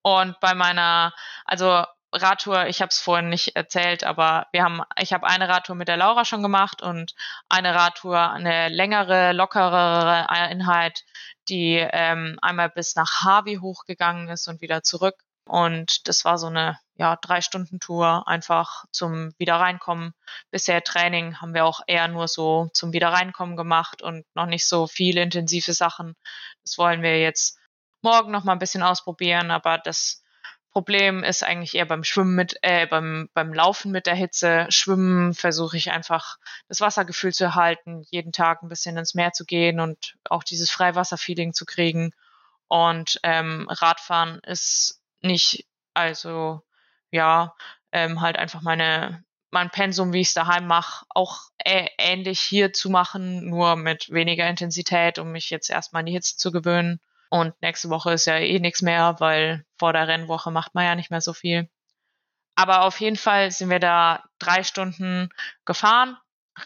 Und 0.01 0.39
bei 0.39 0.53
meiner, 0.53 1.13
also 1.45 1.83
Radtour, 2.13 2.67
ich 2.67 2.81
habe 2.81 2.89
es 2.89 2.99
vorhin 2.99 3.29
nicht 3.29 3.55
erzählt, 3.55 4.03
aber 4.03 4.47
wir 4.51 4.63
haben, 4.63 4.81
ich 4.99 5.11
habe 5.13 5.27
eine 5.27 5.49
Radtour 5.49 5.75
mit 5.75 5.87
der 5.87 5.97
Laura 5.97 6.23
schon 6.25 6.43
gemacht 6.43 6.81
und 6.81 7.13
eine 7.49 7.75
Radtour, 7.75 8.31
eine 8.31 8.69
längere, 8.69 9.33
lockerere 9.33 10.29
Einheit, 10.29 11.03
die 11.49 11.75
ähm, 11.77 12.37
einmal 12.41 12.69
bis 12.69 12.95
nach 12.95 13.23
Harvey 13.23 13.57
hochgegangen 13.57 14.29
ist 14.29 14.47
und 14.47 14.61
wieder 14.61 14.83
zurück. 14.83 15.15
Und 15.47 16.07
das 16.07 16.25
war 16.25 16.37
so 16.37 16.47
eine 16.47 16.79
ja, 16.97 17.17
drei 17.17 17.41
Stunden 17.41 17.79
Tour 17.79 18.27
einfach 18.27 18.85
zum 18.91 19.33
Wiederreinkommen. 19.37 20.13
Bisher 20.51 20.83
Training 20.83 21.41
haben 21.41 21.53
wir 21.53 21.65
auch 21.65 21.81
eher 21.87 22.07
nur 22.07 22.27
so 22.27 22.69
zum 22.73 22.93
Wiederreinkommen 22.93 23.57
gemacht 23.57 24.01
und 24.01 24.25
noch 24.33 24.45
nicht 24.45 24.67
so 24.67 24.87
viele 24.87 25.21
intensive 25.21 25.73
Sachen. 25.73 26.15
Das 26.63 26.77
wollen 26.77 27.01
wir 27.01 27.19
jetzt 27.19 27.59
morgen 28.01 28.31
noch 28.31 28.43
mal 28.43 28.53
ein 28.53 28.59
bisschen 28.59 28.83
ausprobieren, 28.83 29.51
aber 29.51 29.77
das 29.77 30.23
Problem 30.71 31.23
ist 31.23 31.41
eigentlich 31.41 31.73
eher 31.75 31.85
beim 31.85 32.03
Schwimmen 32.03 32.35
mit, 32.35 32.57
äh, 32.61 32.85
beim, 32.85 33.29
beim 33.33 33.53
Laufen 33.53 33.91
mit 33.91 34.07
der 34.07 34.15
Hitze. 34.15 34.67
Schwimmen 34.67 35.33
versuche 35.33 35.77
ich 35.77 35.91
einfach 35.91 36.37
das 36.67 36.81
Wassergefühl 36.81 37.33
zu 37.33 37.45
erhalten, 37.45 38.03
jeden 38.09 38.33
Tag 38.33 38.61
ein 38.61 38.67
bisschen 38.67 38.97
ins 38.97 39.15
Meer 39.15 39.31
zu 39.31 39.45
gehen 39.45 39.79
und 39.79 40.17
auch 40.29 40.43
dieses 40.43 40.69
Freiwasserfeeling 40.69 41.53
zu 41.53 41.65
kriegen. 41.65 42.11
Und 42.67 43.21
ähm, 43.23 43.67
Radfahren 43.69 44.39
ist 44.39 45.01
nicht, 45.21 45.65
also 45.93 46.61
ja, 47.15 47.55
ähm, 47.91 48.21
halt 48.21 48.37
einfach 48.37 48.61
meine 48.61 49.23
mein 49.55 49.69
Pensum, 49.69 50.11
wie 50.11 50.19
ich 50.19 50.27
es 50.27 50.33
daheim 50.33 50.67
mache, 50.67 51.05
auch 51.09 51.43
äh, 51.59 51.87
ähnlich 51.97 52.41
hier 52.41 52.73
zu 52.73 52.89
machen, 52.89 53.49
nur 53.49 53.77
mit 53.77 54.11
weniger 54.11 54.47
Intensität, 54.49 55.17
um 55.17 55.31
mich 55.31 55.49
jetzt 55.49 55.69
erstmal 55.69 56.01
an 56.01 56.07
die 56.07 56.11
Hitze 56.11 56.35
zu 56.35 56.51
gewöhnen. 56.51 56.99
Und 57.29 57.53
nächste 57.61 57.89
Woche 57.89 58.11
ist 58.11 58.25
ja 58.25 58.35
eh 58.35 58.59
nichts 58.59 58.81
mehr, 58.81 59.15
weil 59.19 59.65
vor 59.79 59.93
der 59.93 60.09
Rennwoche 60.09 60.51
macht 60.51 60.75
man 60.75 60.83
ja 60.83 60.95
nicht 60.95 61.09
mehr 61.09 61.21
so 61.21 61.31
viel. 61.31 61.69
Aber 62.55 62.83
auf 62.83 62.99
jeden 62.99 63.15
Fall 63.15 63.49
sind 63.51 63.69
wir 63.69 63.79
da 63.79 64.23
drei 64.39 64.63
Stunden 64.63 65.29
gefahren. 65.63 66.17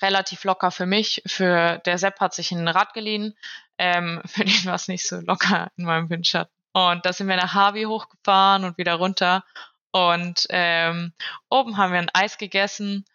Relativ 0.02 0.44
locker 0.44 0.72
für 0.72 0.88
mich. 0.88 1.22
Für 1.28 1.78
der 1.86 2.00
Sepp 2.00 2.20
hat 2.20 2.34
sich 2.34 2.52
ein 2.52 2.68
Rad 2.68 2.94
geliehen. 2.94 3.38
Ähm, 3.78 4.22
für 4.26 4.46
den 4.46 4.66
war 4.66 4.76
es 4.76 4.88
nicht 4.88 5.08
so 5.08 5.18
locker 5.18 5.72
in 5.78 5.86
meinem 5.86 6.10
Windschatten. 6.10 6.54
Und 6.74 7.06
da 7.06 7.14
sind 7.14 7.28
wir 7.28 7.36
nach 7.36 7.54
Harvey 7.54 7.84
hochgefahren 7.84 8.64
und 8.64 8.78
wieder 8.80 8.96
runter. 8.96 9.44
Und 9.92 10.46
ähm, 10.50 11.14
oben 11.50 11.78
haben 11.78 11.94
wir 11.94 12.00
ein 12.00 12.12
Eis 12.14 12.38
gegessen 12.38 13.06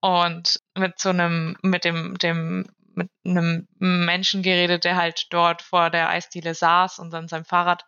und 0.00 0.60
mit 0.74 0.98
so 0.98 1.10
einem, 1.10 1.56
mit 1.62 1.84
dem, 1.84 2.18
dem, 2.18 2.66
mit 2.94 3.10
einem 3.24 3.68
Menschen 3.78 4.42
geredet, 4.42 4.84
der 4.84 4.96
halt 4.96 5.26
dort 5.30 5.62
vor 5.62 5.90
der 5.90 6.08
Eisdiele 6.10 6.54
saß 6.54 6.98
und 6.98 7.14
an 7.14 7.28
seinem 7.28 7.44
Fahrrad 7.44 7.84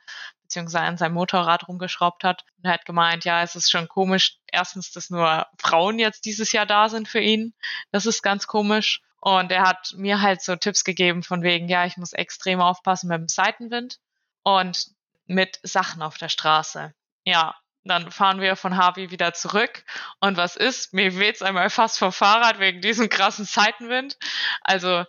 beziehungsweise 0.47 0.85
an 0.85 0.97
seinem 0.97 1.15
Motorrad 1.15 1.67
rumgeschraubt 1.67 2.23
hat. 2.23 2.45
Und 2.59 2.67
er 2.67 2.75
hat 2.75 2.85
gemeint, 2.85 3.25
ja, 3.25 3.43
es 3.43 3.57
ist 3.57 3.71
schon 3.71 3.89
komisch, 3.89 4.39
erstens, 4.51 4.93
dass 4.93 5.11
nur 5.11 5.47
Frauen 5.59 5.99
jetzt 5.99 6.25
dieses 6.25 6.53
Jahr 6.53 6.67
da 6.67 6.89
sind 6.89 7.09
für 7.09 7.21
ihn. 7.21 7.53
Das 7.91 8.07
ist 8.07 8.23
ganz 8.23 8.47
komisch. 8.47 9.03
Und 9.21 9.51
er 9.51 9.63
hat 9.63 9.93
mir 9.97 10.21
halt 10.23 10.41
so 10.41 10.55
Tipps 10.55 10.85
gegeben 10.85 11.25
von 11.25 11.43
wegen, 11.43 11.69
ja, 11.69 11.85
ich 11.85 11.97
muss 11.97 12.13
extrem 12.13 12.61
aufpassen 12.61 13.09
mit 13.09 13.19
dem 13.19 13.29
Seitenwind 13.29 13.99
und 14.45 14.87
mit 15.27 15.59
Sachen 15.65 16.01
auf 16.01 16.17
der 16.17 16.29
Straße. 16.29 16.95
Ja, 17.25 17.57
Dann 17.89 18.11
fahren 18.11 18.41
wir 18.41 18.57
von 18.57 18.77
Harvey 18.77 19.11
wieder 19.11 19.33
zurück. 19.33 19.85
Und 20.21 20.37
was 20.37 20.57
ist? 20.57 20.93
Mir 20.93 21.19
weht's 21.19 21.43
einmal 21.43 21.71
fast 21.71 21.99
vom 21.99 22.13
Fahrrad 22.13 22.59
wegen 22.59 22.81
diesem 22.81 23.09
krassen 23.09 23.45
Seitenwind. 23.45 24.17
Also 24.63 25.05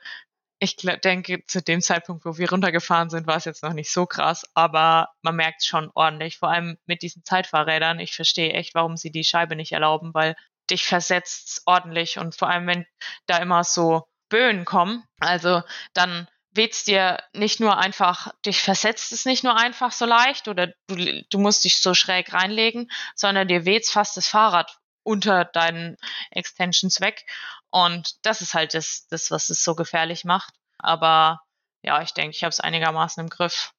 ich 0.60 0.76
denke, 0.76 1.46
zu 1.46 1.62
dem 1.62 1.82
Zeitpunkt, 1.82 2.26
wo 2.26 2.38
wir 2.38 2.50
runtergefahren 2.50 3.10
sind, 3.10 3.28
war 3.28 3.38
es 3.38 3.46
jetzt 3.46 3.64
noch 3.64 3.74
nicht 3.74 3.92
so 3.92 4.06
krass, 4.06 4.44
aber 4.56 5.10
man 5.22 5.36
merkt 5.36 5.64
schon 5.64 5.92
ordentlich, 5.94 6.40
vor 6.40 6.50
allem 6.50 6.78
mit 6.88 7.04
diesen 7.04 7.24
Zeitfahrrädern. 7.24 8.00
Ich 8.00 8.16
verstehe 8.16 8.54
echt, 8.54 8.74
warum 8.74 8.98
sie 8.98 9.12
die 9.12 9.24
Scheibe 9.24 9.56
nicht 9.56 9.72
erlauben, 9.72 10.14
weil 10.14 10.36
dich 10.70 10.86
versetzt 10.86 11.62
ordentlich 11.66 12.18
und 12.18 12.36
vor 12.36 12.50
allem, 12.50 12.68
wenn 12.68 12.86
da 13.28 13.38
immer 13.38 13.64
so 13.64 14.08
Böen 14.30 14.66
kommen, 14.66 15.04
also 15.20 15.62
dann 15.94 16.28
weht's 16.58 16.84
dir 16.84 17.24
nicht 17.34 17.60
nur 17.60 17.78
einfach, 17.78 18.34
dich 18.46 18.62
versetzt 18.62 19.12
es 19.12 19.26
nicht 19.26 19.44
nur 19.44 19.56
einfach 19.56 19.92
so 19.92 20.06
leicht 20.06 20.48
oder 20.48 20.68
du, 20.88 21.24
du 21.30 21.40
musst 21.40 21.64
dich 21.64 21.80
so 21.82 21.94
schräg 21.94 22.34
reinlegen, 22.34 22.92
sondern 23.16 23.48
dir 23.48 23.66
weht's 23.66 23.92
fast 23.92 24.18
das 24.18 24.28
Fahrrad 24.28 24.78
unter 25.04 25.46
deinen 25.46 25.98
Extensions 26.32 27.00
weg. 27.00 27.26
Und 27.70 28.26
das 28.26 28.42
ist 28.42 28.54
halt 28.54 28.74
das, 28.74 29.08
das 29.08 29.32
was 29.32 29.50
es 29.50 29.64
so 29.64 29.76
gefährlich 29.76 30.26
macht. 30.26 30.54
Aber 30.78 31.42
ja, 31.82 32.02
ich 32.02 32.14
denke, 32.14 32.36
ich 32.36 32.44
habe 32.44 32.50
es 32.50 32.60
einigermaßen 32.60 33.24
im 33.24 33.30
Griff. 33.30 33.72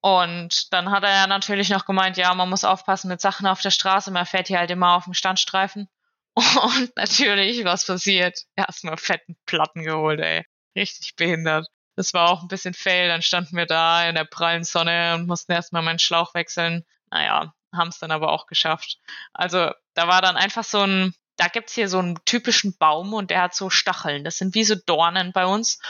Und 0.00 0.72
dann 0.72 0.90
hat 0.90 1.02
er 1.02 1.14
ja 1.14 1.26
natürlich 1.26 1.70
noch 1.70 1.86
gemeint, 1.86 2.16
ja, 2.18 2.32
man 2.34 2.50
muss 2.50 2.64
aufpassen 2.64 3.08
mit 3.08 3.20
Sachen 3.20 3.46
auf 3.46 3.62
der 3.62 3.70
Straße, 3.70 4.10
man 4.10 4.26
fährt 4.26 4.48
hier 4.48 4.58
halt 4.58 4.70
immer 4.70 4.94
auf 4.94 5.04
dem 5.04 5.14
Standstreifen. 5.14 5.88
Und 6.36 6.96
natürlich, 6.96 7.64
was 7.64 7.86
passiert? 7.86 8.38
Erstmal 8.54 8.98
fetten 8.98 9.36
Platten 9.46 9.82
geholt, 9.82 10.20
ey. 10.20 10.44
Richtig 10.76 11.16
behindert. 11.16 11.66
Das 11.96 12.14
war 12.14 12.30
auch 12.30 12.42
ein 12.42 12.48
bisschen 12.48 12.74
fail. 12.74 13.08
Dann 13.08 13.22
standen 13.22 13.56
wir 13.56 13.66
da 13.66 14.08
in 14.08 14.14
der 14.14 14.24
prallen 14.24 14.64
Sonne 14.64 15.14
und 15.14 15.26
mussten 15.26 15.52
erstmal 15.52 15.82
meinen 15.82 15.98
Schlauch 15.98 16.34
wechseln. 16.34 16.84
Naja, 17.10 17.54
haben 17.72 17.88
es 17.88 17.98
dann 17.98 18.10
aber 18.10 18.30
auch 18.32 18.46
geschafft. 18.46 18.98
Also 19.32 19.70
da 19.94 20.08
war 20.08 20.22
dann 20.22 20.36
einfach 20.36 20.64
so 20.64 20.80
ein, 20.80 21.14
da 21.36 21.48
gibt's 21.48 21.74
hier 21.74 21.88
so 21.88 21.98
einen 21.98 22.18
typischen 22.24 22.76
Baum 22.76 23.12
und 23.12 23.30
der 23.30 23.42
hat 23.42 23.54
so 23.54 23.70
Stacheln. 23.70 24.24
Das 24.24 24.38
sind 24.38 24.54
wie 24.54 24.64
so 24.64 24.74
Dornen 24.74 25.32
bei 25.32 25.46
uns. 25.46 25.80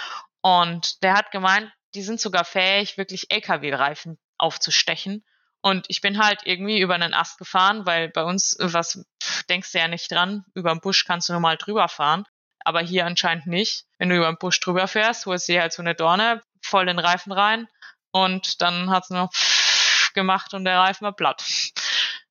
Und 0.41 1.03
der 1.03 1.15
hat 1.15 1.31
gemeint, 1.31 1.73
die 1.95 2.03
sind 2.03 2.21
sogar 2.21 2.45
fähig, 2.45 2.99
wirklich 2.99 3.31
LKW-Reifen 3.31 4.19
aufzustechen. 4.37 5.25
Und 5.63 5.87
ich 5.89 6.03
bin 6.03 6.23
halt 6.23 6.43
irgendwie 6.45 6.81
über 6.81 6.95
einen 6.95 7.15
Ast 7.15 7.39
gefahren, 7.39 7.87
weil 7.87 8.11
bei 8.11 8.23
uns, 8.23 8.57
was 8.61 9.03
denkst 9.49 9.73
du 9.73 9.79
ja 9.79 9.89
nicht 9.89 10.11
dran, 10.11 10.45
über 10.55 10.71
den 10.71 10.81
Busch 10.81 11.07
kannst 11.07 11.29
du 11.29 11.33
normal 11.33 11.57
drüber 11.57 11.89
fahren. 11.89 12.27
Aber 12.65 12.81
hier 12.81 13.07
anscheinend 13.07 13.47
nicht. 13.47 13.85
Wenn 13.99 14.09
du 14.09 14.17
über 14.17 14.27
den 14.27 14.39
Busch 14.39 14.59
drüber 14.61 14.89
fährst, 14.89 15.27
holst 15.27 15.49
du 15.49 15.53
dir 15.53 15.63
halt 15.63 15.73
so 15.73 15.83
eine 15.83 15.95
Dorne, 15.95 16.43
voll 16.63 16.87
den 16.87 16.99
Reifen 16.99 17.33
rein 17.33 17.69
und 18.11 18.63
dann 18.63 18.91
hat's 18.91 19.11
nur 19.11 19.29
gemacht 20.15 20.55
und 20.55 20.65
der 20.65 20.79
Reifen 20.79 21.05
war 21.05 21.15
platt. 21.15 21.45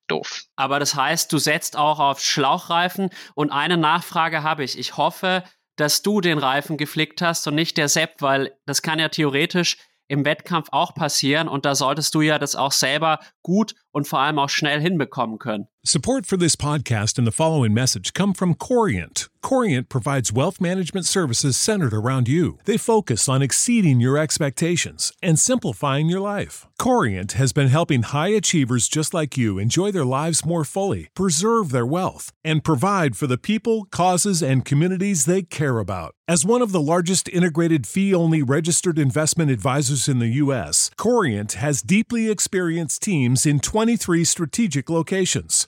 Doof. 0.07 0.43
Aber 0.55 0.79
das 0.79 0.95
heißt, 0.95 1.31
du 1.31 1.37
setzt 1.37 1.77
auch 1.77 1.99
auf 1.99 2.19
Schlauchreifen 2.19 3.09
und 3.35 3.51
eine 3.51 3.77
Nachfrage 3.77 4.43
habe 4.43 4.63
ich. 4.63 4.77
Ich 4.77 4.97
hoffe, 4.97 5.43
dass 5.75 6.01
du 6.01 6.21
den 6.21 6.37
Reifen 6.37 6.77
geflickt 6.77 7.21
hast 7.21 7.47
und 7.47 7.55
nicht 7.55 7.77
der 7.77 7.89
Sepp, 7.89 8.21
weil 8.21 8.57
das 8.65 8.81
kann 8.81 8.99
ja 8.99 9.09
theoretisch 9.09 9.77
im 10.07 10.25
Wettkampf 10.25 10.67
auch 10.71 10.93
passieren 10.93 11.47
und 11.47 11.65
da 11.65 11.75
solltest 11.75 12.13
du 12.15 12.21
ja 12.21 12.37
das 12.37 12.55
auch 12.55 12.71
selber 12.71 13.19
gut 13.41 13.73
und 13.91 14.07
vor 14.07 14.19
allem 14.19 14.39
auch 14.39 14.49
schnell 14.49 14.81
hinbekommen 14.81 15.39
können. 15.39 15.67
Support 15.85 16.25
for 16.25 16.37
this 16.37 16.55
podcast 16.55 17.17
and 17.17 17.27
the 17.27 17.31
following 17.33 17.73
message 17.73 18.13
come 18.13 18.33
from 18.33 18.53
Corient. 18.55 19.27
Corient 19.41 19.89
provides 19.89 20.31
wealth 20.31 20.61
management 20.61 21.05
services 21.05 21.57
centered 21.57 21.93
around 21.93 22.29
you. 22.29 22.57
They 22.63 22.77
focus 22.77 23.27
on 23.27 23.41
exceeding 23.41 23.99
your 23.99 24.17
expectations 24.17 25.11
and 25.21 25.37
simplifying 25.37 26.07
your 26.07 26.21
life. 26.21 26.65
Corient 26.79 27.33
has 27.33 27.51
been 27.51 27.67
helping 27.67 28.03
high 28.03 28.29
achievers 28.29 28.87
just 28.87 29.13
like 29.13 29.37
you 29.37 29.57
enjoy 29.57 29.91
their 29.91 30.05
lives 30.05 30.45
more 30.45 30.63
fully, 30.63 31.09
preserve 31.13 31.71
their 31.71 31.85
wealth, 31.85 32.31
and 32.45 32.63
provide 32.63 33.17
for 33.17 33.27
the 33.27 33.37
people, 33.37 33.83
causes, 33.91 34.41
and 34.41 34.63
communities 34.63 35.25
they 35.25 35.43
care 35.43 35.79
about. 35.79 36.15
As 36.25 36.45
one 36.45 36.61
of 36.61 36.71
the 36.71 36.79
largest 36.79 37.27
integrated 37.27 37.85
fee 37.85 38.13
only 38.13 38.41
registered 38.41 38.97
investment 38.97 39.51
advisors 39.51 40.07
in 40.07 40.19
the 40.19 40.35
U.S., 40.43 40.89
Corient 40.97 41.53
has 41.53 41.81
deeply 41.81 42.31
experienced 42.31 43.03
teams 43.03 43.45
in 43.45 43.59
23 43.59 44.23
strategic 44.23 44.89
locations. 44.89 45.67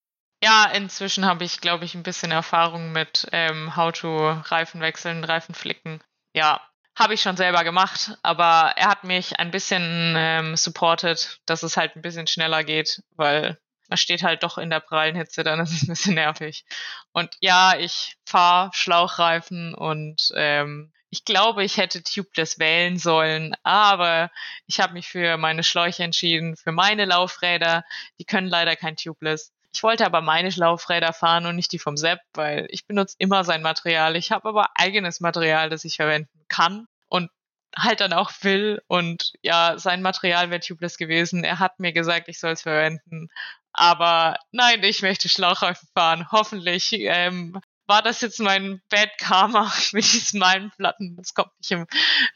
Ja, 0.43 0.65
inzwischen 0.65 1.25
habe 1.25 1.43
ich, 1.43 1.61
glaube 1.61 1.85
ich, 1.85 1.93
ein 1.93 2.03
bisschen 2.03 2.31
Erfahrung 2.31 2.91
mit 2.91 3.27
ähm, 3.31 3.75
How 3.75 3.91
to 3.91 4.31
Reifen 4.31 4.81
wechseln, 4.81 5.23
Reifen 5.23 5.53
flicken. 5.53 6.01
Ja, 6.33 6.61
habe 6.95 7.13
ich 7.13 7.21
schon 7.21 7.37
selber 7.37 7.63
gemacht, 7.63 8.17
aber 8.23 8.73
er 8.75 8.89
hat 8.89 9.03
mich 9.03 9.39
ein 9.39 9.51
bisschen 9.51 10.15
ähm, 10.17 10.55
supported, 10.55 11.39
dass 11.45 11.63
es 11.63 11.77
halt 11.77 11.95
ein 11.95 12.01
bisschen 12.01 12.27
schneller 12.27 12.63
geht, 12.63 13.03
weil 13.15 13.59
man 13.87 13.97
steht 13.97 14.23
halt 14.23 14.43
doch 14.43 14.57
in 14.57 14.69
der 14.69 14.79
prallen 14.79 15.15
Hitze, 15.15 15.43
dann 15.43 15.59
ist 15.59 15.73
es 15.73 15.83
ein 15.83 15.87
bisschen 15.87 16.15
nervig. 16.15 16.65
Und 17.11 17.35
ja, 17.39 17.77
ich 17.77 18.17
fahre 18.25 18.71
Schlauchreifen 18.73 19.75
und 19.75 20.31
ähm, 20.35 20.91
ich 21.09 21.25
glaube, 21.25 21.63
ich 21.63 21.77
hätte 21.77 22.01
Tubeless 22.03 22.57
wählen 22.57 22.97
sollen, 22.97 23.53
aber 23.63 24.31
ich 24.65 24.79
habe 24.79 24.93
mich 24.93 25.09
für 25.09 25.37
meine 25.37 25.61
Schläuche 25.63 26.03
entschieden, 26.03 26.55
für 26.55 26.71
meine 26.71 27.03
Laufräder. 27.05 27.83
Die 28.17 28.25
können 28.25 28.47
leider 28.47 28.77
kein 28.77 28.95
Tubeless. 28.95 29.51
Ich 29.73 29.83
wollte 29.83 30.05
aber 30.05 30.21
meine 30.21 30.49
Laufräder 30.49 31.13
fahren 31.13 31.45
und 31.45 31.55
nicht 31.55 31.71
die 31.71 31.79
vom 31.79 31.97
Sepp, 31.97 32.19
weil 32.33 32.67
ich 32.69 32.87
benutze 32.87 33.15
immer 33.19 33.43
sein 33.43 33.61
Material. 33.61 34.15
Ich 34.15 34.31
habe 34.31 34.49
aber 34.49 34.69
eigenes 34.75 35.21
Material, 35.21 35.69
das 35.69 35.85
ich 35.85 35.95
verwenden 35.95 36.45
kann 36.49 36.87
und 37.07 37.29
halt 37.77 38.01
dann 38.01 38.13
auch 38.13 38.31
will. 38.41 38.81
Und 38.87 39.31
ja, 39.41 39.77
sein 39.77 40.01
Material 40.01 40.49
wäre 40.49 40.59
tubeless 40.59 40.97
gewesen. 40.97 41.43
Er 41.43 41.59
hat 41.59 41.79
mir 41.79 41.93
gesagt, 41.93 42.27
ich 42.27 42.39
soll 42.39 42.51
es 42.51 42.63
verwenden. 42.63 43.29
Aber 43.73 44.37
nein, 44.51 44.83
ich 44.83 45.01
möchte 45.01 45.29
Schlauchreifen 45.29 45.87
fahren. 45.93 46.27
Hoffentlich 46.31 46.91
ähm, 46.91 47.61
war 47.87 48.01
das 48.01 48.21
jetzt 48.21 48.39
mein 48.39 48.81
Bad 48.89 49.17
Karma 49.17 49.71
mit 49.93 50.03
diesen 50.03 50.39
Meilenplatten. 50.39 51.15
Das 51.15 51.33
kommt 51.33 51.51
nicht 51.59 51.71
im 51.71 51.87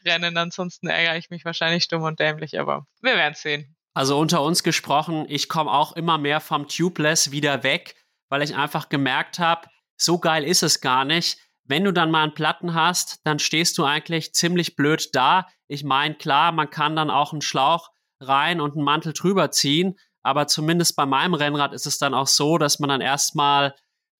Rennen. 0.04 0.36
Ansonsten 0.38 0.88
ärgere 0.88 1.16
ich 1.16 1.30
mich 1.30 1.44
wahrscheinlich 1.44 1.88
dumm 1.88 2.02
und 2.02 2.18
dämlich, 2.18 2.58
aber 2.58 2.86
wir 3.02 3.16
werden 3.16 3.34
sehen. 3.34 3.75
Also 3.96 4.18
unter 4.18 4.42
uns 4.42 4.62
gesprochen, 4.62 5.24
ich 5.26 5.48
komme 5.48 5.72
auch 5.72 5.92
immer 5.92 6.18
mehr 6.18 6.40
vom 6.40 6.68
Tubeless 6.68 7.30
wieder 7.30 7.62
weg, 7.62 7.96
weil 8.28 8.42
ich 8.42 8.54
einfach 8.54 8.90
gemerkt 8.90 9.38
habe, 9.38 9.68
so 9.96 10.18
geil 10.18 10.44
ist 10.44 10.62
es 10.62 10.82
gar 10.82 11.06
nicht. 11.06 11.38
Wenn 11.64 11.82
du 11.82 11.94
dann 11.94 12.10
mal 12.10 12.24
einen 12.24 12.34
Platten 12.34 12.74
hast, 12.74 13.20
dann 13.24 13.38
stehst 13.38 13.78
du 13.78 13.86
eigentlich 13.86 14.34
ziemlich 14.34 14.76
blöd 14.76 15.08
da. 15.14 15.46
Ich 15.66 15.82
meine, 15.82 16.14
klar, 16.14 16.52
man 16.52 16.68
kann 16.68 16.94
dann 16.94 17.08
auch 17.08 17.32
einen 17.32 17.40
Schlauch 17.40 17.88
rein 18.20 18.60
und 18.60 18.74
einen 18.74 18.84
Mantel 18.84 19.14
drüber 19.14 19.50
ziehen, 19.50 19.96
Aber 20.26 20.48
zumindest 20.48 20.96
bei 20.96 21.06
meinem 21.06 21.34
Rennrad 21.34 21.72
ist 21.72 21.86
es 21.86 21.98
dann 21.98 22.12
auch 22.12 22.26
so, 22.26 22.58
dass 22.58 22.80
man 22.80 22.88
dann 22.88 23.00
erstmal 23.00 23.76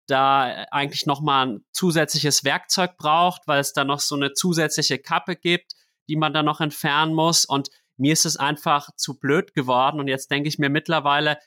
da 0.06 0.44
eigentlich 0.70 1.04
nochmal 1.04 1.48
ein 1.48 1.64
zusätzliches 1.72 2.44
Werkzeug 2.44 2.96
braucht, 2.96 3.42
weil 3.46 3.58
es 3.58 3.72
da 3.72 3.82
noch 3.82 3.98
so 3.98 4.14
eine 4.14 4.32
zusätzliche 4.32 5.00
Kappe 5.00 5.34
gibt, 5.34 5.72
die 6.08 6.14
man 6.14 6.32
dann 6.32 6.46
noch 6.46 6.60
entfernen 6.60 7.12
muss. 7.12 7.44
Und 7.44 7.70
mir 7.96 8.12
ist 8.12 8.26
es 8.26 8.36
einfach 8.36 8.90
zu 8.96 9.18
blöd 9.18 9.54
geworden. 9.54 10.00
Und 10.00 10.08
jetzt 10.08 10.30
denke 10.30 10.48
ich 10.48 10.58
mir 10.58 10.68
mittlerweile, 10.68 11.38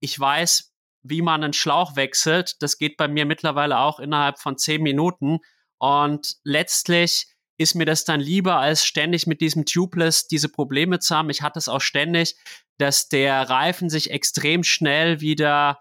ich 0.00 0.18
weiß, 0.18 0.72
wie 1.02 1.22
man 1.22 1.44
einen 1.44 1.52
Schlauch 1.52 1.96
wechselt. 1.96 2.56
Das 2.60 2.78
geht 2.78 2.96
bei 2.96 3.08
mir 3.08 3.26
mittlerweile 3.26 3.78
auch 3.78 4.00
innerhalb 4.00 4.38
von 4.38 4.56
zehn 4.56 4.82
Minuten. 4.82 5.38
Und 5.78 6.36
letztlich 6.44 7.26
ist 7.58 7.74
mir 7.74 7.84
das 7.84 8.04
dann 8.04 8.20
lieber, 8.20 8.56
als 8.56 8.84
ständig 8.84 9.26
mit 9.26 9.40
diesem 9.40 9.64
Tubeless 9.64 10.28
diese 10.28 10.48
Probleme 10.48 11.00
zu 11.00 11.16
haben. 11.16 11.30
Ich 11.30 11.42
hatte 11.42 11.58
es 11.58 11.68
auch 11.68 11.80
ständig, 11.80 12.36
dass 12.78 13.08
der 13.08 13.50
Reifen 13.50 13.90
sich 13.90 14.10
extrem 14.10 14.62
schnell 14.62 15.20
wieder 15.20 15.80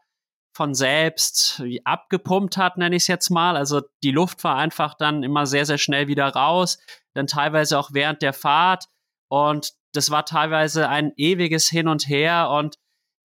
von 0.55 0.73
selbst 0.73 1.61
abgepumpt 1.83 2.57
hat, 2.57 2.77
nenne 2.77 2.95
ich 2.95 3.03
es 3.03 3.07
jetzt 3.07 3.29
mal. 3.29 3.55
Also 3.55 3.83
die 4.01 4.09
Luft 4.09 4.43
war 4.43 4.55
einfach 4.55 4.95
dann 4.95 5.21
immer 5.21 5.45
sehr, 5.45 5.67
sehr 5.67 5.77
schnell 5.77 6.07
wieder 6.07 6.27
raus, 6.27 6.79
dann 7.13 7.27
teilweise 7.27 7.77
auch 7.77 7.91
während 7.93 8.23
der 8.23 8.33
Fahrt. 8.33 8.85
Und 9.29 9.73
das 9.93 10.09
war 10.09 10.25
teilweise 10.25 10.89
ein 10.89 11.11
ewiges 11.17 11.67
Hin 11.69 11.87
und 11.87 12.07
Her. 12.07 12.49
Und 12.49 12.75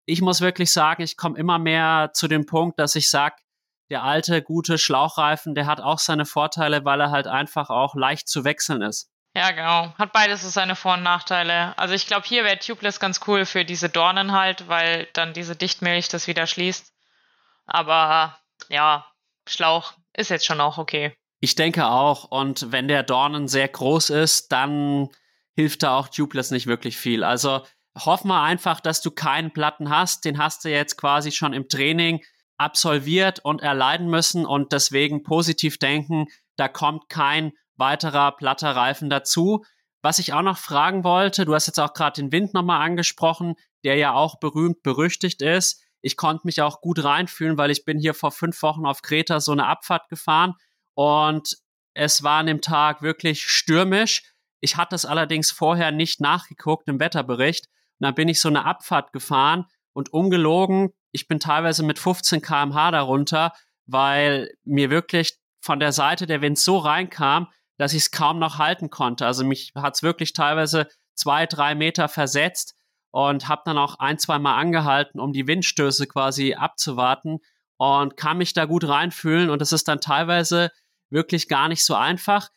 ich 0.06 0.20
muss 0.20 0.40
wirklich 0.40 0.72
sagen, 0.72 1.02
ich 1.02 1.16
komme 1.16 1.38
immer 1.38 1.58
mehr 1.58 2.10
zu 2.14 2.28
dem 2.28 2.46
Punkt, 2.46 2.78
dass 2.78 2.94
ich 2.94 3.10
sage, 3.10 3.36
der 3.90 4.02
alte, 4.02 4.42
gute 4.42 4.78
Schlauchreifen, 4.78 5.54
der 5.54 5.66
hat 5.66 5.80
auch 5.80 5.98
seine 5.98 6.26
Vorteile, 6.26 6.84
weil 6.84 7.00
er 7.00 7.10
halt 7.10 7.26
einfach 7.26 7.70
auch 7.70 7.94
leicht 7.94 8.28
zu 8.28 8.44
wechseln 8.44 8.82
ist. 8.82 9.10
Ja, 9.34 9.50
genau. 9.52 9.94
Hat 9.96 10.12
beides 10.12 10.42
so 10.42 10.48
seine 10.48 10.74
Vor- 10.74 10.94
und 10.94 11.02
Nachteile. 11.02 11.76
Also 11.78 11.94
ich 11.94 12.06
glaube, 12.06 12.26
hier 12.26 12.44
wäre 12.44 12.58
Tubeless 12.58 13.00
ganz 13.00 13.20
cool 13.26 13.44
für 13.44 13.64
diese 13.64 13.88
Dornen 13.88 14.32
halt, 14.32 14.68
weil 14.68 15.06
dann 15.12 15.32
diese 15.32 15.56
Dichtmilch 15.56 16.08
das 16.08 16.26
wieder 16.26 16.46
schließt. 16.46 16.92
Aber 17.66 18.38
ja, 18.68 19.06
Schlauch 19.46 19.92
ist 20.14 20.30
jetzt 20.30 20.46
schon 20.46 20.60
auch 20.60 20.78
okay. 20.78 21.14
Ich 21.40 21.54
denke 21.54 21.86
auch. 21.86 22.24
Und 22.24 22.72
wenn 22.72 22.88
der 22.88 23.02
Dornen 23.02 23.46
sehr 23.46 23.68
groß 23.68 24.10
ist, 24.10 24.50
dann 24.50 25.08
hilft 25.58 25.82
da 25.82 25.96
auch 25.96 26.06
Tubeless 26.06 26.52
nicht 26.52 26.68
wirklich 26.68 26.96
viel. 26.96 27.24
Also 27.24 27.62
hoffen 27.98 28.28
wir 28.28 28.42
einfach, 28.42 28.78
dass 28.78 29.02
du 29.02 29.10
keinen 29.10 29.52
Platten 29.52 29.90
hast. 29.90 30.24
Den 30.24 30.38
hast 30.38 30.64
du 30.64 30.70
jetzt 30.70 30.96
quasi 30.96 31.32
schon 31.32 31.52
im 31.52 31.68
Training 31.68 32.20
absolviert 32.58 33.40
und 33.40 33.60
erleiden 33.60 34.06
müssen 34.06 34.46
und 34.46 34.72
deswegen 34.72 35.24
positiv 35.24 35.78
denken, 35.78 36.26
da 36.54 36.68
kommt 36.68 37.08
kein 37.08 37.50
weiterer 37.74 38.36
platter 38.36 38.76
Reifen 38.76 39.10
dazu. 39.10 39.64
Was 40.00 40.20
ich 40.20 40.32
auch 40.32 40.42
noch 40.42 40.58
fragen 40.58 41.02
wollte, 41.02 41.44
du 41.44 41.52
hast 41.56 41.66
jetzt 41.66 41.80
auch 41.80 41.92
gerade 41.92 42.22
den 42.22 42.30
Wind 42.30 42.54
nochmal 42.54 42.86
angesprochen, 42.86 43.56
der 43.82 43.96
ja 43.96 44.12
auch 44.12 44.38
berühmt 44.38 44.84
berüchtigt 44.84 45.42
ist. 45.42 45.82
Ich 46.02 46.16
konnte 46.16 46.46
mich 46.46 46.62
auch 46.62 46.80
gut 46.80 47.02
reinfühlen, 47.02 47.58
weil 47.58 47.72
ich 47.72 47.84
bin 47.84 47.98
hier 47.98 48.14
vor 48.14 48.30
fünf 48.30 48.62
Wochen 48.62 48.86
auf 48.86 49.02
Kreta 49.02 49.40
so 49.40 49.50
eine 49.50 49.66
Abfahrt 49.66 50.08
gefahren 50.08 50.54
und 50.94 51.56
es 51.94 52.22
war 52.22 52.38
an 52.38 52.46
dem 52.46 52.60
Tag 52.60 53.02
wirklich 53.02 53.42
stürmisch. 53.42 54.22
Ich 54.60 54.76
hatte 54.76 54.94
es 54.94 55.04
allerdings 55.04 55.50
vorher 55.50 55.92
nicht 55.92 56.20
nachgeguckt 56.20 56.88
im 56.88 57.00
Wetterbericht. 57.00 57.66
Und 57.66 58.04
dann 58.04 58.14
bin 58.14 58.28
ich 58.28 58.40
so 58.40 58.48
eine 58.48 58.64
Abfahrt 58.64 59.12
gefahren 59.12 59.66
und 59.92 60.12
ungelogen, 60.12 60.90
ich 61.10 61.26
bin 61.26 61.40
teilweise 61.40 61.82
mit 61.82 61.98
15 61.98 62.42
kmh 62.42 62.90
darunter, 62.90 63.52
weil 63.86 64.50
mir 64.64 64.90
wirklich 64.90 65.38
von 65.60 65.80
der 65.80 65.92
Seite 65.92 66.26
der 66.26 66.42
Wind 66.42 66.58
so 66.58 66.78
reinkam, 66.78 67.48
dass 67.78 67.92
ich 67.92 68.02
es 68.02 68.10
kaum 68.10 68.38
noch 68.38 68.58
halten 68.58 68.90
konnte. 68.90 69.26
Also 69.26 69.44
mich 69.44 69.72
hat 69.74 69.94
es 69.96 70.02
wirklich 70.02 70.32
teilweise 70.32 70.88
zwei, 71.14 71.46
drei 71.46 71.74
Meter 71.74 72.08
versetzt 72.08 72.76
und 73.10 73.48
habe 73.48 73.62
dann 73.64 73.78
auch 73.78 73.98
ein, 73.98 74.18
zwei 74.18 74.38
Mal 74.38 74.56
angehalten, 74.56 75.20
um 75.20 75.32
die 75.32 75.46
Windstöße 75.46 76.06
quasi 76.06 76.54
abzuwarten 76.54 77.38
und 77.76 78.16
kann 78.16 78.38
mich 78.38 78.52
da 78.52 78.66
gut 78.66 78.86
reinfühlen 78.86 79.50
und 79.50 79.62
es 79.62 79.72
ist 79.72 79.88
dann 79.88 80.00
teilweise 80.00 80.70
wirklich 81.10 81.48
gar 81.48 81.68
nicht 81.68 81.84
so 81.84 81.94
einfach. 81.94 82.48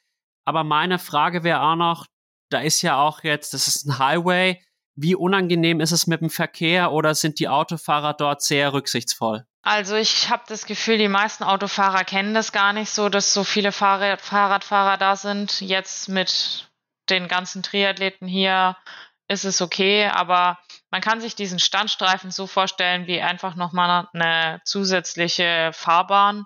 Aber 0.46 0.64
meine 0.64 1.00
Frage 1.00 1.44
wäre 1.44 1.62
auch 1.62 1.76
noch, 1.76 2.08
da 2.50 2.60
ist 2.60 2.82
ja 2.82 2.98
auch 2.98 3.24
jetzt, 3.24 3.54
das 3.54 3.68
ist 3.68 3.86
ein 3.86 4.00
Highway, 4.00 4.62
wie 4.96 5.16
unangenehm 5.16 5.80
ist 5.80 5.92
es 5.92 6.08
mit 6.08 6.22
dem 6.22 6.30
Verkehr 6.30 6.92
oder 6.92 7.16
sind 7.16 7.40
die 7.40 7.48
Autofahrer 7.48 8.14
dort 8.14 8.42
sehr 8.42 8.74
rücksichtsvoll? 8.74 9.46
Also 9.64 9.96
ich 9.96 10.30
habe 10.30 10.44
das 10.48 10.66
Gefühl, 10.66 10.98
die 10.98 11.08
meisten 11.08 11.44
Autofahrer 11.44 12.04
kennen 12.04 12.34
das 12.34 12.52
gar 12.52 12.74
nicht 12.74 12.90
so, 12.90 13.10
dass 13.10 13.34
so 13.34 13.44
viele 13.44 13.72
Fahrrad 13.72 14.22
Fahrradfahrer 14.22 14.98
da 14.98 15.16
sind. 15.16 15.62
Jetzt 15.62 16.10
mit 16.10 16.70
den 17.10 17.28
ganzen 17.28 17.62
Triathleten 17.62 18.28
hier 18.28 18.76
ist 19.28 19.46
es 19.46 19.62
okay, 19.62 20.08
aber 20.08 20.58
man 20.90 21.02
kann 21.02 21.22
sich 21.22 21.36
diesen 21.36 21.60
Standstreifen 21.60 22.32
so 22.32 22.48
vorstellen 22.48 23.08
wie 23.08 23.22
einfach 23.22 23.56
nochmal 23.56 24.08
eine 24.14 24.62
zusätzliche 24.66 25.72
Fahrbahn, 25.74 26.46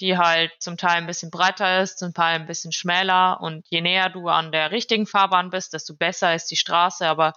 die 0.00 0.18
halt 0.18 0.52
zum 0.60 0.76
Teil 0.76 0.96
ein 0.96 1.06
bisschen 1.06 1.30
breiter 1.30 1.80
ist, 1.80 1.98
zum 1.98 2.12
Teil 2.12 2.36
ein 2.36 2.46
bisschen 2.46 2.72
schmäler 2.72 3.40
und 3.40 3.64
je 3.68 3.80
näher 3.80 4.10
du 4.10 4.28
an 4.28 4.52
der 4.52 4.70
richtigen 4.70 5.06
Fahrbahn 5.06 5.50
bist, 5.50 5.72
desto 5.72 5.94
besser 5.94 6.34
ist 6.34 6.50
die 6.50 6.56
Straße, 6.56 7.06
aber 7.06 7.32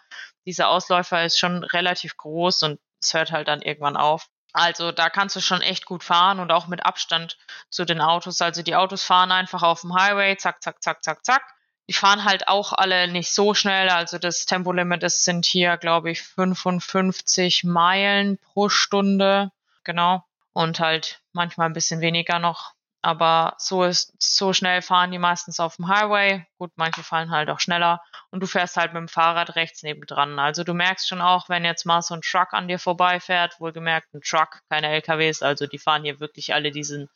dieser 0.46 0.70
Ausläufer 0.70 1.24
ist 1.24 1.40
schon 1.40 1.64
relativ 1.64 2.18
groß 2.18 2.64
und 2.64 2.80
es 3.02 3.14
hört 3.14 3.32
halt 3.32 3.48
dann 3.48 3.62
irgendwann 3.62 3.98
auf. 3.98 4.28
Also 4.52 4.92
da 4.92 5.10
kannst 5.10 5.36
du 5.36 5.42
schon 5.42 5.62
echt 5.62 5.86
gut 5.86 6.04
fahren 6.04 6.40
und 6.40 6.52
auch 6.52 6.68
mit 6.68 6.86
Abstand 6.86 7.38
zu 7.70 7.86
den 7.86 8.02
Autos. 8.02 8.42
Also 8.42 8.64
die 8.64 8.76
Autos 8.76 9.04
fahren 9.04 9.32
einfach 9.32 9.62
auf 9.62 9.82
dem 9.82 9.94
Highway, 9.94 10.36
zack, 10.38 10.64
zack, 10.64 10.82
zack, 10.82 11.04
zack, 11.04 11.24
zack. 11.24 11.44
Die 11.88 11.94
fahren 11.94 12.26
halt 12.26 12.48
auch 12.48 12.74
alle 12.74 13.08
nicht 13.08 13.32
so 13.32 13.54
schnell. 13.54 13.90
Also 13.90 14.18
das 14.18 14.46
Tempolimit, 14.46 15.04
das 15.04 15.24
sind 15.24 15.46
hier, 15.46 15.78
glaube 15.78 16.12
ich, 16.12 16.22
55 16.22 17.64
Meilen 17.64 18.38
pro 18.40 18.70
Stunde. 18.70 19.52
Genau. 19.84 20.24
Und 20.54 20.80
halt 20.80 21.22
manchmal 21.32 21.68
ein 21.68 21.74
bisschen 21.74 22.02
weniger 22.02 22.40
noch. 22.40 22.74
Aber 23.02 23.56
so 23.60 23.86
ist, 23.86 24.14
so 24.20 24.52
schnell 24.52 24.82
fahren 24.82 25.12
die 25.12 25.20
meistens 25.20 25.60
auf 25.62 25.78
dem 25.78 25.88
Highway. 25.88 26.46
Gut, 26.58 26.72
manche 26.76 27.02
fahren 27.02 27.32
halt 27.32 27.50
auch 27.50 27.62
schneller. 27.62 28.02
Und 28.30 28.42
du 28.42 28.48
fährst 28.48 28.76
halt 28.76 28.94
mit 28.94 29.00
dem 29.00 29.08
Fahrrad 29.08 29.56
rechts 29.56 29.84
nebendran. 29.84 30.38
Also 30.38 30.66
du 30.66 30.74
merkst 30.74 31.08
schon 31.08 31.22
auch, 31.22 31.48
wenn 31.48 31.64
jetzt 31.64 31.86
mal 31.86 32.02
so 32.02 32.14
ein 32.14 32.22
Truck 32.22 32.54
an 32.54 32.68
dir 32.68 32.78
vorbeifährt, 32.78 33.60
wohlgemerkt 33.60 34.14
ein 34.14 34.22
Truck, 34.22 34.62
keine 34.70 34.90
LKWs. 34.90 35.42
Also 35.44 35.66
die 35.66 35.80
fahren 35.80 36.04
hier 36.04 36.20
wirklich 36.20 36.54
alle 36.54 36.72
diesen 36.72 37.10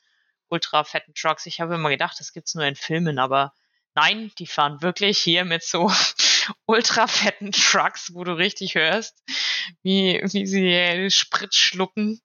ultra 0.47 0.85
fetten 0.85 1.13
Trucks. 1.15 1.45
Ich 1.47 1.59
habe 1.59 1.75
immer 1.75 1.89
gedacht, 1.89 2.17
das 2.19 2.31
gibt's 2.31 2.55
nur 2.55 2.65
in 2.65 2.75
Filmen, 2.75 3.19
aber 3.19 3.53
nein, 3.95 4.31
die 4.39 4.47
fahren 4.47 4.81
wirklich 4.81 5.19
hier 5.19 5.45
mit 5.45 5.63
so 5.63 5.91
ultra 6.65 7.07
fetten 7.07 7.51
Trucks, 7.51 8.13
wo 8.13 8.23
du 8.23 8.33
richtig 8.33 8.75
hörst, 8.75 9.23
wie, 9.81 10.21
wie 10.23 10.45
sie 10.45 11.09
Sprit 11.11 11.53
schlucken. 11.53 12.21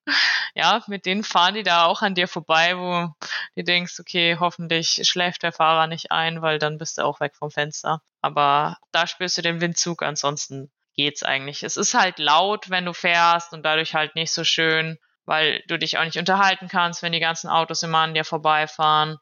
Ja, 0.55 0.83
mit 0.87 1.07
denen 1.07 1.25
fahren 1.25 1.55
die 1.55 1.63
da 1.63 1.85
auch 1.85 2.03
an 2.03 2.15
dir 2.15 2.29
vorbei, 2.29 2.77
wo 2.77 3.15
du 3.55 3.65
denkst, 3.65 4.01
okay, 4.01 4.37
hoffentlich 4.41 5.01
schläft 5.09 5.43
der 5.43 5.53
Fahrer 5.53 5.87
nicht 5.87 6.11
ein, 6.11 6.43
weil 6.43 6.59
dann 6.59 6.79
bist 6.79 6.99
du 6.99 7.03
auch 7.03 7.21
weg 7.21 7.37
vom 7.37 7.51
Fenster. 7.51 8.03
Aber 8.21 8.79
da 8.93 9.07
spürst 9.07 9.39
du 9.39 9.43
den 9.43 9.61
Windzug, 9.61 10.03
ansonsten 10.03 10.71
geht's 10.95 11.23
eigentlich. 11.23 11.63
Es 11.63 11.77
ist 11.77 11.95
halt 11.95 12.19
laut, 12.19 12.71
wenn 12.71 12.85
du 12.85 12.93
fährst 12.93 13.53
und 13.53 13.63
dadurch 13.63 13.95
halt 13.95 14.17
nicht 14.17 14.33
so 14.33 14.43
schön, 14.43 14.99
weil 15.27 15.63
du 15.69 15.79
dich 15.79 15.99
auch 15.99 16.05
nicht 16.05 16.19
unterhalten 16.19 16.69
kannst, 16.69 17.03
wenn 17.03 17.13
die 17.13 17.21
ganzen 17.21 17.49
Autos 17.49 17.83
immer 17.83 17.99
an 17.99 18.15
dir 18.15 18.25
vorbeifahren. 18.25 19.19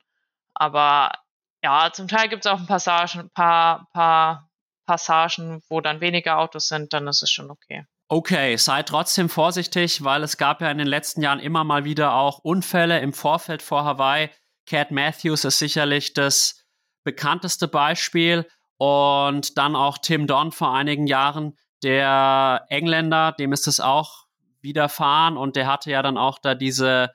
Aber 0.55 1.13
ja, 1.67 1.91
zum 1.93 2.07
Teil 2.07 2.29
gibt 2.29 2.47
es 2.47 2.53
auch 2.53 2.61
ein 2.61 2.67
Passagen, 2.67 3.29
paar, 3.35 3.89
paar 3.93 4.49
Passagen, 4.87 5.63
wo 5.69 5.81
dann 5.81 6.01
weniger 6.01 6.39
Autos 6.39 6.69
sind, 6.69 6.93
dann 6.93 7.09
ist 7.09 7.25
es 7.25 7.31
schon 7.31 7.51
okay. 7.51 7.85
Okay, 8.09 8.57
sei 8.57 8.85
trotzdem 8.85 9.29
vorsichtig, 9.29 10.05
weil 10.05 10.23
es 10.23 10.37
gab 10.37 10.61
ja 10.61 10.71
in 10.71 10.79
den 10.79 10.87
letzten 10.87 11.23
Jahren 11.23 11.41
immer 11.41 11.65
mal 11.65 11.85
wieder 11.85 12.15
auch 12.15 12.39
Unfälle 12.39 13.01
im 13.01 13.13
Vorfeld 13.13 13.63
vor 13.63 13.83
Hawaii. 13.83 14.31
Cat 14.65 14.93
Matthews 14.93 15.45
ist 15.45 15.59
sicherlich 15.59 16.15
das 16.15 16.65
bekannteste 17.03 17.67
Beispiel 17.67 18.47
und 18.77 19.59
dann 19.59 19.75
auch 19.75 19.99
Tim 19.99 20.29
Don 20.29 20.53
vor 20.53 20.73
einigen 20.73 21.09
Jahren, 21.09 21.59
der 21.83 22.65
Engländer, 22.69 23.33
dem 23.33 23.53
ist 23.53 23.67
es 23.67 23.81
auch 23.81 24.27
widerfahren 24.61 25.37
und 25.37 25.57
der 25.57 25.67
hatte 25.67 25.91
ja 25.91 26.01
dann 26.01 26.17
auch 26.17 26.39
da 26.39 26.55
diese, 26.55 27.11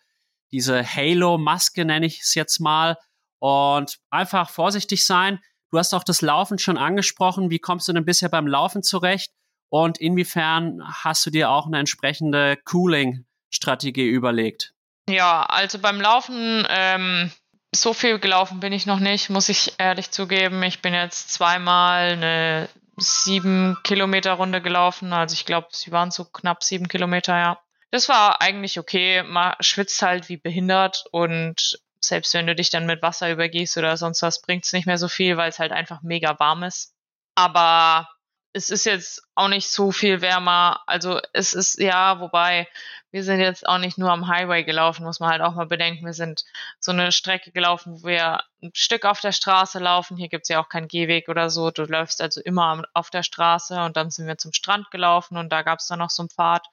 diese 0.52 0.84
Halo-Maske, 0.84 1.86
nenne 1.86 2.06
ich 2.06 2.20
es 2.20 2.36
jetzt 2.36 2.60
mal. 2.60 2.98
Und 3.42 3.98
einfach 4.12 4.52
vorsichtig 4.52 5.06
sein. 5.06 5.40
Du 5.72 5.80
hast 5.80 5.94
auch 5.94 6.04
das 6.04 6.22
Laufen 6.22 6.60
schon 6.60 6.78
angesprochen. 6.78 7.50
Wie 7.50 7.60
kommst 7.60 7.88
du 7.88 7.94
denn 7.94 8.06
bisher 8.06 8.30
beim 8.30 8.46
Laufen 8.46 8.84
zurecht? 8.84 9.32
Und 9.70 10.00
inwiefern 10.00 10.82
hast 10.86 11.26
du 11.26 11.32
dir 11.32 11.50
auch 11.50 11.66
eine 11.66 11.80
entsprechende 11.80 12.58
Cooling-Strategie 12.66 14.08
überlegt? 14.08 14.74
Ja, 15.10 15.44
also 15.44 15.80
beim 15.80 16.00
Laufen, 16.00 16.68
ähm, 16.70 17.32
so 17.74 17.94
viel 17.94 18.20
gelaufen 18.20 18.60
bin 18.60 18.74
ich 18.74 18.86
noch 18.86 19.00
nicht, 19.00 19.30
muss 19.30 19.50
ich 19.50 19.74
ehrlich 19.80 20.12
zugeben. 20.12 20.62
Ich 20.62 20.82
bin 20.82 20.94
jetzt 20.94 21.34
zweimal 21.34 22.12
eine 22.12 22.70
sieben 22.98 23.78
Kilometer 23.84 24.34
Runde 24.34 24.62
gelaufen. 24.62 25.14
Also 25.14 25.34
ich 25.34 25.46
glaube, 25.46 25.70
sie 25.72 25.92
waren 25.92 26.12
so 26.12 26.26
knapp 26.26 26.64
sieben 26.64 26.88
Kilometer, 26.88 27.38
ja. 27.38 27.60
Das 27.90 28.08
war 28.08 28.42
eigentlich 28.42 28.78
okay. 28.78 29.24
Man 29.24 29.56
schwitzt 29.62 30.02
halt 30.02 30.30
wie 30.30 30.38
behindert 30.38 31.06
und 31.12 31.80
selbst 32.04 32.34
wenn 32.34 32.48
du 32.48 32.56
dich 32.56 32.70
dann 32.70 32.86
mit 32.86 33.02
Wasser 33.02 33.32
übergießt 33.32 33.78
oder 33.78 33.96
sonst 33.98 34.22
was, 34.22 34.42
bringt 34.42 34.66
es 34.66 34.74
nicht 34.74 34.88
mehr 34.88 34.98
so 34.98 35.08
viel, 35.08 35.38
weil 35.38 35.50
es 35.50 35.60
halt 35.60 35.72
einfach 35.72 36.02
mega 36.02 36.40
warm 36.40 36.64
ist. 36.64 36.94
Aber 37.36 38.10
es 38.54 38.70
ist 38.70 38.86
jetzt 38.86 39.24
auch 39.36 39.48
nicht 39.48 39.70
so 39.70 39.92
viel 39.92 40.22
wärmer. 40.22 40.82
Also 40.88 41.20
es 41.34 41.54
ist 41.54 41.80
ja, 41.80 42.20
wobei 42.20 42.68
wir 43.12 43.24
sind 43.24 43.40
jetzt 43.40 43.68
auch 43.68 43.78
nicht 43.78 43.98
nur 43.98 44.12
am 44.12 44.28
Highway 44.28 44.64
gelaufen, 44.64 45.04
muss 45.04 45.20
man 45.20 45.30
halt 45.30 45.42
auch 45.42 45.54
mal 45.56 45.68
bedenken. 45.68 46.06
Wir 46.06 46.14
sind 46.14 46.44
so 46.80 46.92
eine 46.92 47.12
Strecke 47.12 47.52
gelaufen, 47.52 48.02
wo 48.02 48.08
wir 48.08 48.42
ein 48.62 48.72
Stück 48.74 49.06
auf 49.06 49.20
der 49.20 49.32
Straße 49.32 49.80
laufen. 49.80 50.18
Hier 50.18 50.30
gibt's 50.30 50.50
ja 50.50 50.62
auch 50.62 50.70
keinen 50.70 50.88
Gehweg 50.88 51.30
oder 51.30 51.50
so. 51.50 51.72
Du 51.72 51.84
läufst 51.84 52.22
also 52.22 52.42
immer 52.42 52.84
auf 52.94 53.10
der 53.10 53.24
Straße 53.24 53.82
und 53.84 53.98
dann 53.98 54.12
sind 54.12 54.28
wir 54.28 54.38
zum 54.38 54.54
Strand 54.54 54.92
gelaufen 54.92 55.38
und 55.38 55.50
da 55.50 55.62
gab's 55.62 55.88
dann 55.88 56.00
noch 56.00 56.10
so 56.10 56.24
einen 56.24 56.30
Pfad 56.30 56.66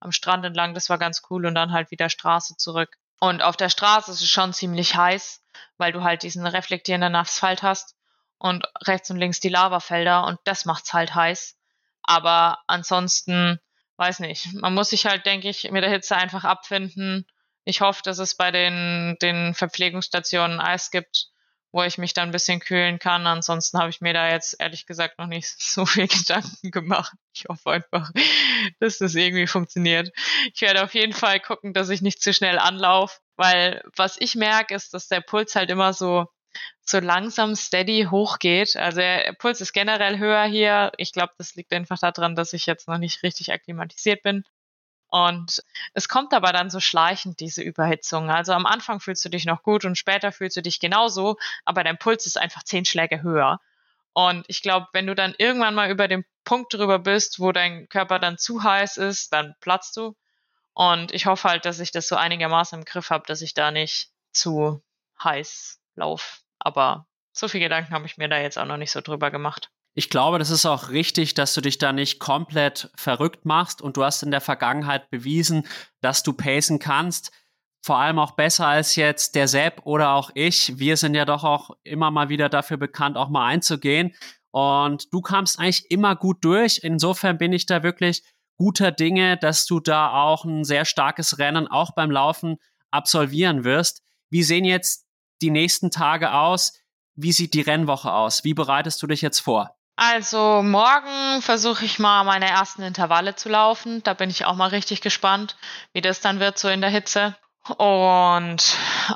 am 0.00 0.12
Strand 0.12 0.44
entlang. 0.44 0.74
Das 0.74 0.90
war 0.90 0.98
ganz 0.98 1.22
cool 1.30 1.46
und 1.46 1.54
dann 1.54 1.72
halt 1.72 1.90
wieder 1.90 2.08
Straße 2.08 2.56
zurück. 2.56 2.96
Und 3.20 3.42
auf 3.42 3.56
der 3.56 3.68
Straße 3.68 4.10
ist 4.10 4.20
es 4.20 4.30
schon 4.30 4.52
ziemlich 4.52 4.94
heiß, 4.96 5.42
weil 5.76 5.92
du 5.92 6.02
halt 6.02 6.22
diesen 6.22 6.46
reflektierenden 6.46 7.16
Asphalt 7.16 7.62
hast 7.62 7.96
und 8.38 8.64
rechts 8.86 9.10
und 9.10 9.18
links 9.18 9.40
die 9.40 9.48
Lavafelder 9.48 10.24
und 10.24 10.38
das 10.44 10.64
macht's 10.64 10.92
halt 10.92 11.14
heiß. 11.14 11.56
Aber 12.02 12.60
ansonsten, 12.66 13.58
weiß 13.96 14.20
nicht, 14.20 14.52
man 14.54 14.74
muss 14.74 14.90
sich 14.90 15.06
halt, 15.06 15.26
denke 15.26 15.48
ich, 15.48 15.70
mit 15.70 15.82
der 15.82 15.90
Hitze 15.90 16.16
einfach 16.16 16.44
abfinden. 16.44 17.26
Ich 17.64 17.80
hoffe, 17.80 18.02
dass 18.02 18.18
es 18.18 18.36
bei 18.36 18.50
den, 18.50 19.16
den 19.20 19.54
Verpflegungsstationen 19.54 20.60
Eis 20.60 20.90
gibt, 20.90 21.28
wo 21.72 21.82
ich 21.82 21.98
mich 21.98 22.14
dann 22.14 22.28
ein 22.28 22.32
bisschen 22.32 22.60
kühlen 22.60 22.98
kann. 22.98 23.26
Ansonsten 23.26 23.78
habe 23.78 23.90
ich 23.90 24.00
mir 24.00 24.14
da 24.14 24.30
jetzt 24.30 24.56
ehrlich 24.58 24.86
gesagt 24.86 25.18
noch 25.18 25.26
nicht 25.26 25.46
so 25.60 25.86
viel 25.86 26.08
Gedanken 26.08 26.70
gemacht. 26.70 27.12
Ich 27.34 27.44
hoffe 27.48 27.70
einfach, 27.70 28.10
dass 28.80 28.98
das 28.98 29.14
irgendwie 29.14 29.46
funktioniert. 29.46 30.10
Ich 30.54 30.60
werde 30.62 30.82
auf 30.82 30.94
jeden 30.94 31.12
Fall 31.12 31.40
gucken, 31.40 31.74
dass 31.74 31.88
ich 31.90 32.02
nicht 32.02 32.22
zu 32.22 32.32
schnell 32.32 32.58
anlaufe, 32.58 33.18
weil 33.36 33.82
was 33.96 34.16
ich 34.18 34.34
merke, 34.34 34.74
ist, 34.74 34.94
dass 34.94 35.08
der 35.08 35.20
Puls 35.20 35.54
halt 35.54 35.70
immer 35.70 35.92
so 35.92 36.26
so 36.80 36.98
langsam 36.98 37.54
steady 37.54 38.08
hochgeht. 38.10 38.76
Also 38.76 38.98
der 39.00 39.34
Puls 39.38 39.60
ist 39.60 39.72
generell 39.72 40.18
höher 40.18 40.44
hier. 40.44 40.92
Ich 40.96 41.12
glaube, 41.12 41.32
das 41.38 41.54
liegt 41.54 41.72
einfach 41.72 41.98
daran, 41.98 42.34
dass 42.34 42.52
ich 42.52 42.66
jetzt 42.66 42.88
noch 42.88 42.98
nicht 42.98 43.22
richtig 43.22 43.52
akklimatisiert 43.52 44.22
bin. 44.22 44.44
Und 45.10 45.62
es 45.94 46.08
kommt 46.08 46.34
aber 46.34 46.52
dann 46.52 46.70
so 46.70 46.80
schleichend, 46.80 47.40
diese 47.40 47.62
Überhitzung. 47.62 48.30
Also 48.30 48.52
am 48.52 48.66
Anfang 48.66 49.00
fühlst 49.00 49.24
du 49.24 49.30
dich 49.30 49.46
noch 49.46 49.62
gut 49.62 49.84
und 49.84 49.96
später 49.96 50.32
fühlst 50.32 50.56
du 50.56 50.62
dich 50.62 50.80
genauso, 50.80 51.36
aber 51.64 51.82
dein 51.82 51.98
Puls 51.98 52.26
ist 52.26 52.38
einfach 52.38 52.62
zehn 52.62 52.84
Schläge 52.84 53.22
höher. 53.22 53.60
Und 54.12 54.44
ich 54.48 54.62
glaube, 54.62 54.88
wenn 54.92 55.06
du 55.06 55.14
dann 55.14 55.34
irgendwann 55.38 55.74
mal 55.74 55.90
über 55.90 56.08
den 56.08 56.24
Punkt 56.44 56.74
drüber 56.74 56.98
bist, 56.98 57.40
wo 57.40 57.52
dein 57.52 57.88
Körper 57.88 58.18
dann 58.18 58.36
zu 58.36 58.62
heiß 58.62 58.96
ist, 58.96 59.32
dann 59.32 59.54
platzt 59.60 59.96
du. 59.96 60.14
Und 60.74 61.12
ich 61.12 61.26
hoffe 61.26 61.48
halt, 61.48 61.64
dass 61.64 61.80
ich 61.80 61.90
das 61.90 62.08
so 62.08 62.16
einigermaßen 62.16 62.78
im 62.78 62.84
Griff 62.84 63.10
habe, 63.10 63.24
dass 63.26 63.42
ich 63.42 63.54
da 63.54 63.70
nicht 63.70 64.10
zu 64.32 64.82
heiß 65.22 65.80
laufe. 65.94 66.40
Aber 66.58 67.06
so 67.32 67.48
viel 67.48 67.60
Gedanken 67.60 67.94
habe 67.94 68.06
ich 68.06 68.18
mir 68.18 68.28
da 68.28 68.38
jetzt 68.38 68.58
auch 68.58 68.64
noch 68.66 68.76
nicht 68.76 68.90
so 68.90 69.00
drüber 69.00 69.30
gemacht. 69.30 69.70
Ich 69.98 70.10
glaube, 70.10 70.38
das 70.38 70.50
ist 70.50 70.64
auch 70.64 70.90
richtig, 70.90 71.34
dass 71.34 71.54
du 71.54 71.60
dich 71.60 71.76
da 71.76 71.92
nicht 71.92 72.20
komplett 72.20 72.88
verrückt 72.94 73.44
machst 73.44 73.82
und 73.82 73.96
du 73.96 74.04
hast 74.04 74.22
in 74.22 74.30
der 74.30 74.40
Vergangenheit 74.40 75.10
bewiesen, 75.10 75.66
dass 76.00 76.22
du 76.22 76.32
pacen 76.32 76.78
kannst. 76.78 77.32
Vor 77.82 77.98
allem 77.98 78.20
auch 78.20 78.36
besser 78.36 78.68
als 78.68 78.94
jetzt 78.94 79.34
der 79.34 79.48
Sepp 79.48 79.80
oder 79.86 80.12
auch 80.12 80.30
ich. 80.34 80.78
Wir 80.78 80.96
sind 80.96 81.16
ja 81.16 81.24
doch 81.24 81.42
auch 81.42 81.70
immer 81.82 82.12
mal 82.12 82.28
wieder 82.28 82.48
dafür 82.48 82.76
bekannt, 82.76 83.16
auch 83.16 83.28
mal 83.28 83.44
einzugehen. 83.48 84.14
Und 84.52 85.12
du 85.12 85.20
kamst 85.20 85.58
eigentlich 85.58 85.90
immer 85.90 86.14
gut 86.14 86.44
durch. 86.44 86.78
Insofern 86.84 87.36
bin 87.36 87.52
ich 87.52 87.66
da 87.66 87.82
wirklich 87.82 88.22
guter 88.56 88.92
Dinge, 88.92 89.36
dass 89.36 89.66
du 89.66 89.80
da 89.80 90.12
auch 90.12 90.44
ein 90.44 90.62
sehr 90.62 90.84
starkes 90.84 91.40
Rennen 91.40 91.66
auch 91.66 91.92
beim 91.96 92.12
Laufen 92.12 92.58
absolvieren 92.92 93.64
wirst. 93.64 94.04
Wie 94.30 94.44
sehen 94.44 94.64
jetzt 94.64 95.08
die 95.42 95.50
nächsten 95.50 95.90
Tage 95.90 96.34
aus? 96.34 96.80
Wie 97.16 97.32
sieht 97.32 97.52
die 97.52 97.62
Rennwoche 97.62 98.12
aus? 98.12 98.44
Wie 98.44 98.54
bereitest 98.54 99.02
du 99.02 99.08
dich 99.08 99.22
jetzt 99.22 99.40
vor? 99.40 99.74
Also 100.00 100.62
morgen 100.62 101.42
versuche 101.42 101.84
ich 101.84 101.98
mal 101.98 102.22
meine 102.22 102.48
ersten 102.48 102.82
Intervalle 102.82 103.34
zu 103.34 103.48
laufen. 103.48 104.00
Da 104.04 104.14
bin 104.14 104.30
ich 104.30 104.44
auch 104.44 104.54
mal 104.54 104.68
richtig 104.68 105.00
gespannt, 105.00 105.56
wie 105.92 106.00
das 106.00 106.20
dann 106.20 106.38
wird 106.38 106.56
so 106.56 106.68
in 106.68 106.80
der 106.80 106.88
Hitze. 106.88 107.34
Und 107.66 108.62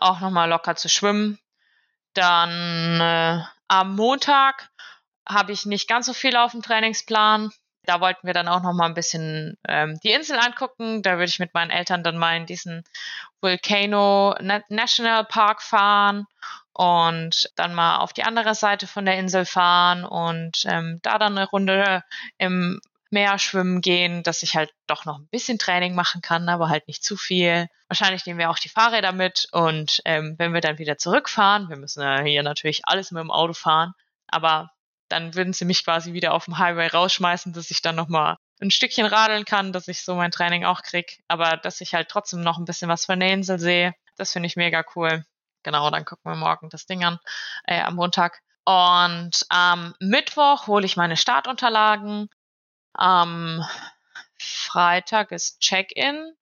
auch 0.00 0.18
nochmal 0.18 0.48
locker 0.48 0.74
zu 0.74 0.88
schwimmen. 0.88 1.38
Dann 2.14 3.00
äh, 3.00 3.44
am 3.68 3.94
Montag 3.94 4.70
habe 5.24 5.52
ich 5.52 5.66
nicht 5.66 5.86
ganz 5.86 6.06
so 6.06 6.14
viel 6.14 6.36
auf 6.36 6.50
dem 6.50 6.62
Trainingsplan. 6.62 7.52
Da 7.84 8.00
wollten 8.00 8.26
wir 8.26 8.34
dann 8.34 8.48
auch 8.48 8.62
noch 8.64 8.72
mal 8.72 8.86
ein 8.86 8.94
bisschen 8.94 9.56
ähm, 9.68 10.00
die 10.02 10.10
Insel 10.10 10.40
angucken. 10.40 11.02
Da 11.02 11.12
würde 11.12 11.26
ich 11.26 11.38
mit 11.38 11.54
meinen 11.54 11.70
Eltern 11.70 12.02
dann 12.02 12.18
mal 12.18 12.36
in 12.36 12.46
diesen 12.46 12.82
Volcano 13.40 14.34
National 14.68 15.26
Park 15.26 15.62
fahren 15.62 16.26
und 16.74 17.50
dann 17.56 17.74
mal 17.74 17.98
auf 17.98 18.12
die 18.12 18.24
andere 18.24 18.54
Seite 18.54 18.86
von 18.86 19.04
der 19.04 19.18
Insel 19.18 19.44
fahren 19.44 20.04
und 20.04 20.64
ähm, 20.66 21.00
da 21.02 21.18
dann 21.18 21.36
eine 21.36 21.48
Runde 21.48 22.02
im 22.38 22.80
Meer 23.10 23.38
schwimmen 23.38 23.82
gehen, 23.82 24.22
dass 24.22 24.42
ich 24.42 24.56
halt 24.56 24.72
doch 24.86 25.04
noch 25.04 25.18
ein 25.18 25.28
bisschen 25.28 25.58
Training 25.58 25.94
machen 25.94 26.22
kann, 26.22 26.48
aber 26.48 26.70
halt 26.70 26.88
nicht 26.88 27.04
zu 27.04 27.18
viel. 27.18 27.66
Wahrscheinlich 27.88 28.24
nehmen 28.24 28.38
wir 28.38 28.48
auch 28.48 28.58
die 28.58 28.70
Fahrräder 28.70 29.12
mit 29.12 29.48
und 29.52 30.00
ähm, 30.06 30.34
wenn 30.38 30.54
wir 30.54 30.62
dann 30.62 30.78
wieder 30.78 30.96
zurückfahren, 30.96 31.68
wir 31.68 31.76
müssen 31.76 32.02
ja 32.02 32.22
hier 32.22 32.42
natürlich 32.42 32.80
alles 32.84 33.10
mit 33.10 33.20
dem 33.20 33.30
Auto 33.30 33.52
fahren, 33.52 33.92
aber 34.28 34.70
dann 35.08 35.34
würden 35.34 35.52
sie 35.52 35.66
mich 35.66 35.84
quasi 35.84 36.14
wieder 36.14 36.32
auf 36.32 36.46
dem 36.46 36.56
Highway 36.56 36.86
rausschmeißen, 36.86 37.52
dass 37.52 37.70
ich 37.70 37.82
dann 37.82 37.96
nochmal 37.96 38.36
ein 38.62 38.70
Stückchen 38.70 39.04
radeln 39.04 39.44
kann, 39.44 39.72
dass 39.74 39.88
ich 39.88 40.04
so 40.04 40.14
mein 40.14 40.30
Training 40.30 40.64
auch 40.64 40.80
krieg, 40.80 41.20
aber 41.28 41.58
dass 41.58 41.82
ich 41.82 41.94
halt 41.94 42.08
trotzdem 42.08 42.40
noch 42.40 42.56
ein 42.56 42.64
bisschen 42.64 42.88
was 42.88 43.04
von 43.04 43.20
der 43.20 43.32
Insel 43.32 43.58
sehe. 43.58 43.94
Das 44.16 44.32
finde 44.32 44.46
ich 44.46 44.56
mega 44.56 44.82
cool. 44.96 45.24
Genau, 45.62 45.90
dann 45.90 46.04
gucken 46.04 46.30
wir 46.30 46.36
morgen 46.36 46.68
das 46.70 46.86
Ding 46.86 47.04
an, 47.04 47.18
äh, 47.64 47.80
am 47.80 47.96
Montag. 47.96 48.40
Und 48.64 49.44
am 49.48 49.94
Mittwoch 49.98 50.66
hole 50.66 50.86
ich 50.86 50.96
meine 50.96 51.16
Startunterlagen. 51.16 52.28
Am 52.92 53.64
Freitag 54.38 55.32
ist 55.32 55.60
Check-in. 55.60 56.34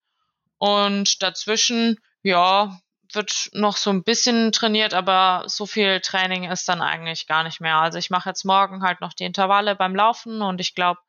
Und 0.58 1.22
dazwischen, 1.22 1.98
ja, 2.22 2.78
wird 3.14 3.50
noch 3.52 3.76
so 3.76 3.90
ein 3.90 4.04
bisschen 4.04 4.52
trainiert, 4.52 4.94
aber 4.94 5.44
so 5.46 5.66
viel 5.66 6.00
Training 6.00 6.44
ist 6.44 6.68
dann 6.68 6.82
eigentlich 6.82 7.26
gar 7.26 7.42
nicht 7.42 7.60
mehr. 7.60 7.76
Also 7.76 7.98
ich 7.98 8.10
mache 8.10 8.28
jetzt 8.28 8.44
morgen 8.44 8.82
halt 8.82 9.00
noch 9.00 9.12
die 9.12 9.24
Intervalle 9.24 9.74
beim 9.74 9.94
Laufen 9.94 10.42
und 10.42 10.60
ich 10.60 10.74
glaube, 10.74 11.00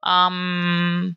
am 0.00 1.16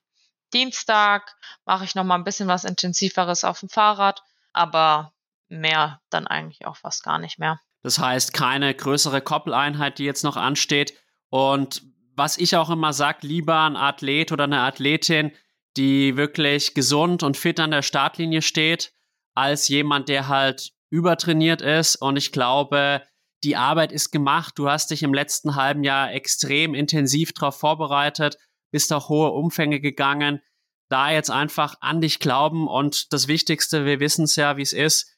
Dienstag 0.53 1.35
mache 1.65 1.85
ich 1.85 1.95
noch 1.95 2.03
mal 2.03 2.15
ein 2.15 2.23
bisschen 2.23 2.47
was 2.47 2.63
intensiveres 2.63 3.43
auf 3.43 3.61
dem 3.61 3.69
Fahrrad, 3.69 4.23
aber 4.51 5.13
mehr 5.59 6.01
dann 6.09 6.27
eigentlich 6.27 6.65
auch 6.65 6.77
fast 6.77 7.03
gar 7.03 7.19
nicht 7.19 7.39
mehr. 7.39 7.59
Das 7.81 7.99
heißt, 7.99 8.33
keine 8.33 8.73
größere 8.73 9.21
Koppeleinheit, 9.21 9.99
die 9.99 10.05
jetzt 10.05 10.23
noch 10.23 10.37
ansteht. 10.37 10.93
Und 11.29 11.83
was 12.15 12.37
ich 12.37 12.55
auch 12.55 12.69
immer 12.69 12.93
sage, 12.93 13.27
lieber 13.27 13.61
ein 13.61 13.75
Athlet 13.75 14.31
oder 14.31 14.45
eine 14.45 14.61
Athletin, 14.61 15.31
die 15.75 16.15
wirklich 16.15 16.73
gesund 16.73 17.23
und 17.23 17.37
fit 17.37 17.59
an 17.59 17.71
der 17.71 17.81
Startlinie 17.81 18.41
steht, 18.41 18.93
als 19.33 19.67
jemand, 19.67 20.09
der 20.09 20.27
halt 20.27 20.71
übertrainiert 20.89 21.61
ist. 21.61 21.95
Und 21.95 22.17
ich 22.17 22.31
glaube, 22.31 23.01
die 23.43 23.55
Arbeit 23.55 23.91
ist 23.91 24.11
gemacht. 24.11 24.53
Du 24.57 24.69
hast 24.69 24.91
dich 24.91 25.03
im 25.03 25.13
letzten 25.13 25.55
halben 25.55 25.83
Jahr 25.83 26.13
extrem 26.13 26.75
intensiv 26.75 27.33
darauf 27.33 27.57
vorbereitet, 27.59 28.37
bist 28.71 28.93
auch 28.93 29.09
hohe 29.09 29.31
Umfänge 29.31 29.79
gegangen. 29.79 30.41
Da 30.89 31.11
jetzt 31.11 31.31
einfach 31.31 31.75
an 31.81 32.01
dich 32.01 32.19
glauben 32.19 32.67
und 32.67 33.11
das 33.11 33.27
Wichtigste, 33.27 33.85
wir 33.85 33.99
wissen 33.99 34.25
es 34.25 34.35
ja, 34.35 34.57
wie 34.57 34.61
es 34.61 34.73
ist, 34.73 35.12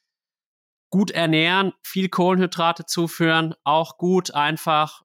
gut 0.90 1.12
ernähren, 1.12 1.74
viel 1.84 2.10
Kohlenhydrate 2.10 2.86
zuführen, 2.86 3.56
auch 3.64 3.98
gut 3.98 4.34
einfach 4.34 5.04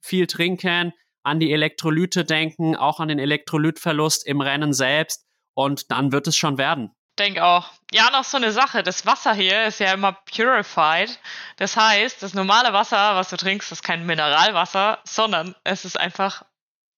viel 0.00 0.26
trinken, 0.26 0.92
an 1.24 1.40
die 1.40 1.52
Elektrolyte 1.52 2.24
denken, 2.24 2.76
auch 2.76 3.00
an 3.00 3.08
den 3.08 3.18
Elektrolytverlust 3.18 4.26
im 4.26 4.40
Rennen 4.40 4.72
selbst 4.72 5.26
und 5.54 5.90
dann 5.90 6.12
wird 6.12 6.26
es 6.26 6.36
schon 6.36 6.58
werden 6.58 6.94
denke 7.22 7.44
auch. 7.44 7.70
Ja, 7.92 8.10
noch 8.10 8.24
so 8.24 8.36
eine 8.36 8.52
Sache. 8.52 8.82
Das 8.82 9.06
Wasser 9.06 9.34
hier 9.34 9.66
ist 9.66 9.80
ja 9.80 9.92
immer 9.92 10.12
purified. 10.12 11.18
Das 11.56 11.76
heißt, 11.76 12.22
das 12.22 12.34
normale 12.34 12.72
Wasser, 12.72 13.14
was 13.14 13.30
du 13.30 13.36
trinkst, 13.36 13.70
ist 13.72 13.82
kein 13.82 14.06
Mineralwasser, 14.06 14.98
sondern 15.04 15.54
es 15.64 15.84
ist 15.84 15.98
einfach 15.98 16.44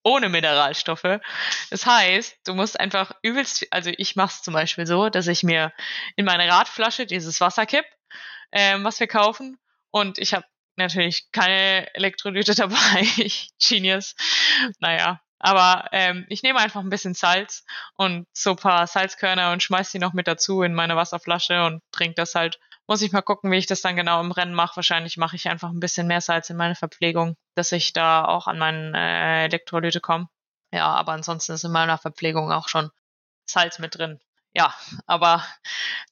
ohne 0.03 0.29
Mineralstoffe. 0.29 1.21
Das 1.71 1.87
heißt, 1.87 2.39
du 2.47 2.55
musst 2.55 2.79
einfach 2.79 3.13
übelst, 3.23 3.67
also 3.71 3.91
ich 3.97 4.17
mache 4.17 4.35
es 4.35 4.43
zum 4.43 4.55
Beispiel 4.55 4.87
so, 4.87 5.09
dass 5.09 5.27
ich 5.27 5.43
mir 5.43 5.73
in 6.17 6.25
meine 6.27 6.49
Radflasche 6.49 7.07
dieses 7.07 7.41
Wasser 7.41 7.67
kipp, 7.67 7.87
ähm, 8.55 8.85
was 8.85 8.99
wir 9.01 9.09
kaufen, 9.09 9.59
und 9.95 10.19
ich 10.19 10.35
habe 10.35 10.45
natürlich 10.77 11.31
keine 11.31 11.95
Elektrolyte 11.95 12.55
dabei. 12.57 13.07
Genius. 13.61 14.17
Naja, 14.81 15.21
aber 15.39 15.89
ähm, 15.93 16.27
ich 16.29 16.43
nehme 16.43 16.59
einfach 16.59 16.81
ein 16.81 16.91
bisschen 16.91 17.15
Salz 17.15 17.65
und 17.95 18.27
so 18.33 18.51
ein 18.51 18.57
paar 18.57 18.87
Salzkörner 18.87 19.53
und 19.53 19.63
schmeiß 19.63 19.93
die 19.93 20.01
noch 20.01 20.15
mit 20.15 20.27
dazu 20.27 20.63
in 20.63 20.75
meine 20.75 20.97
Wasserflasche 20.97 21.65
und 21.65 21.83
trinke 21.93 22.15
das 22.17 22.35
halt. 22.35 22.59
Muss 22.89 23.03
ich 23.03 23.13
mal 23.13 23.23
gucken, 23.23 23.53
wie 23.53 23.57
ich 23.57 23.67
das 23.67 23.83
dann 23.83 23.95
genau 23.95 24.21
im 24.21 24.33
Rennen 24.33 24.53
mache. 24.53 24.77
Wahrscheinlich 24.77 25.17
mache 25.17 25.37
ich 25.37 25.49
einfach 25.49 25.71
ein 25.71 25.81
bisschen 25.81 26.07
mehr 26.07 26.21
Salz 26.21 26.51
in 26.51 26.57
meine 26.57 26.75
Verpflegung, 26.75 27.37
dass 27.55 27.71
ich 27.73 27.93
da 27.93 28.25
auch 28.25 28.49
an 28.49 28.59
meinen 28.59 28.95
äh, 28.95 29.45
Elektrolyte 29.45 30.01
komme. 30.01 30.29
Ja, 30.73 30.93
aber 30.93 31.13
ansonsten 31.13 31.53
ist 31.53 31.65
in 31.65 31.73
meiner 31.73 31.99
Verpflegung 31.99 32.51
auch 32.51 32.69
schon 32.69 32.91
Salz 33.47 33.79
mit 33.79 33.97
drin. 33.97 34.19
Ja, 34.55 34.73
aber 35.07 35.45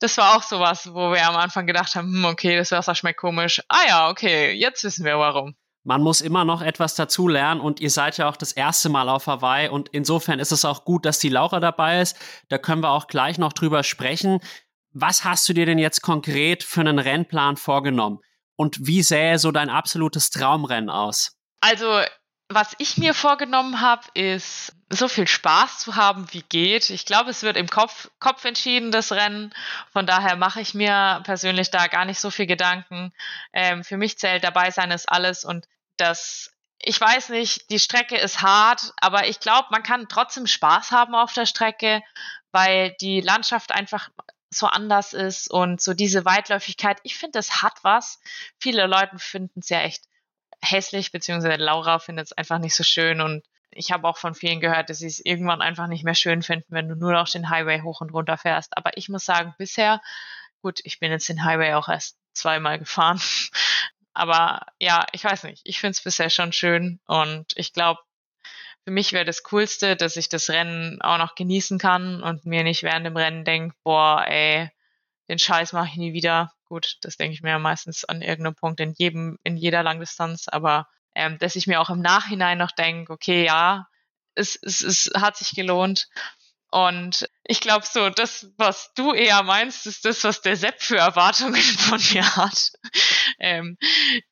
das 0.01 0.18
war 0.18 0.36
auch 0.36 0.43
sowas, 0.43 0.93
wo 0.93 1.12
wir 1.12 1.26
am 1.28 1.36
Anfang 1.36 1.66
gedacht 1.66 1.95
haben, 1.95 2.12
hm, 2.12 2.24
okay, 2.24 2.57
das 2.57 2.72
Wasser 2.72 2.95
schmeckt 2.95 3.20
komisch. 3.20 3.62
Ah 3.68 3.86
ja, 3.86 4.11
okay, 4.11 4.53
jetzt 4.53 4.82
wissen 4.84 5.05
wir 5.05 5.18
warum. 5.18 5.55
man 5.84 6.03
muss 6.03 6.20
immer 6.20 6.45
noch 6.45 6.62
etwas 6.62 6.95
dazulernen 6.95 7.61
und 7.61 7.80
ihr 7.80 7.90
seid 7.90 8.18
ja 8.18 8.28
auch 8.28 8.36
das 8.36 8.53
erste 8.53 8.88
Mal 8.88 9.09
auf 9.09 9.26
Hawaii 9.26 9.68
und 9.68 9.88
insofern 9.90 10.38
ist 10.38 10.53
es 10.53 10.64
auch 10.64 10.84
gut, 10.84 11.05
dass 11.05 11.18
die 11.18 11.28
Laura 11.28 11.61
dabei 11.61 12.01
ist. 12.01 12.16
Da 12.49 12.59
können 12.59 12.82
wir 12.82 12.90
auch 12.90 13.07
gleich 13.07 13.38
noch 13.38 13.53
drüber 13.53 13.82
sprechen. 13.82 14.40
Was 14.93 15.24
hast 15.24 15.49
du 15.49 15.53
dir 15.53 15.66
denn 15.66 15.78
jetzt 15.78 16.03
konkret 16.03 16.62
für 16.62 16.80
einen 16.80 16.99
Rennplan 16.99 17.57
vorgenommen? 17.57 18.18
Und 18.57 18.86
wie 18.86 19.03
sähe 19.03 19.38
so 19.38 19.51
dein 19.51 19.70
absolutes 19.70 20.30
Traumrennen 20.30 20.90
aus? 20.90 21.36
Also, 21.61 22.01
was 22.49 22.74
ich 22.78 22.99
mir 22.99 23.14
vorgenommen 23.14 23.80
habe, 23.80 24.03
ist 24.14 24.74
so 24.93 25.09
viel 25.09 25.26
Spaß 25.26 25.78
zu 25.78 25.97
haben, 25.97 26.26
wie 26.32 26.43
geht. 26.43 26.90
Ich 26.90 27.07
glaube, 27.07 27.30
es 27.30 27.43
wird 27.43 27.57
im 27.57 27.68
Kopf, 27.68 28.11
Kopf 28.20 28.45
entschieden, 28.45 28.93
das 28.93 29.12
Rennen. 29.12 29.55
Von 29.93 30.07
daher 30.07 30.36
mache 30.36 30.61
ich 30.61 30.74
mir 30.74 31.20
persönlich 31.24 31.70
da 31.70 31.86
gar 31.86 32.05
nicht 32.05 32.20
so 32.20 32.30
viel 32.30 32.47
Gedanken. 32.47 33.12
Ähm, 33.53 33.84
für 33.84 33.97
mich 33.97 34.18
zählt 34.18 34.45
dabei 34.45 34.70
sein 34.70 34.90
ist 34.90 35.09
alles 35.09 35.45
und 35.45 35.66
das, 35.97 36.53
ich 36.78 37.01
weiß 37.01 37.30
nicht, 37.30 37.70
die 37.70 37.78
Strecke 37.78 38.16
ist 38.16 38.43
hart, 38.43 38.93
aber 39.01 39.28
ich 39.28 39.40
glaube, 39.40 39.68
man 39.70 39.82
kann 39.82 40.09
trotzdem 40.09 40.47
Spaß 40.47 40.90
haben 40.90 41.14
auf 41.14 41.32
der 41.32 41.47
Strecke, 41.47 42.03
weil 42.51 42.95
die 43.01 43.20
Landschaft 43.20 43.72
einfach 43.72 44.11
so 44.51 44.66
anders 44.66 45.14
ist 45.14 45.51
und 45.51 45.80
so 45.80 45.95
diese 45.95 46.26
Weitläufigkeit. 46.26 46.99
Ich 47.03 47.16
finde, 47.16 47.38
es 47.38 47.62
hat 47.62 47.82
was. 47.82 48.20
Viele 48.59 48.86
Leute 48.86 49.18
finden 49.18 49.61
es 49.61 49.70
ja 49.70 49.80
echt 49.80 50.05
hässlich, 50.61 51.12
beziehungsweise 51.12 51.57
Laura 51.57 51.99
findet 51.99 52.26
es 52.26 52.32
einfach 52.32 52.59
nicht 52.59 52.74
so 52.74 52.84
schön 52.84 53.22
und 53.22 53.43
ich 53.74 53.92
habe 53.92 54.06
auch 54.08 54.16
von 54.16 54.34
vielen 54.34 54.60
gehört, 54.60 54.90
dass 54.90 54.98
sie 54.98 55.06
es 55.06 55.24
irgendwann 55.24 55.62
einfach 55.62 55.86
nicht 55.86 56.04
mehr 56.04 56.14
schön 56.14 56.42
finden, 56.42 56.66
wenn 56.70 56.88
du 56.88 56.94
nur 56.94 57.12
noch 57.12 57.28
den 57.28 57.50
Highway 57.50 57.80
hoch 57.80 58.00
und 58.00 58.10
runter 58.10 58.36
fährst. 58.38 58.76
Aber 58.76 58.96
ich 58.96 59.08
muss 59.08 59.24
sagen, 59.24 59.54
bisher, 59.58 60.00
gut, 60.60 60.80
ich 60.84 61.00
bin 61.00 61.10
jetzt 61.10 61.28
den 61.28 61.44
Highway 61.44 61.74
auch 61.74 61.88
erst 61.88 62.18
zweimal 62.34 62.78
gefahren. 62.78 63.20
Aber 64.14 64.66
ja, 64.78 65.06
ich 65.12 65.24
weiß 65.24 65.44
nicht. 65.44 65.62
Ich 65.64 65.80
finde 65.80 65.92
es 65.92 66.02
bisher 66.02 66.28
schon 66.28 66.52
schön 66.52 67.00
und 67.06 67.52
ich 67.56 67.72
glaube, 67.72 68.00
für 68.84 68.90
mich 68.90 69.12
wäre 69.12 69.24
das 69.24 69.42
Coolste, 69.44 69.96
dass 69.96 70.16
ich 70.16 70.28
das 70.28 70.50
Rennen 70.50 71.00
auch 71.00 71.18
noch 71.18 71.34
genießen 71.34 71.78
kann 71.78 72.22
und 72.22 72.44
mir 72.44 72.64
nicht 72.64 72.82
während 72.82 73.06
dem 73.06 73.16
Rennen 73.16 73.44
denke, 73.44 73.76
boah, 73.84 74.24
ey, 74.26 74.70
den 75.28 75.38
Scheiß 75.38 75.72
mache 75.72 75.88
ich 75.88 75.96
nie 75.96 76.12
wieder. 76.12 76.52
Gut, 76.64 76.98
das 77.02 77.16
denke 77.16 77.34
ich 77.34 77.42
mir 77.42 77.58
meistens 77.58 78.04
an 78.04 78.22
irgendeinem 78.22 78.56
Punkt 78.56 78.80
in 78.80 78.92
jedem, 78.92 79.38
in 79.44 79.56
jeder 79.56 79.82
Langdistanz, 79.82 80.48
aber 80.48 80.88
ähm, 81.14 81.38
dass 81.38 81.56
ich 81.56 81.66
mir 81.66 81.80
auch 81.80 81.90
im 81.90 82.00
Nachhinein 82.00 82.58
noch 82.58 82.70
denke, 82.70 83.12
okay, 83.12 83.44
ja, 83.44 83.86
es, 84.34 84.58
es, 84.62 84.80
es 84.80 85.10
hat 85.14 85.36
sich 85.36 85.54
gelohnt. 85.54 86.08
Und 86.70 87.28
ich 87.44 87.60
glaube 87.60 87.84
so, 87.84 88.08
das, 88.08 88.50
was 88.56 88.94
du 88.94 89.12
eher 89.12 89.42
meinst, 89.42 89.86
ist 89.86 90.06
das, 90.06 90.24
was 90.24 90.40
der 90.40 90.56
Sepp 90.56 90.80
für 90.80 90.96
Erwartungen 90.96 91.54
von 91.60 92.00
mir 92.12 92.36
hat, 92.36 92.72
ähm, 93.38 93.76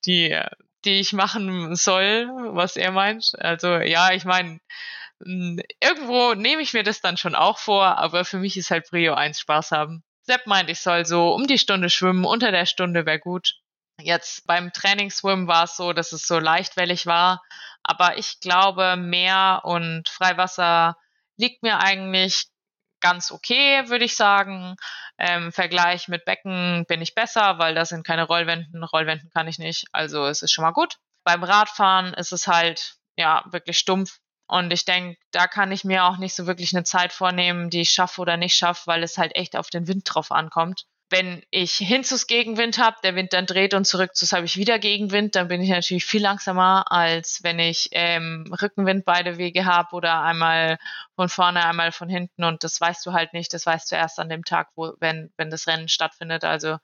die, 0.06 0.40
die 0.86 1.00
ich 1.00 1.12
machen 1.12 1.76
soll, 1.76 2.28
was 2.54 2.76
er 2.76 2.92
meint. 2.92 3.32
Also 3.38 3.76
ja, 3.76 4.12
ich 4.12 4.24
meine, 4.24 4.58
irgendwo 5.18 6.34
nehme 6.34 6.62
ich 6.62 6.72
mir 6.72 6.82
das 6.82 7.02
dann 7.02 7.18
schon 7.18 7.34
auch 7.34 7.58
vor, 7.58 7.98
aber 7.98 8.24
für 8.24 8.38
mich 8.38 8.56
ist 8.56 8.70
halt 8.70 8.88
Prio 8.88 9.14
1 9.14 9.38
Spaß 9.38 9.72
haben. 9.72 10.02
Sepp 10.22 10.46
meint, 10.46 10.70
ich 10.70 10.80
soll 10.80 11.04
so 11.04 11.34
um 11.34 11.46
die 11.46 11.58
Stunde 11.58 11.90
schwimmen, 11.90 12.24
unter 12.24 12.52
der 12.52 12.64
Stunde 12.64 13.04
wäre 13.04 13.18
gut. 13.18 13.59
Jetzt 14.02 14.46
beim 14.46 14.72
Trainingsswim 14.72 15.46
war 15.46 15.64
es 15.64 15.76
so, 15.76 15.92
dass 15.92 16.12
es 16.12 16.26
so 16.26 16.38
leichtwellig 16.38 17.06
war, 17.06 17.42
aber 17.82 18.18
ich 18.18 18.40
glaube, 18.40 18.96
Meer 18.96 19.62
und 19.64 20.08
Freiwasser 20.08 20.96
liegt 21.36 21.62
mir 21.62 21.78
eigentlich 21.78 22.46
ganz 23.00 23.30
okay, 23.30 23.88
würde 23.88 24.04
ich 24.04 24.16
sagen. 24.16 24.76
Ähm, 25.18 25.44
Im 25.44 25.52
Vergleich 25.52 26.08
mit 26.08 26.24
Becken 26.24 26.84
bin 26.86 27.02
ich 27.02 27.14
besser, 27.14 27.58
weil 27.58 27.74
da 27.74 27.84
sind 27.84 28.06
keine 28.06 28.24
Rollwänden. 28.24 28.84
Rollwänden 28.84 29.30
kann 29.30 29.48
ich 29.48 29.58
nicht, 29.58 29.86
also 29.92 30.26
es 30.26 30.42
ist 30.42 30.52
schon 30.52 30.64
mal 30.64 30.72
gut. 30.72 30.96
Beim 31.24 31.42
Radfahren 31.42 32.14
ist 32.14 32.32
es 32.32 32.46
halt 32.46 32.96
ja 33.16 33.44
wirklich 33.50 33.78
stumpf. 33.78 34.18
Und 34.46 34.72
ich 34.72 34.84
denke, 34.84 35.18
da 35.30 35.46
kann 35.46 35.72
ich 35.72 35.84
mir 35.84 36.04
auch 36.04 36.16
nicht 36.16 36.34
so 36.34 36.46
wirklich 36.46 36.74
eine 36.74 36.84
Zeit 36.84 37.12
vornehmen, 37.12 37.70
die 37.70 37.82
ich 37.82 37.90
schaffe 37.90 38.20
oder 38.20 38.36
nicht 38.36 38.54
schaffe, 38.54 38.86
weil 38.86 39.02
es 39.02 39.16
halt 39.16 39.34
echt 39.36 39.56
auf 39.56 39.70
den 39.70 39.86
Wind 39.86 40.02
drauf 40.06 40.32
ankommt 40.32 40.86
wenn 41.10 41.42
ich 41.50 41.74
Hinzus 41.76 42.28
Gegenwind 42.28 42.78
habe, 42.78 42.96
der 43.02 43.16
Wind 43.16 43.32
dann 43.32 43.46
dreht 43.46 43.74
und 43.74 43.84
zurück 43.84 44.14
zu 44.14 44.26
habe 44.34 44.46
ich 44.46 44.56
wieder 44.56 44.78
Gegenwind, 44.78 45.34
dann 45.34 45.48
bin 45.48 45.60
ich 45.60 45.68
natürlich 45.68 46.04
viel 46.04 46.22
langsamer, 46.22 46.90
als 46.90 47.40
wenn 47.42 47.58
ich 47.58 47.88
ähm, 47.90 48.52
Rückenwind 48.62 49.04
beide 49.04 49.36
Wege 49.36 49.64
habe 49.64 49.94
oder 49.96 50.22
einmal 50.22 50.78
von 51.16 51.28
vorne, 51.28 51.64
einmal 51.64 51.90
von 51.90 52.08
hinten 52.08 52.44
und 52.44 52.62
das 52.62 52.80
weißt 52.80 53.04
du 53.04 53.12
halt 53.12 53.32
nicht, 53.32 53.52
das 53.52 53.66
weißt 53.66 53.90
du 53.90 53.96
erst 53.96 54.20
an 54.20 54.28
dem 54.28 54.44
Tag, 54.44 54.68
wo, 54.76 54.94
wenn, 55.00 55.32
wenn 55.36 55.50
das 55.50 55.66
Rennen 55.66 55.88
stattfindet. 55.88 56.44
Also 56.44 56.78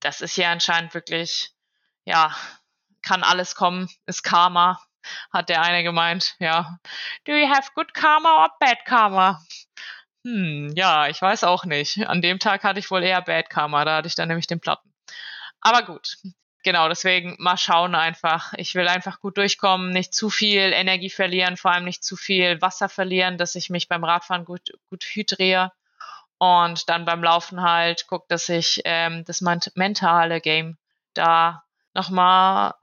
das 0.00 0.20
ist 0.20 0.34
hier 0.34 0.50
anscheinend 0.50 0.92
wirklich, 0.92 1.52
ja, 2.04 2.36
kann 3.00 3.22
alles 3.22 3.54
kommen, 3.54 3.88
ist 4.04 4.22
Karma, 4.22 4.78
hat 5.32 5.48
der 5.48 5.62
eine 5.62 5.82
gemeint, 5.82 6.36
ja. 6.38 6.78
Do 7.24 7.32
you 7.32 7.48
have 7.48 7.70
good 7.74 7.94
karma 7.94 8.44
or 8.44 8.50
bad 8.60 8.84
karma? 8.84 9.40
Hm, 10.24 10.72
ja, 10.76 11.08
ich 11.08 11.20
weiß 11.20 11.44
auch 11.44 11.64
nicht. 11.64 12.06
An 12.06 12.22
dem 12.22 12.38
Tag 12.38 12.62
hatte 12.64 12.78
ich 12.78 12.90
wohl 12.90 13.02
eher 13.02 13.22
Bad 13.22 13.50
Karma, 13.50 13.84
da 13.84 13.96
hatte 13.96 14.08
ich 14.08 14.14
dann 14.14 14.28
nämlich 14.28 14.46
den 14.46 14.60
Platten. 14.60 14.92
Aber 15.60 15.82
gut. 15.84 16.16
Genau, 16.64 16.88
deswegen 16.88 17.34
mal 17.40 17.56
schauen 17.56 17.96
einfach. 17.96 18.52
Ich 18.56 18.76
will 18.76 18.86
einfach 18.86 19.18
gut 19.20 19.36
durchkommen, 19.36 19.90
nicht 19.90 20.14
zu 20.14 20.30
viel 20.30 20.72
Energie 20.72 21.10
verlieren, 21.10 21.56
vor 21.56 21.72
allem 21.72 21.84
nicht 21.84 22.04
zu 22.04 22.16
viel 22.16 22.60
Wasser 22.62 22.88
verlieren, 22.88 23.36
dass 23.36 23.56
ich 23.56 23.68
mich 23.68 23.88
beim 23.88 24.04
Radfahren 24.04 24.44
gut, 24.44 24.72
gut 24.88 25.02
hydriere. 25.04 25.72
Und 26.38 26.88
dann 26.88 27.04
beim 27.04 27.22
Laufen 27.22 27.62
halt 27.62 28.06
guck, 28.08 28.28
dass 28.28 28.48
ich 28.48 28.80
ähm, 28.84 29.24
das 29.24 29.40
mentale 29.40 30.40
Game 30.40 30.76
da 31.14 31.64
nochmal 31.94 32.74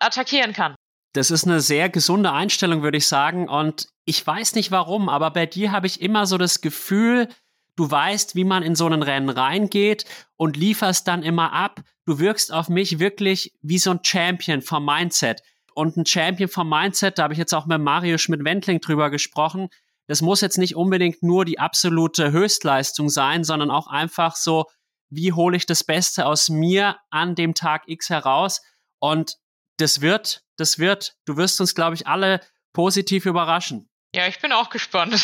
attackieren 0.00 0.52
kann. 0.52 0.74
Das 1.12 1.30
ist 1.30 1.46
eine 1.46 1.60
sehr 1.60 1.88
gesunde 1.88 2.32
Einstellung, 2.32 2.82
würde 2.82 2.98
ich 2.98 3.06
sagen. 3.06 3.48
Und 3.48 3.88
ich 4.04 4.26
weiß 4.26 4.54
nicht 4.54 4.70
warum, 4.70 5.08
aber 5.08 5.30
bei 5.30 5.46
dir 5.46 5.72
habe 5.72 5.86
ich 5.86 6.00
immer 6.00 6.26
so 6.26 6.38
das 6.38 6.60
Gefühl, 6.60 7.28
du 7.76 7.90
weißt, 7.90 8.34
wie 8.34 8.44
man 8.44 8.62
in 8.62 8.74
so 8.74 8.86
einen 8.86 9.02
Rennen 9.02 9.28
reingeht 9.28 10.04
und 10.36 10.56
lieferst 10.56 11.08
dann 11.08 11.22
immer 11.22 11.52
ab. 11.52 11.80
Du 12.04 12.18
wirkst 12.18 12.52
auf 12.52 12.68
mich 12.68 12.98
wirklich 12.98 13.52
wie 13.62 13.78
so 13.78 13.90
ein 13.90 14.00
Champion 14.02 14.62
vom 14.62 14.84
Mindset. 14.84 15.42
Und 15.74 15.96
ein 15.96 16.06
Champion 16.06 16.48
vom 16.48 16.68
Mindset, 16.68 17.18
da 17.18 17.24
habe 17.24 17.34
ich 17.34 17.38
jetzt 17.38 17.54
auch 17.54 17.66
mit 17.66 17.80
Mario 17.80 18.18
Schmidt-Wendling 18.18 18.80
drüber 18.80 19.10
gesprochen. 19.10 19.68
Das 20.08 20.22
muss 20.22 20.40
jetzt 20.40 20.58
nicht 20.58 20.74
unbedingt 20.74 21.22
nur 21.22 21.44
die 21.44 21.58
absolute 21.58 22.32
Höchstleistung 22.32 23.08
sein, 23.08 23.44
sondern 23.44 23.70
auch 23.70 23.86
einfach 23.86 24.34
so, 24.34 24.66
wie 25.10 25.32
hole 25.32 25.56
ich 25.56 25.66
das 25.66 25.84
Beste 25.84 26.26
aus 26.26 26.48
mir 26.48 26.96
an 27.10 27.34
dem 27.34 27.54
Tag 27.54 27.84
X 27.86 28.10
heraus? 28.10 28.60
Und 28.98 29.36
das 29.78 30.00
wird 30.00 30.42
das 30.58 30.78
wird, 30.78 31.14
du 31.24 31.36
wirst 31.36 31.60
uns, 31.60 31.74
glaube 31.74 31.94
ich, 31.94 32.06
alle 32.06 32.40
positiv 32.74 33.24
überraschen. 33.24 33.88
Ja, 34.14 34.26
ich 34.26 34.40
bin 34.40 34.52
auch 34.52 34.70
gespannt. 34.70 35.14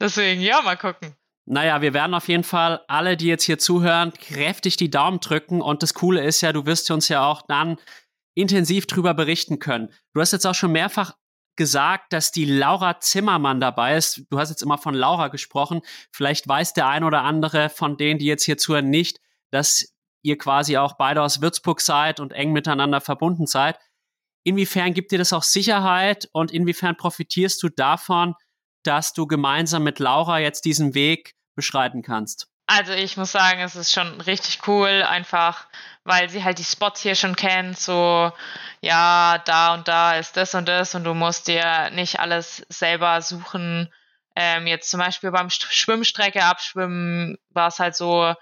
Deswegen, 0.00 0.40
ja, 0.40 0.62
mal 0.62 0.76
gucken. 0.76 1.16
Naja, 1.46 1.82
wir 1.82 1.94
werden 1.94 2.14
auf 2.14 2.28
jeden 2.28 2.44
Fall 2.44 2.84
alle, 2.86 3.16
die 3.16 3.26
jetzt 3.26 3.44
hier 3.44 3.58
zuhören, 3.58 4.12
kräftig 4.12 4.76
die 4.76 4.90
Daumen 4.90 5.20
drücken. 5.20 5.62
Und 5.62 5.82
das 5.82 5.94
Coole 5.94 6.22
ist 6.22 6.40
ja, 6.42 6.52
du 6.52 6.66
wirst 6.66 6.90
uns 6.90 7.08
ja 7.08 7.24
auch 7.24 7.42
dann 7.48 7.78
intensiv 8.34 8.86
drüber 8.86 9.14
berichten 9.14 9.58
können. 9.58 9.92
Du 10.12 10.20
hast 10.20 10.32
jetzt 10.32 10.46
auch 10.46 10.54
schon 10.54 10.72
mehrfach 10.72 11.16
gesagt, 11.56 12.12
dass 12.12 12.30
die 12.30 12.44
Laura 12.44 13.00
Zimmermann 13.00 13.60
dabei 13.60 13.96
ist. 13.96 14.22
Du 14.30 14.38
hast 14.38 14.50
jetzt 14.50 14.62
immer 14.62 14.78
von 14.78 14.94
Laura 14.94 15.28
gesprochen. 15.28 15.80
Vielleicht 16.12 16.46
weiß 16.46 16.74
der 16.74 16.86
ein 16.88 17.04
oder 17.04 17.22
andere 17.22 17.68
von 17.68 17.96
denen, 17.96 18.18
die 18.18 18.26
jetzt 18.26 18.44
hier 18.44 18.56
zuhören, 18.58 18.90
nicht, 18.90 19.20
dass 19.50 19.92
ihr 20.22 20.38
quasi 20.38 20.76
auch 20.76 20.94
beide 20.94 21.22
aus 21.22 21.40
Würzburg 21.40 21.80
seid 21.80 22.20
und 22.20 22.32
eng 22.32 22.52
miteinander 22.52 23.00
verbunden 23.00 23.46
seid. 23.46 23.78
Inwiefern 24.44 24.94
gibt 24.94 25.12
dir 25.12 25.18
das 25.18 25.32
auch 25.32 25.42
Sicherheit 25.42 26.28
und 26.32 26.50
inwiefern 26.50 26.96
profitierst 26.96 27.62
du 27.62 27.68
davon, 27.68 28.34
dass 28.82 29.12
du 29.12 29.26
gemeinsam 29.26 29.82
mit 29.82 29.98
Laura 29.98 30.38
jetzt 30.38 30.64
diesen 30.64 30.94
Weg 30.94 31.34
beschreiten 31.54 32.02
kannst? 32.02 32.48
Also 32.66 32.92
ich 32.92 33.16
muss 33.16 33.32
sagen, 33.32 33.60
es 33.60 33.74
ist 33.74 33.92
schon 33.92 34.20
richtig 34.20 34.66
cool, 34.68 35.02
einfach 35.02 35.66
weil 36.04 36.28
sie 36.30 36.44
halt 36.44 36.58
die 36.58 36.64
Spots 36.64 37.00
hier 37.02 37.14
schon 37.14 37.36
kennt, 37.36 37.78
so 37.78 38.32
ja, 38.80 39.38
da 39.44 39.74
und 39.74 39.88
da 39.88 40.14
ist 40.14 40.36
das 40.36 40.54
und 40.54 40.68
das 40.68 40.94
und 40.94 41.04
du 41.04 41.14
musst 41.14 41.48
dir 41.48 41.90
nicht 41.90 42.20
alles 42.20 42.64
selber 42.68 43.20
suchen. 43.22 43.92
Ähm, 44.36 44.66
jetzt 44.66 44.90
zum 44.90 45.00
Beispiel 45.00 45.30
beim 45.32 45.50
Schwimmstrecke 45.50 46.44
abschwimmen 46.44 47.36
war 47.50 47.68
es 47.68 47.80
halt 47.80 47.96
so, 47.96 48.34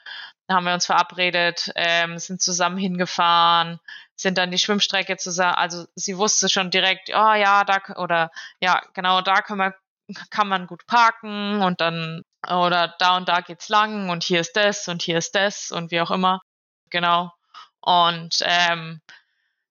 da 0.48 0.56
haben 0.56 0.64
wir 0.64 0.74
uns 0.74 0.86
verabredet, 0.86 1.70
ähm, 1.76 2.18
sind 2.18 2.40
zusammen 2.40 2.78
hingefahren, 2.78 3.80
sind 4.16 4.38
dann 4.38 4.50
die 4.50 4.58
Schwimmstrecke 4.58 5.18
zusammen, 5.18 5.54
also 5.54 5.86
sie 5.94 6.16
wusste 6.16 6.48
schon 6.48 6.70
direkt, 6.70 7.10
oh 7.10 7.34
ja, 7.34 7.64
da 7.64 7.80
oder 7.96 8.30
ja, 8.60 8.80
genau, 8.94 9.20
da 9.20 9.42
kann 9.42 9.58
man, 9.58 9.74
kann 10.30 10.48
man 10.48 10.66
gut 10.66 10.86
parken 10.86 11.60
und 11.62 11.80
dann 11.82 12.22
oder 12.48 12.94
da 12.98 13.18
und 13.18 13.28
da 13.28 13.40
geht's 13.42 13.68
lang 13.68 14.08
und 14.08 14.24
hier 14.24 14.40
ist 14.40 14.56
das 14.56 14.88
und 14.88 15.02
hier 15.02 15.18
ist 15.18 15.34
das 15.34 15.70
und 15.70 15.90
wie 15.90 16.00
auch 16.00 16.10
immer. 16.10 16.40
Genau. 16.90 17.32
Und 17.80 18.38
ähm, 18.42 19.00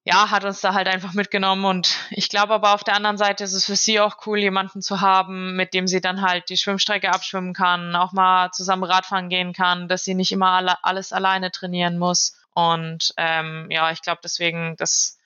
ja, 0.10 0.32
hat 0.32 0.46
uns 0.46 0.62
da 0.62 0.74
halt 0.74 0.88
einfach 0.88 1.12
mitgenommen 1.12 1.66
und 1.66 1.98
ich 2.12 2.30
glaube 2.30 2.54
aber 2.54 2.74
auf 2.74 2.86
der 2.86 2.96
anderen 2.96 3.18
Seite 3.18 3.44
ist 3.44 3.52
es 3.52 3.66
für 3.66 3.76
sie 3.76 4.00
auch 4.00 4.26
cool, 4.26 4.40
jemanden 4.40 4.82
zu 4.82 5.02
haben, 5.02 5.58
mit 5.58 5.74
dem 5.74 5.86
sie 5.86 6.00
dann 6.00 6.22
halt 6.22 6.48
die 6.48 6.56
Schwimmstrecke 6.56 7.12
abschwimmen 7.12 7.54
kann, 7.54 7.94
auch 7.94 8.14
mal 8.14 8.50
zusammen 8.52 8.86
Radfahren 8.86 9.28
gehen 9.28 9.52
kann, 9.52 9.90
dass 9.90 10.06
sie 10.06 10.14
nicht 10.16 10.32
immer 10.32 10.52
alle, 10.52 10.82
alles 10.82 11.12
alleine 11.12 11.52
trainieren 11.52 11.98
muss. 11.98 12.38
Und 12.54 13.14
ähm, 13.18 13.68
ja, 13.70 13.92
ich 13.92 14.02
glaube 14.02 14.22
deswegen, 14.24 14.78
das 14.78 15.18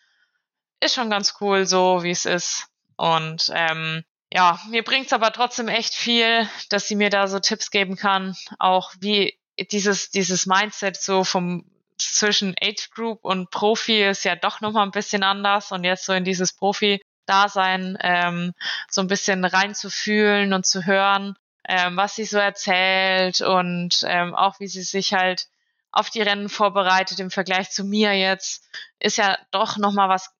ist 0.79 0.95
schon 0.95 1.11
ganz 1.11 1.35
cool 1.41 1.67
so, 1.67 2.01
wie 2.01 2.09
es 2.09 2.25
ist. 2.25 2.65
Und 2.95 3.51
ähm, 3.53 4.03
ja, 4.33 4.59
mir 4.67 4.83
bringt's 4.83 5.13
aber 5.13 5.31
trotzdem 5.31 5.67
echt 5.67 5.93
viel, 5.93 6.49
dass 6.69 6.87
sie 6.87 6.95
mir 6.95 7.11
da 7.11 7.27
so 7.27 7.39
Tipps 7.39 7.69
geben 7.69 7.97
kann, 7.97 8.35
auch 8.57 8.93
wie 8.99 9.37
dieses, 9.59 10.09
dieses 10.09 10.47
Mindset 10.47 10.97
so 10.97 11.23
vom 11.23 11.65
zwischen 12.01 12.55
Age 12.61 12.89
Group 12.91 13.23
und 13.23 13.51
Profi 13.51 14.03
ist 14.03 14.23
ja 14.25 14.35
doch 14.35 14.61
nochmal 14.61 14.85
ein 14.85 14.91
bisschen 14.91 15.23
anders 15.23 15.71
und 15.71 15.83
jetzt 15.83 16.05
so 16.05 16.13
in 16.13 16.23
dieses 16.23 16.53
Profi-Dasein 16.53 17.97
ähm, 18.01 18.53
so 18.89 19.01
ein 19.01 19.07
bisschen 19.07 19.45
reinzufühlen 19.45 20.53
und 20.53 20.65
zu 20.65 20.85
hören, 20.85 21.35
ähm, 21.67 21.97
was 21.97 22.15
sie 22.15 22.25
so 22.25 22.37
erzählt 22.37 23.41
und 23.41 24.03
ähm, 24.05 24.35
auch 24.35 24.59
wie 24.59 24.67
sie 24.67 24.83
sich 24.83 25.13
halt 25.13 25.47
auf 25.91 26.09
die 26.09 26.21
Rennen 26.21 26.49
vorbereitet 26.49 27.19
im 27.19 27.31
Vergleich 27.31 27.69
zu 27.69 27.83
mir 27.83 28.13
jetzt, 28.13 28.63
ist 28.99 29.17
ja 29.17 29.37
doch 29.51 29.77
nochmal 29.77 30.09
was 30.09 30.33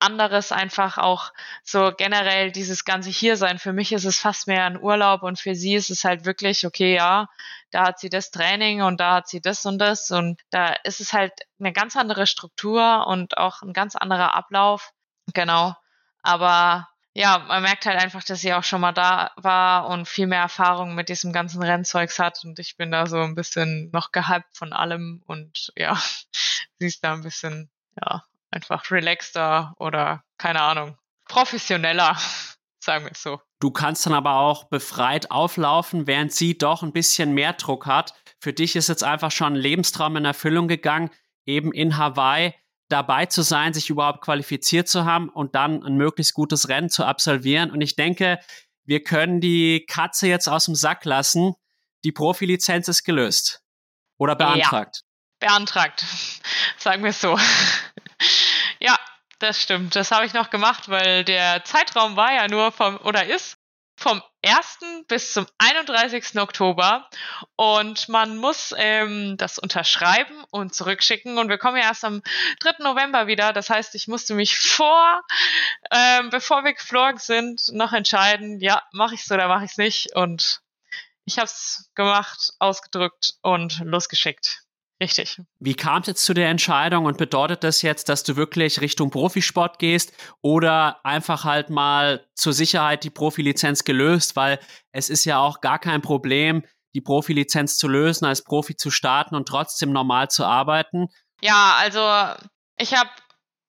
anderes 0.00 0.50
einfach 0.50 0.98
auch 0.98 1.32
so 1.62 1.92
generell 1.96 2.50
dieses 2.50 2.84
ganze 2.84 3.10
hier 3.10 3.36
sein. 3.36 3.58
Für 3.58 3.72
mich 3.72 3.92
ist 3.92 4.04
es 4.04 4.18
fast 4.18 4.46
mehr 4.46 4.64
ein 4.64 4.80
Urlaub 4.80 5.22
und 5.22 5.38
für 5.38 5.54
sie 5.54 5.74
ist 5.74 5.90
es 5.90 6.04
halt 6.04 6.24
wirklich, 6.24 6.66
okay, 6.66 6.94
ja, 6.94 7.28
da 7.70 7.86
hat 7.86 7.98
sie 7.98 8.10
das 8.10 8.30
Training 8.30 8.82
und 8.82 9.00
da 9.00 9.14
hat 9.14 9.28
sie 9.28 9.40
das 9.40 9.64
und 9.66 9.78
das 9.78 10.10
und 10.10 10.40
da 10.50 10.74
ist 10.84 11.00
es 11.00 11.12
halt 11.12 11.32
eine 11.58 11.72
ganz 11.72 11.96
andere 11.96 12.26
Struktur 12.26 13.06
und 13.06 13.38
auch 13.38 13.62
ein 13.62 13.72
ganz 13.72 13.96
anderer 13.96 14.34
Ablauf. 14.34 14.92
Genau. 15.32 15.74
Aber 16.22 16.88
ja, 17.12 17.38
man 17.38 17.62
merkt 17.62 17.86
halt 17.86 18.00
einfach, 18.00 18.22
dass 18.22 18.40
sie 18.40 18.54
auch 18.54 18.62
schon 18.62 18.80
mal 18.80 18.92
da 18.92 19.32
war 19.36 19.88
und 19.88 20.08
viel 20.08 20.26
mehr 20.26 20.42
Erfahrung 20.42 20.94
mit 20.94 21.08
diesem 21.08 21.32
ganzen 21.32 21.62
Rennzeugs 21.62 22.18
hat 22.18 22.44
und 22.44 22.58
ich 22.58 22.76
bin 22.76 22.90
da 22.90 23.06
so 23.06 23.20
ein 23.20 23.34
bisschen 23.34 23.90
noch 23.92 24.12
gehypt 24.12 24.56
von 24.56 24.72
allem 24.72 25.22
und 25.26 25.72
ja, 25.76 25.94
sie 26.78 26.86
ist 26.86 27.02
da 27.02 27.12
ein 27.12 27.22
bisschen, 27.22 27.70
ja, 28.00 28.24
einfach 28.50 28.90
relaxter 28.90 29.74
oder 29.78 30.22
keine 30.38 30.62
Ahnung, 30.62 30.98
professioneller, 31.26 32.16
sagen 32.78 33.04
wir 33.04 33.12
es 33.12 33.22
so. 33.22 33.40
Du 33.60 33.70
kannst 33.70 34.06
dann 34.06 34.14
aber 34.14 34.36
auch 34.36 34.64
befreit 34.64 35.30
auflaufen, 35.30 36.06
während 36.06 36.32
sie 36.32 36.56
doch 36.56 36.82
ein 36.82 36.92
bisschen 36.92 37.34
mehr 37.34 37.52
Druck 37.52 37.86
hat. 37.86 38.14
Für 38.40 38.54
dich 38.54 38.74
ist 38.74 38.88
jetzt 38.88 39.04
einfach 39.04 39.30
schon 39.30 39.52
ein 39.52 39.56
Lebenstraum 39.56 40.16
in 40.16 40.24
Erfüllung 40.24 40.66
gegangen, 40.66 41.10
eben 41.44 41.70
in 41.72 41.98
Hawaii 41.98 42.54
dabei 42.88 43.26
zu 43.26 43.42
sein, 43.42 43.74
sich 43.74 43.90
überhaupt 43.90 44.22
qualifiziert 44.22 44.88
zu 44.88 45.04
haben 45.04 45.28
und 45.28 45.54
dann 45.54 45.82
ein 45.84 45.96
möglichst 45.96 46.34
gutes 46.34 46.68
Rennen 46.68 46.88
zu 46.88 47.04
absolvieren. 47.04 47.70
Und 47.70 47.82
ich 47.82 47.96
denke, 47.96 48.40
wir 48.84 49.04
können 49.04 49.40
die 49.40 49.84
Katze 49.86 50.26
jetzt 50.26 50.48
aus 50.48 50.64
dem 50.64 50.74
Sack 50.74 51.04
lassen. 51.04 51.54
Die 52.02 52.12
Profilizenz 52.12 52.88
ist 52.88 53.04
gelöst. 53.04 53.62
Oder 54.18 54.36
beantragt. 54.36 55.02
Ja, 55.42 55.48
beantragt. 55.48 56.04
Sagen 56.78 57.02
wir 57.02 57.10
es 57.10 57.20
so. 57.20 57.38
Ja, 58.80 58.98
das 59.40 59.60
stimmt. 59.60 59.96
Das 59.96 60.10
habe 60.10 60.26
ich 60.26 60.34
noch 60.34 60.50
gemacht, 60.50 60.88
weil 60.88 61.24
der 61.24 61.64
Zeitraum 61.64 62.16
war 62.16 62.32
ja 62.32 62.48
nur 62.48 62.72
vom, 62.72 62.98
oder 62.98 63.26
ist 63.26 63.56
vom 63.96 64.22
1. 64.42 64.78
bis 65.08 65.34
zum 65.34 65.46
31. 65.58 66.40
Oktober 66.40 67.08
und 67.56 68.08
man 68.08 68.38
muss 68.38 68.72
ähm, 68.78 69.36
das 69.36 69.58
unterschreiben 69.58 70.42
und 70.50 70.74
zurückschicken 70.74 71.36
und 71.36 71.50
wir 71.50 71.58
kommen 71.58 71.76
ja 71.76 71.82
erst 71.84 72.04
am 72.04 72.22
3. 72.60 72.82
November 72.82 73.26
wieder. 73.26 73.52
Das 73.52 73.68
heißt, 73.68 73.94
ich 73.94 74.08
musste 74.08 74.34
mich 74.34 74.58
vor, 74.58 75.20
ähm, 75.90 76.30
bevor 76.30 76.64
wir 76.64 76.72
geflogen 76.72 77.18
sind, 77.18 77.60
noch 77.72 77.92
entscheiden, 77.92 78.60
ja, 78.60 78.82
mache 78.92 79.14
ich 79.14 79.22
es 79.22 79.30
oder 79.30 79.48
mache 79.48 79.66
ich 79.66 79.72
es 79.72 79.76
nicht 79.76 80.16
und 80.16 80.62
ich 81.26 81.36
habe 81.38 81.46
es 81.46 81.90
gemacht, 81.94 82.54
ausgedrückt 82.58 83.34
und 83.42 83.80
losgeschickt. 83.80 84.59
Richtig. 85.00 85.40
Wie 85.58 85.74
kam 85.74 86.02
es 86.02 86.08
jetzt 86.08 86.24
zu 86.24 86.34
der 86.34 86.50
Entscheidung 86.50 87.06
und 87.06 87.16
bedeutet 87.16 87.64
das 87.64 87.80
jetzt, 87.80 88.10
dass 88.10 88.22
du 88.22 88.36
wirklich 88.36 88.82
Richtung 88.82 89.10
Profisport 89.10 89.78
gehst 89.78 90.12
oder 90.42 91.04
einfach 91.04 91.44
halt 91.44 91.70
mal 91.70 92.26
zur 92.34 92.52
Sicherheit 92.52 93.02
die 93.04 93.10
Profilizenz 93.10 93.84
gelöst, 93.84 94.36
weil 94.36 94.60
es 94.92 95.08
ist 95.08 95.24
ja 95.24 95.38
auch 95.38 95.62
gar 95.62 95.78
kein 95.78 96.02
Problem, 96.02 96.64
die 96.94 97.00
Profilizenz 97.00 97.78
zu 97.78 97.88
lösen, 97.88 98.26
als 98.26 98.44
Profi 98.44 98.76
zu 98.76 98.90
starten 98.90 99.34
und 99.34 99.48
trotzdem 99.48 99.90
normal 99.90 100.28
zu 100.28 100.44
arbeiten? 100.44 101.06
Ja, 101.40 101.76
also 101.78 102.00
ich 102.76 102.94
habe 102.94 103.08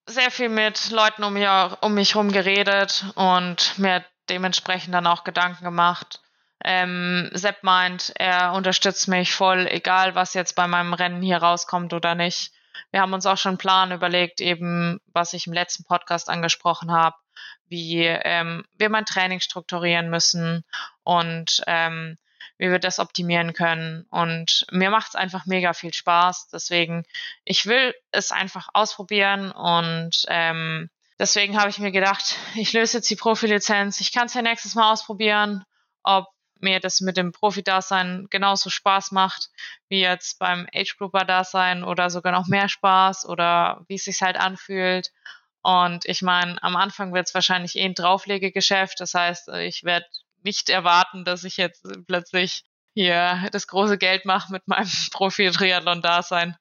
sehr 0.09 0.31
viel 0.31 0.49
mit 0.49 0.89
Leuten 0.89 1.23
um 1.23 1.33
mich, 1.33 1.47
um 1.81 1.93
mich 1.93 2.15
herum 2.15 2.33
geredet 2.33 3.05
und 3.15 3.77
mir 3.77 4.03
dementsprechend 4.29 4.93
dann 4.93 5.07
auch 5.07 5.23
Gedanken 5.23 5.63
gemacht 5.63 6.19
ähm, 6.63 7.29
Sepp 7.33 7.63
meint, 7.63 8.13
er 8.15 8.53
unterstützt 8.53 9.07
mich 9.07 9.33
voll, 9.33 9.67
egal 9.69 10.15
was 10.15 10.33
jetzt 10.33 10.55
bei 10.55 10.67
meinem 10.67 10.93
Rennen 10.93 11.21
hier 11.21 11.37
rauskommt 11.37 11.93
oder 11.93 12.15
nicht. 12.15 12.51
Wir 12.91 13.01
haben 13.01 13.13
uns 13.13 13.25
auch 13.25 13.37
schon 13.37 13.51
einen 13.51 13.57
Plan 13.57 13.91
überlegt, 13.91 14.41
eben 14.41 14.99
was 15.07 15.33
ich 15.33 15.47
im 15.47 15.53
letzten 15.53 15.83
Podcast 15.85 16.29
angesprochen 16.29 16.91
habe, 16.91 17.15
wie 17.67 18.03
ähm, 18.03 18.65
wir 18.77 18.89
mein 18.89 19.05
Training 19.05 19.39
strukturieren 19.39 20.09
müssen 20.09 20.63
und 21.03 21.61
ähm, 21.67 22.17
wie 22.57 22.69
wir 22.69 22.79
das 22.79 22.99
optimieren 22.99 23.53
können. 23.53 24.05
Und 24.11 24.67
mir 24.71 24.91
macht 24.91 25.09
es 25.09 25.15
einfach 25.15 25.45
mega 25.47 25.73
viel 25.73 25.93
Spaß. 25.93 26.49
Deswegen, 26.49 27.05
ich 27.43 27.65
will 27.65 27.95
es 28.11 28.31
einfach 28.31 28.69
ausprobieren 28.73 29.51
und 29.51 30.25
ähm, 30.27 30.89
deswegen 31.17 31.59
habe 31.59 31.69
ich 31.69 31.79
mir 31.79 31.91
gedacht, 31.91 32.35
ich 32.55 32.73
löse 32.73 32.97
jetzt 32.97 33.09
die 33.09 33.15
Profilizenz. 33.15 33.99
Ich 33.99 34.11
kann 34.11 34.27
es 34.27 34.33
ja 34.33 34.41
nächstes 34.41 34.75
Mal 34.75 34.91
ausprobieren, 34.91 35.63
ob 36.03 36.27
mir 36.61 36.79
das 36.79 37.01
mit 37.01 37.17
dem 37.17 37.31
Profi-Dasein 37.31 38.27
genauso 38.29 38.69
Spaß 38.69 39.11
macht, 39.11 39.49
wie 39.89 40.01
jetzt 40.01 40.39
beim 40.39 40.67
Age-Grouper-Dasein 40.73 41.83
oder 41.83 42.09
sogar 42.09 42.31
noch 42.31 42.47
mehr 42.47 42.69
Spaß 42.69 43.25
oder 43.27 43.83
wie 43.87 43.95
es 43.95 44.05
sich 44.05 44.21
halt 44.21 44.37
anfühlt. 44.37 45.11
Und 45.63 46.05
ich 46.05 46.21
meine, 46.21 46.61
am 46.63 46.75
Anfang 46.75 47.13
wird 47.13 47.27
es 47.27 47.33
wahrscheinlich 47.33 47.75
eh 47.75 47.85
ein 47.85 47.93
Drauflegegeschäft. 47.93 48.99
Das 48.99 49.13
heißt, 49.13 49.49
ich 49.49 49.83
werde 49.83 50.05
nicht 50.43 50.69
erwarten, 50.69 51.23
dass 51.23 51.43
ich 51.43 51.57
jetzt 51.57 51.85
plötzlich 52.07 52.63
hier 52.93 53.47
das 53.51 53.67
große 53.67 53.97
Geld 53.97 54.25
mache 54.25 54.51
mit 54.51 54.67
meinem 54.67 54.89
Profi-Triathlon-Dasein. 55.11 56.57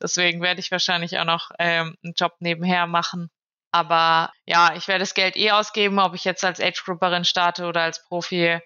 Deswegen 0.00 0.42
werde 0.42 0.60
ich 0.60 0.70
wahrscheinlich 0.70 1.18
auch 1.18 1.24
noch 1.24 1.50
ähm, 1.58 1.96
einen 2.04 2.14
Job 2.16 2.36
nebenher 2.40 2.86
machen. 2.86 3.30
Aber 3.72 4.32
ja, 4.44 4.74
ich 4.76 4.86
werde 4.86 5.00
das 5.00 5.14
Geld 5.14 5.36
eh 5.36 5.50
ausgeben, 5.50 5.98
ob 5.98 6.14
ich 6.14 6.24
jetzt 6.24 6.44
als 6.44 6.60
Age-Grouperin 6.60 7.24
starte 7.24 7.64
oder 7.66 7.82
als 7.82 8.04
Profi 8.04 8.60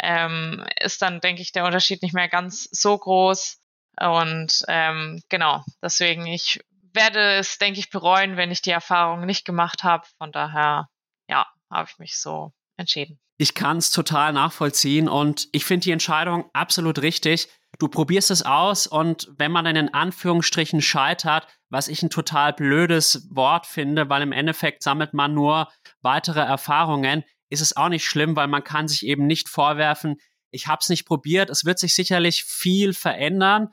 ähm, 0.00 0.64
ist 0.80 1.00
dann, 1.00 1.20
denke 1.20 1.42
ich, 1.42 1.52
der 1.52 1.64
Unterschied 1.64 2.02
nicht 2.02 2.14
mehr 2.14 2.28
ganz 2.28 2.68
so 2.72 2.98
groß. 2.98 3.58
Und 4.00 4.64
ähm, 4.68 5.22
genau, 5.28 5.64
deswegen, 5.82 6.26
ich 6.26 6.60
werde 6.92 7.36
es, 7.36 7.58
denke 7.58 7.80
ich, 7.80 7.90
bereuen, 7.90 8.36
wenn 8.36 8.50
ich 8.50 8.62
die 8.62 8.70
Erfahrung 8.70 9.24
nicht 9.26 9.44
gemacht 9.44 9.84
habe. 9.84 10.06
Von 10.18 10.32
daher, 10.32 10.88
ja, 11.28 11.46
habe 11.70 11.88
ich 11.90 11.98
mich 11.98 12.18
so 12.18 12.52
entschieden. 12.76 13.20
Ich 13.38 13.54
kann 13.54 13.76
es 13.76 13.92
total 13.92 14.32
nachvollziehen 14.32 15.08
und 15.08 15.48
ich 15.52 15.64
finde 15.64 15.84
die 15.84 15.92
Entscheidung 15.92 16.50
absolut 16.52 17.00
richtig. 17.00 17.48
Du 17.78 17.86
probierst 17.86 18.32
es 18.32 18.42
aus 18.42 18.88
und 18.88 19.28
wenn 19.36 19.52
man 19.52 19.64
dann 19.64 19.76
in 19.76 19.94
Anführungsstrichen 19.94 20.82
scheitert, 20.82 21.46
was 21.70 21.88
ich 21.88 22.02
ein 22.02 22.10
total 22.10 22.52
blödes 22.52 23.28
Wort 23.30 23.66
finde, 23.66 24.08
weil 24.08 24.22
im 24.22 24.32
Endeffekt 24.32 24.82
sammelt 24.82 25.14
man 25.14 25.34
nur 25.34 25.68
weitere 26.00 26.40
Erfahrungen, 26.40 27.24
ist 27.50 27.60
es 27.60 27.76
auch 27.76 27.88
nicht 27.88 28.04
schlimm, 28.04 28.36
weil 28.36 28.48
man 28.48 28.64
kann 28.64 28.88
sich 28.88 29.06
eben 29.06 29.26
nicht 29.26 29.48
vorwerfen, 29.48 30.16
ich 30.50 30.66
habe 30.66 30.78
es 30.80 30.88
nicht 30.88 31.06
probiert. 31.06 31.50
Es 31.50 31.64
wird 31.64 31.78
sich 31.78 31.94
sicherlich 31.94 32.44
viel 32.44 32.94
verändern. 32.94 33.68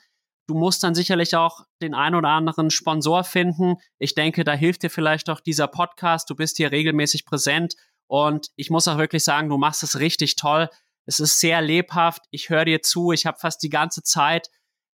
Du 0.48 0.56
musst 0.56 0.84
dann 0.84 0.94
sicherlich 0.94 1.36
auch 1.36 1.62
den 1.82 1.96
ein 1.96 2.16
oder 2.16 2.30
anderen 2.30 2.70
Sponsor 2.70 3.24
finden. 3.24 3.78
Ich 3.98 4.14
denke, 4.14 4.44
da 4.44 4.54
hilft 4.54 4.84
dir 4.84 4.90
vielleicht 4.90 5.30
auch 5.30 5.40
dieser 5.40 5.68
Podcast. 5.68 6.30
Du 6.30 6.36
bist 6.36 6.58
hier 6.58 6.72
regelmäßig 6.72 7.26
präsent 7.26 7.76
und 8.08 8.50
ich 8.56 8.70
muss 8.70 8.88
auch 8.88 8.98
wirklich 8.98 9.24
sagen, 9.24 9.50
du 9.50 9.58
machst 9.58 9.84
es 9.84 10.00
richtig 10.00 10.36
toll. 10.36 10.70
Es 11.08 11.20
ist 11.20 11.40
sehr 11.40 11.62
lebhaft. 11.62 12.24
Ich 12.30 12.50
höre 12.50 12.66
dir 12.66 12.82
zu. 12.82 13.12
Ich 13.12 13.26
habe 13.26 13.40
fast 13.40 13.64
die 13.64 13.70
ganze 13.70 14.04
Zeit 14.04 14.50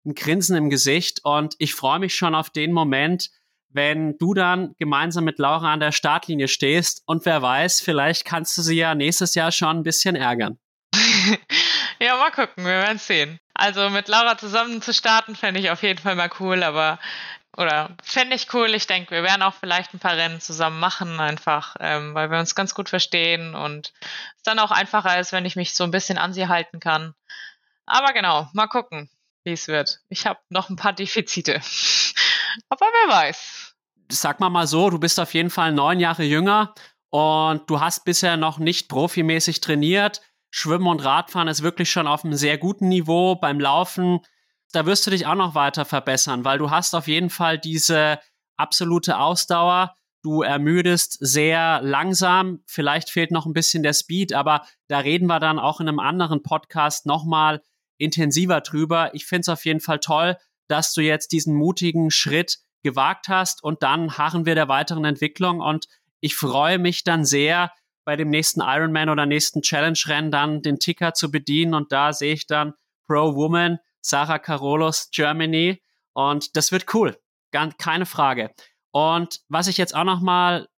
ein 0.05 0.15
Grinsen 0.15 0.57
im 0.57 0.71
Gesicht 0.71 1.21
und 1.25 1.55
ich 1.59 1.75
freue 1.75 1.99
mich 1.99 2.15
schon 2.15 2.35
auf 2.35 2.51
den 2.51 2.73
Moment, 2.73 3.31
wenn 3.69 4.19
du 4.19 4.35
dann 4.35 4.75
gemeinsam 4.79 5.25
mit 5.25 5.39
Laura 5.39 5.73
an 5.73 5.81
der 5.81 5.93
Startlinie 5.93 6.49
stehst 6.49 7.03
und 7.07 7.25
wer 7.25 7.41
weiß, 7.43 7.81
vielleicht 7.81 8.25
kannst 8.25 8.57
du 8.59 8.63
sie 8.63 8.77
ja 8.77 8.95
nächstes 8.95 9.35
Jahr 9.35 9.53
schon 9.53 9.79
ein 9.79 9.83
bisschen 9.83 10.17
ärgern. 10.17 10.59
ja, 12.01 12.17
mal 12.17 12.31
gucken, 12.31 12.65
wir 12.65 12.73
werden 12.73 12.99
sehen. 12.99 13.39
Also 13.55 13.91
mit 13.91 14.09
Laura 14.09 14.39
zusammen 14.39 14.83
zu 14.83 14.93
starten, 14.93 15.37
fände 15.37 15.61
ich 15.61 15.71
auf 15.71 15.83
jeden 15.83 16.01
Fall 16.01 16.17
mal 16.17 16.31
cool, 16.41 16.63
aber 16.63 16.99
oder 17.57 17.91
fände 18.03 18.37
ich 18.37 18.55
cool. 18.55 18.75
Ich 18.75 18.87
denke, 18.87 19.11
wir 19.11 19.23
werden 19.23 19.43
auch 19.43 19.55
vielleicht 19.55 19.93
ein 19.93 19.99
paar 19.99 20.17
Rennen 20.17 20.41
zusammen 20.41 20.81
machen, 20.81 21.21
einfach, 21.21 21.77
ähm, 21.81 22.15
weil 22.15 22.31
wir 22.31 22.39
uns 22.39 22.55
ganz 22.55 22.75
gut 22.75 22.89
verstehen 22.89 23.55
und 23.55 23.93
es 24.37 24.43
dann 24.45 24.59
auch 24.59 24.71
einfacher 24.71 25.19
ist, 25.19 25.33
wenn 25.33 25.45
ich 25.45 25.57
mich 25.57 25.75
so 25.75 25.85
ein 25.85 25.91
bisschen 25.91 26.17
an 26.17 26.33
sie 26.33 26.49
halten 26.49 26.81
kann. 26.81 27.15
Aber 27.87 28.13
genau, 28.13 28.49
mal 28.55 28.69
gucken, 28.69 29.11
wie 29.45 29.53
es 29.53 29.69
wird. 29.69 30.01
Ich 30.09 30.27
habe 30.27 30.41
noch 30.49 30.71
ein 30.71 30.77
paar 30.77 30.93
Defizite. 30.93 31.55
Aber 32.69 32.87
wer 32.87 33.15
weiß. 33.15 33.75
Sag 34.11 34.41
mal 34.41 34.51
mal 34.51 34.67
so, 34.67 34.91
du 34.91 34.99
bist 34.99 35.21
auf 35.21 35.35
jeden 35.35 35.51
Fall 35.51 35.73
neun 35.73 36.01
Jahre 36.01 36.25
jünger 36.25 36.75
und 37.11 37.69
du 37.71 37.81
hast 37.81 38.05
bisher 38.05 38.37
noch 38.37 38.59
nicht 38.59 38.89
profimäßig 38.89 39.61
trainiert. 39.61 40.21
Schwimmen 40.51 40.89
und 40.89 41.05
Radfahren 41.05 41.49
ist 41.49 41.63
wirklich 41.63 41.91
schon 41.91 42.09
auf 42.09 42.25
einem 42.25 42.35
sehr 42.35 42.59
guten 42.59 42.89
Niveau. 42.89 43.37
Beim 43.37 43.61
Laufen 43.61 44.21
da 44.73 44.87
wirst 44.87 45.07
du 45.07 45.11
dich 45.11 45.27
auch 45.27 45.35
noch 45.35 45.55
weiter 45.55 45.85
verbessern, 45.85 46.45
weil 46.45 46.59
du 46.59 46.71
hast 46.71 46.95
auf 46.95 47.09
jeden 47.09 47.31
Fall 47.31 47.59
diese 47.59 48.19
absolute 48.57 49.19
Ausdauer. 49.19 49.97
Du 50.23 50.43
ermüdest 50.43 51.17
sehr 51.21 51.81
langsam. 51.83 52.61
Vielleicht 52.67 53.11
fehlt 53.11 53.31
noch 53.31 53.47
ein 53.47 53.53
bisschen 53.53 53.83
der 53.83 53.95
Speed, 53.95 54.33
aber 54.33 54.67
da 54.87 54.99
reden 54.99 55.27
wir 55.27 55.41
dann 55.41 55.59
auch 55.59 55.81
in 55.81 55.89
einem 55.89 55.99
anderen 55.99 56.43
Podcast 56.43 57.07
nochmal 57.07 57.63
intensiver 58.01 58.61
drüber. 58.61 59.15
Ich 59.15 59.27
finde 59.27 59.43
es 59.43 59.49
auf 59.49 59.65
jeden 59.65 59.81
Fall 59.81 60.01
toll, 60.01 60.37
dass 60.69 60.95
du 60.95 61.01
jetzt 61.01 61.33
diesen 61.33 61.55
mutigen 61.55 62.11
Schritt 62.11 62.59
gewagt 62.83 63.29
hast 63.29 63.63
und 63.63 63.83
dann 63.83 64.17
harren 64.17 64.47
wir 64.47 64.55
der 64.55 64.69
weiteren 64.69 65.05
Entwicklung 65.05 65.61
und 65.61 65.87
ich 66.21 66.35
freue 66.35 66.79
mich 66.79 67.05
dann 67.05 67.25
sehr, 67.25 67.73
bei 68.05 68.17
dem 68.17 68.31
nächsten 68.31 68.61
Ironman 68.61 69.09
oder 69.09 69.27
nächsten 69.27 69.63
Challenge-Rennen 69.63 70.31
dann 70.31 70.63
den 70.63 70.79
Ticker 70.79 71.13
zu 71.15 71.31
bedienen 71.31 71.75
und 71.75 71.93
da 71.93 72.13
sehe 72.13 72.33
ich 72.33 72.47
dann 72.47 72.75
Pro 73.07 73.35
Woman, 73.35 73.79
Sarah 74.01 74.39
Carolos, 74.39 75.11
Germany 75.13 75.83
und 76.13 76.57
das 76.57 76.73
wird 76.73 76.93
cool. 76.95 77.19
Ganz, 77.53 77.77
keine 77.79 78.07
Frage. 78.07 78.51
Und 78.91 79.41
was 79.49 79.67
ich 79.67 79.77
jetzt 79.77 79.95
auch 79.95 80.05
noch 80.05 80.21
mal 80.21 80.69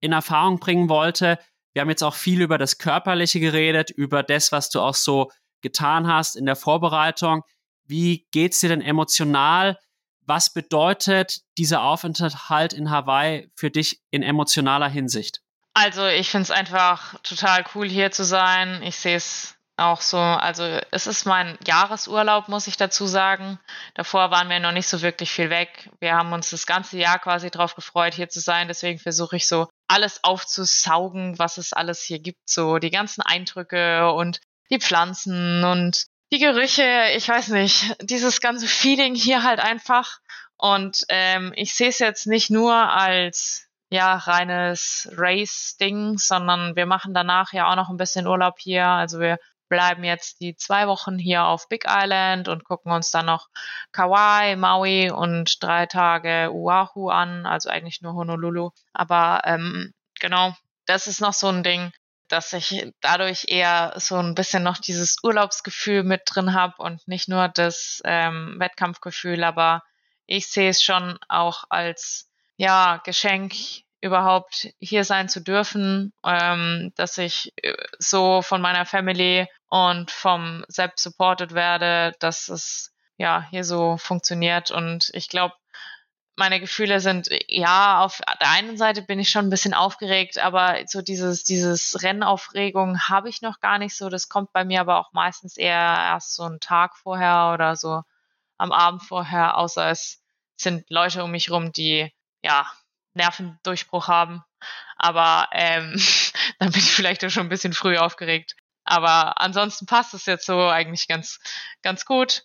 in 0.00 0.12
Erfahrung 0.12 0.58
bringen 0.58 0.88
wollte, 0.88 1.38
wir 1.72 1.82
haben 1.82 1.90
jetzt 1.90 2.02
auch 2.02 2.14
viel 2.14 2.40
über 2.40 2.58
das 2.58 2.78
Körperliche 2.78 3.38
geredet, 3.40 3.90
über 3.90 4.22
das, 4.22 4.50
was 4.50 4.70
du 4.70 4.80
auch 4.80 4.94
so 4.94 5.30
getan 5.62 6.06
hast 6.06 6.36
in 6.36 6.46
der 6.46 6.56
Vorbereitung. 6.56 7.42
Wie 7.84 8.26
geht's 8.30 8.60
dir 8.60 8.68
denn 8.68 8.82
emotional? 8.82 9.78
Was 10.26 10.52
bedeutet 10.52 11.40
dieser 11.58 11.82
Aufenthalt 11.82 12.72
in 12.72 12.90
Hawaii 12.90 13.50
für 13.56 13.70
dich 13.70 14.00
in 14.10 14.22
emotionaler 14.22 14.88
Hinsicht? 14.88 15.40
Also 15.74 16.06
ich 16.06 16.30
finde 16.30 16.44
es 16.44 16.50
einfach 16.50 17.18
total 17.22 17.64
cool 17.74 17.88
hier 17.88 18.10
zu 18.10 18.24
sein. 18.24 18.82
Ich 18.82 18.96
sehe 18.96 19.16
es 19.16 19.56
auch 19.80 20.00
so, 20.00 20.18
also 20.18 20.78
es 20.90 21.06
ist 21.06 21.24
mein 21.24 21.58
Jahresurlaub, 21.66 22.48
muss 22.48 22.66
ich 22.66 22.76
dazu 22.76 23.06
sagen. 23.06 23.58
Davor 23.94 24.30
waren 24.30 24.48
wir 24.50 24.60
noch 24.60 24.72
nicht 24.72 24.86
so 24.86 25.00
wirklich 25.00 25.32
viel 25.32 25.50
weg. 25.50 25.90
Wir 26.00 26.14
haben 26.14 26.32
uns 26.32 26.50
das 26.50 26.66
ganze 26.66 26.98
Jahr 26.98 27.18
quasi 27.18 27.50
drauf 27.50 27.74
gefreut, 27.74 28.14
hier 28.14 28.28
zu 28.28 28.40
sein. 28.40 28.68
Deswegen 28.68 28.98
versuche 28.98 29.36
ich 29.36 29.46
so 29.46 29.68
alles 29.88 30.22
aufzusaugen, 30.22 31.38
was 31.38 31.56
es 31.56 31.72
alles 31.72 32.02
hier 32.02 32.18
gibt. 32.18 32.38
So 32.48 32.78
die 32.78 32.90
ganzen 32.90 33.22
Eindrücke 33.22 34.12
und 34.12 34.40
die 34.70 34.78
Pflanzen 34.78 35.64
und 35.64 36.06
die 36.32 36.38
Gerüche. 36.38 37.10
Ich 37.16 37.28
weiß 37.28 37.48
nicht, 37.48 37.96
dieses 38.02 38.40
ganze 38.40 38.66
Feeling 38.66 39.14
hier 39.14 39.42
halt 39.42 39.60
einfach. 39.60 40.18
Und 40.56 41.04
ähm, 41.08 41.52
ich 41.56 41.74
sehe 41.74 41.88
es 41.88 41.98
jetzt 41.98 42.26
nicht 42.26 42.50
nur 42.50 42.74
als 42.74 43.66
ja 43.90 44.14
reines 44.14 45.08
Race-Ding, 45.16 46.18
sondern 46.18 46.76
wir 46.76 46.86
machen 46.86 47.14
danach 47.14 47.52
ja 47.52 47.70
auch 47.70 47.76
noch 47.76 47.90
ein 47.90 47.96
bisschen 47.96 48.26
Urlaub 48.26 48.58
hier. 48.58 48.86
Also 48.86 49.18
wir 49.18 49.38
bleiben 49.68 50.04
jetzt 50.04 50.40
die 50.40 50.56
zwei 50.56 50.86
Wochen 50.86 51.18
hier 51.18 51.44
auf 51.44 51.68
Big 51.68 51.84
Island 51.88 52.48
und 52.48 52.64
gucken 52.64 52.92
uns 52.92 53.10
dann 53.10 53.26
noch 53.26 53.48
Kauai, 53.92 54.56
Maui 54.56 55.10
und 55.10 55.62
drei 55.62 55.86
Tage 55.86 56.50
Oahu 56.52 57.08
an, 57.08 57.46
also 57.46 57.70
eigentlich 57.70 58.02
nur 58.02 58.14
Honolulu. 58.14 58.70
Aber 58.92 59.42
ähm, 59.44 59.92
genau, 60.20 60.54
das 60.86 61.06
ist 61.06 61.20
noch 61.20 61.32
so 61.32 61.48
ein 61.48 61.62
Ding, 61.62 61.92
dass 62.30 62.52
ich 62.52 62.92
dadurch 63.00 63.46
eher 63.48 63.92
so 63.96 64.16
ein 64.16 64.34
bisschen 64.34 64.62
noch 64.62 64.78
dieses 64.78 65.16
Urlaubsgefühl 65.22 66.02
mit 66.02 66.22
drin 66.26 66.54
habe 66.54 66.74
und 66.78 67.06
nicht 67.06 67.28
nur 67.28 67.48
das 67.48 68.00
ähm, 68.04 68.56
Wettkampfgefühl, 68.58 69.44
aber 69.44 69.82
ich 70.26 70.46
sehe 70.46 70.70
es 70.70 70.82
schon 70.82 71.18
auch 71.28 71.64
als 71.68 72.30
ja 72.56 73.00
Geschenk 73.04 73.54
überhaupt 74.00 74.68
hier 74.78 75.04
sein 75.04 75.28
zu 75.28 75.40
dürfen, 75.40 76.12
ähm, 76.24 76.92
dass 76.96 77.18
ich 77.18 77.52
äh, 77.62 77.74
so 77.98 78.42
von 78.42 78.60
meiner 78.60 78.86
Family 78.86 79.46
und 79.68 80.10
vom 80.10 80.64
Sepp 80.68 80.98
supported 80.98 81.52
werde, 81.52 82.14
dass 82.20 82.48
es 82.48 82.94
ja 83.16 83.46
hier 83.50 83.64
so 83.64 83.96
funktioniert. 83.98 84.70
Und 84.70 85.10
ich 85.12 85.28
glaube, 85.28 85.54
meine 86.36 86.60
Gefühle 86.60 87.00
sind, 87.00 87.28
ja, 87.48 88.02
auf 88.02 88.20
der 88.40 88.50
einen 88.50 88.76
Seite 88.76 89.02
bin 89.02 89.18
ich 89.18 89.30
schon 89.30 89.46
ein 89.46 89.50
bisschen 89.50 89.74
aufgeregt, 89.74 90.38
aber 90.38 90.78
so 90.86 91.02
dieses, 91.02 91.44
dieses 91.44 92.02
Rennaufregung 92.02 93.00
habe 93.08 93.28
ich 93.28 93.42
noch 93.42 93.60
gar 93.60 93.78
nicht 93.78 93.96
so. 93.96 94.08
Das 94.08 94.28
kommt 94.28 94.52
bei 94.52 94.64
mir 94.64 94.80
aber 94.80 94.98
auch 94.98 95.12
meistens 95.12 95.56
eher 95.56 95.74
erst 95.74 96.34
so 96.34 96.44
einen 96.44 96.60
Tag 96.60 96.96
vorher 96.96 97.52
oder 97.52 97.76
so 97.76 98.02
am 98.56 98.72
Abend 98.72 99.02
vorher, 99.02 99.56
außer 99.56 99.90
es 99.90 100.22
sind 100.56 100.88
Leute 100.90 101.24
um 101.24 101.30
mich 101.30 101.50
rum, 101.50 101.72
die 101.72 102.12
ja 102.42 102.70
Nervendurchbruch 103.14 104.08
haben. 104.08 104.42
Aber 104.96 105.48
ähm, 105.52 105.94
dann 106.58 106.70
bin 106.70 106.80
ich 106.80 106.92
vielleicht 106.92 107.24
auch 107.24 107.30
schon 107.30 107.46
ein 107.46 107.50
bisschen 107.50 107.72
früh 107.72 107.96
aufgeregt. 107.96 108.56
Aber 108.84 109.40
ansonsten 109.40 109.86
passt 109.86 110.14
es 110.14 110.26
jetzt 110.26 110.46
so 110.46 110.68
eigentlich 110.68 111.08
ganz, 111.08 111.40
ganz 111.82 112.04
gut. 112.04 112.44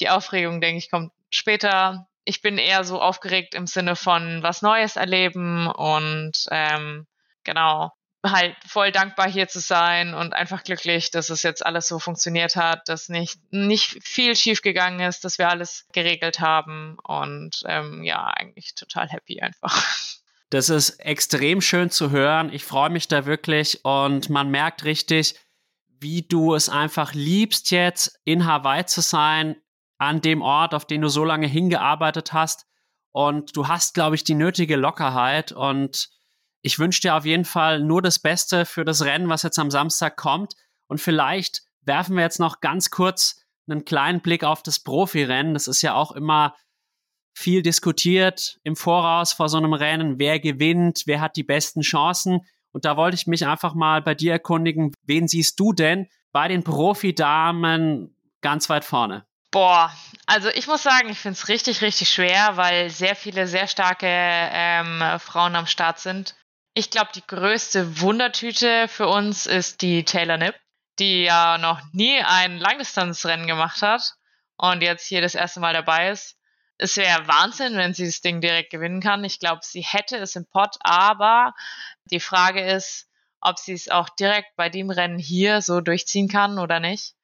Die 0.00 0.10
Aufregung, 0.10 0.60
denke 0.60 0.78
ich, 0.78 0.90
kommt 0.90 1.12
später. 1.30 2.08
Ich 2.24 2.42
bin 2.42 2.58
eher 2.58 2.84
so 2.84 3.00
aufgeregt 3.00 3.54
im 3.54 3.66
Sinne 3.66 3.96
von 3.96 4.42
was 4.42 4.62
Neues 4.62 4.96
erleben 4.96 5.66
und 5.66 6.32
ähm, 6.50 7.06
genau, 7.44 7.92
halt 8.24 8.56
voll 8.66 8.92
dankbar 8.92 9.28
hier 9.28 9.48
zu 9.48 9.58
sein 9.58 10.14
und 10.14 10.32
einfach 10.32 10.62
glücklich, 10.62 11.10
dass 11.10 11.30
es 11.30 11.42
jetzt 11.42 11.64
alles 11.64 11.88
so 11.88 11.98
funktioniert 11.98 12.54
hat, 12.56 12.88
dass 12.88 13.08
nicht, 13.08 13.40
nicht 13.50 13.98
viel 14.04 14.36
schiefgegangen 14.36 15.00
ist, 15.00 15.24
dass 15.24 15.38
wir 15.38 15.48
alles 15.48 15.86
geregelt 15.92 16.38
haben 16.38 16.96
und 17.02 17.62
ähm, 17.66 18.04
ja, 18.04 18.28
eigentlich 18.28 18.74
total 18.74 19.08
happy 19.08 19.40
einfach. 19.40 19.84
Das 20.50 20.68
ist 20.68 21.00
extrem 21.00 21.62
schön 21.62 21.88
zu 21.90 22.10
hören. 22.10 22.52
Ich 22.52 22.64
freue 22.64 22.90
mich 22.90 23.08
da 23.08 23.24
wirklich 23.24 23.84
und 23.84 24.28
man 24.28 24.50
merkt 24.50 24.84
richtig, 24.84 25.34
wie 25.88 26.22
du 26.22 26.54
es 26.54 26.68
einfach 26.68 27.14
liebst, 27.14 27.70
jetzt 27.70 28.20
in 28.24 28.44
Hawaii 28.44 28.84
zu 28.84 29.00
sein, 29.00 29.56
an 30.02 30.20
dem 30.20 30.42
Ort, 30.42 30.74
auf 30.74 30.84
den 30.84 31.00
du 31.00 31.08
so 31.08 31.24
lange 31.24 31.46
hingearbeitet 31.46 32.32
hast. 32.32 32.66
Und 33.12 33.56
du 33.56 33.68
hast, 33.68 33.94
glaube 33.94 34.16
ich, 34.16 34.24
die 34.24 34.34
nötige 34.34 34.74
Lockerheit 34.74 35.52
und 35.52 36.10
ich 36.62 36.78
wünsche 36.78 37.00
dir 37.02 37.14
auf 37.14 37.24
jeden 37.24 37.44
Fall 37.44 37.80
nur 37.80 38.02
das 38.02 38.18
Beste 38.18 38.64
für 38.64 38.84
das 38.84 39.04
Rennen, 39.04 39.28
was 39.28 39.42
jetzt 39.42 39.58
am 39.58 39.70
Samstag 39.70 40.16
kommt. 40.16 40.54
Und 40.88 41.00
vielleicht 41.00 41.62
werfen 41.82 42.16
wir 42.16 42.22
jetzt 42.22 42.40
noch 42.40 42.60
ganz 42.60 42.90
kurz 42.90 43.44
einen 43.68 43.84
kleinen 43.84 44.20
Blick 44.20 44.42
auf 44.44 44.62
das 44.62 44.80
Profirennen. 44.80 45.54
Das 45.54 45.68
ist 45.68 45.82
ja 45.82 45.94
auch 45.94 46.12
immer 46.12 46.56
viel 47.34 47.62
diskutiert 47.62 48.58
im 48.64 48.76
Voraus 48.76 49.32
vor 49.32 49.48
so 49.48 49.56
einem 49.56 49.72
Rennen. 49.72 50.18
Wer 50.18 50.40
gewinnt? 50.40 51.02
Wer 51.06 51.20
hat 51.20 51.36
die 51.36 51.44
besten 51.44 51.82
Chancen? 51.82 52.40
Und 52.72 52.84
da 52.84 52.96
wollte 52.96 53.14
ich 53.14 53.26
mich 53.26 53.46
einfach 53.46 53.74
mal 53.74 54.02
bei 54.02 54.14
dir 54.14 54.32
erkundigen. 54.32 54.92
Wen 55.04 55.28
siehst 55.28 55.60
du 55.60 55.72
denn 55.72 56.08
bei 56.32 56.48
den 56.48 56.64
Profidamen 56.64 58.16
ganz 58.40 58.68
weit 58.68 58.84
vorne? 58.84 59.26
Boah, 59.52 59.94
also 60.24 60.48
ich 60.48 60.66
muss 60.66 60.82
sagen, 60.82 61.10
ich 61.10 61.18
finde 61.18 61.38
es 61.38 61.48
richtig, 61.48 61.82
richtig 61.82 62.08
schwer, 62.08 62.56
weil 62.56 62.88
sehr 62.88 63.14
viele 63.14 63.46
sehr 63.46 63.68
starke 63.68 64.06
ähm, 64.08 65.02
Frauen 65.20 65.54
am 65.54 65.66
Start 65.66 65.98
sind. 65.98 66.34
Ich 66.72 66.88
glaube, 66.88 67.10
die 67.14 67.26
größte 67.26 68.00
Wundertüte 68.00 68.88
für 68.88 69.08
uns 69.08 69.46
ist 69.46 69.82
die 69.82 70.04
Taylor 70.04 70.38
Nipp, 70.38 70.54
die 70.98 71.24
ja 71.24 71.58
noch 71.58 71.82
nie 71.92 72.18
ein 72.22 72.56
Langdistanzrennen 72.56 73.46
gemacht 73.46 73.82
hat 73.82 74.14
und 74.56 74.82
jetzt 74.82 75.06
hier 75.06 75.20
das 75.20 75.34
erste 75.34 75.60
Mal 75.60 75.74
dabei 75.74 76.08
ist. 76.08 76.38
Es 76.78 76.96
wäre 76.96 77.28
Wahnsinn, 77.28 77.76
wenn 77.76 77.92
sie 77.92 78.06
das 78.06 78.22
Ding 78.22 78.40
direkt 78.40 78.70
gewinnen 78.70 79.02
kann. 79.02 79.22
Ich 79.22 79.38
glaube, 79.38 79.60
sie 79.62 79.82
hätte 79.82 80.16
es 80.16 80.34
im 80.34 80.46
Pott, 80.46 80.76
aber 80.80 81.52
die 82.10 82.20
Frage 82.20 82.64
ist, 82.64 83.06
ob 83.42 83.58
sie 83.58 83.74
es 83.74 83.90
auch 83.90 84.08
direkt 84.08 84.56
bei 84.56 84.70
dem 84.70 84.88
Rennen 84.88 85.18
hier 85.18 85.60
so 85.60 85.82
durchziehen 85.82 86.28
kann 86.28 86.58
oder 86.58 86.80
nicht. 86.80 87.14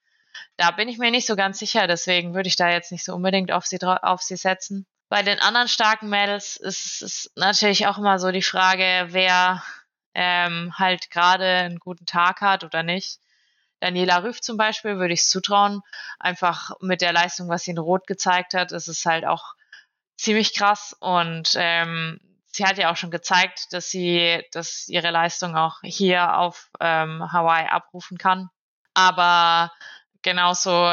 Da 0.57 0.71
bin 0.71 0.89
ich 0.89 0.99
mir 0.99 1.11
nicht 1.11 1.27
so 1.27 1.37
ganz 1.37 1.59
sicher, 1.59 1.87
deswegen 1.87 2.35
würde 2.35 2.49
ich 2.49 2.57
da 2.57 2.71
jetzt 2.71 2.93
nicht 2.93 3.05
so 3.05 3.15
unbedingt 3.15 3.53
auf 3.53 3.67
sie, 3.67 3.79
auf 3.83 4.23
sie 4.23 4.37
setzen. 4.37 4.87
Bei 5.09 5.23
den 5.23 5.41
anderen 5.41 5.69
starken 5.69 6.09
Mädels 6.09 6.57
ist 6.57 7.03
es 7.03 7.33
natürlich 7.35 7.87
auch 7.87 7.99
immer 7.99 8.19
so 8.19 8.31
die 8.31 8.43
Frage, 8.43 9.07
wer 9.09 9.63
ähm, 10.15 10.73
halt 10.77 11.11
gerade 11.11 11.47
einen 11.47 11.79
guten 11.79 12.05
Tag 12.05 12.41
hat 12.41 12.65
oder 12.65 12.83
nicht. 12.83 13.19
Daniela 13.81 14.23
Rüff 14.23 14.41
zum 14.41 14.57
Beispiel 14.57 14.99
würde 14.99 15.15
ich 15.15 15.21
es 15.21 15.31
zutrauen. 15.31 15.83
Einfach 16.19 16.73
mit 16.81 17.01
der 17.01 17.13
Leistung, 17.13 17.49
was 17.49 17.65
sie 17.65 17.71
in 17.71 17.79
Rot 17.79 18.07
gezeigt 18.07 18.55
hat, 18.55 18.73
ist 18.73 18.89
es 18.89 19.07
halt 19.07 19.25
auch 19.25 19.55
ziemlich 20.17 20.55
krass. 20.55 20.97
Und 20.99 21.53
ähm, 21.55 22.21
sie 22.47 22.67
hat 22.67 22.77
ja 22.77 22.91
auch 22.91 22.97
schon 22.97 23.11
gezeigt, 23.11 23.73
dass 23.73 23.91
sie, 23.91 24.45
dass 24.53 24.89
ihre 24.89 25.11
Leistung 25.11 25.57
auch 25.57 25.79
hier 25.83 26.37
auf 26.37 26.71
ähm, 26.81 27.33
Hawaii 27.33 27.69
abrufen 27.69 28.19
kann. 28.19 28.51
Aber 28.95 29.73
genauso 30.23 30.91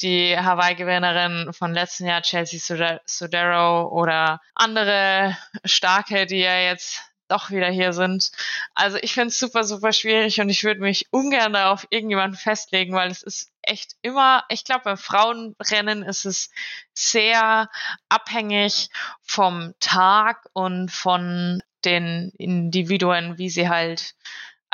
die 0.00 0.36
Hawaii-Gewinnerin 0.38 1.52
von 1.52 1.72
letzten 1.72 2.06
Jahr, 2.06 2.22
Chelsea 2.22 2.60
Sodero 3.06 3.88
oder 3.88 4.40
andere 4.54 5.36
Starke, 5.64 6.26
die 6.26 6.40
ja 6.40 6.58
jetzt 6.58 7.00
doch 7.28 7.50
wieder 7.50 7.68
hier 7.68 7.92
sind. 7.92 8.30
Also 8.74 8.98
ich 9.00 9.12
finde 9.12 9.28
es 9.28 9.38
super, 9.38 9.64
super 9.64 9.92
schwierig 9.92 10.40
und 10.40 10.48
ich 10.48 10.64
würde 10.64 10.80
mich 10.80 11.06
ungern 11.10 11.56
auf 11.56 11.86
irgendjemanden 11.90 12.38
festlegen, 12.38 12.94
weil 12.94 13.10
es 13.10 13.22
ist 13.22 13.50
echt 13.62 13.96
immer, 14.02 14.44
ich 14.48 14.64
glaube, 14.64 14.82
beim 14.84 14.96
Frauenrennen 14.96 16.02
ist 16.02 16.24
es 16.24 16.50
sehr 16.94 17.68
abhängig 18.08 18.90
vom 19.22 19.74
Tag 19.80 20.46
und 20.52 20.90
von 20.90 21.62
den 21.84 22.32
Individuen, 22.38 23.38
wie 23.38 23.50
sie 23.50 23.68
halt 23.68 24.14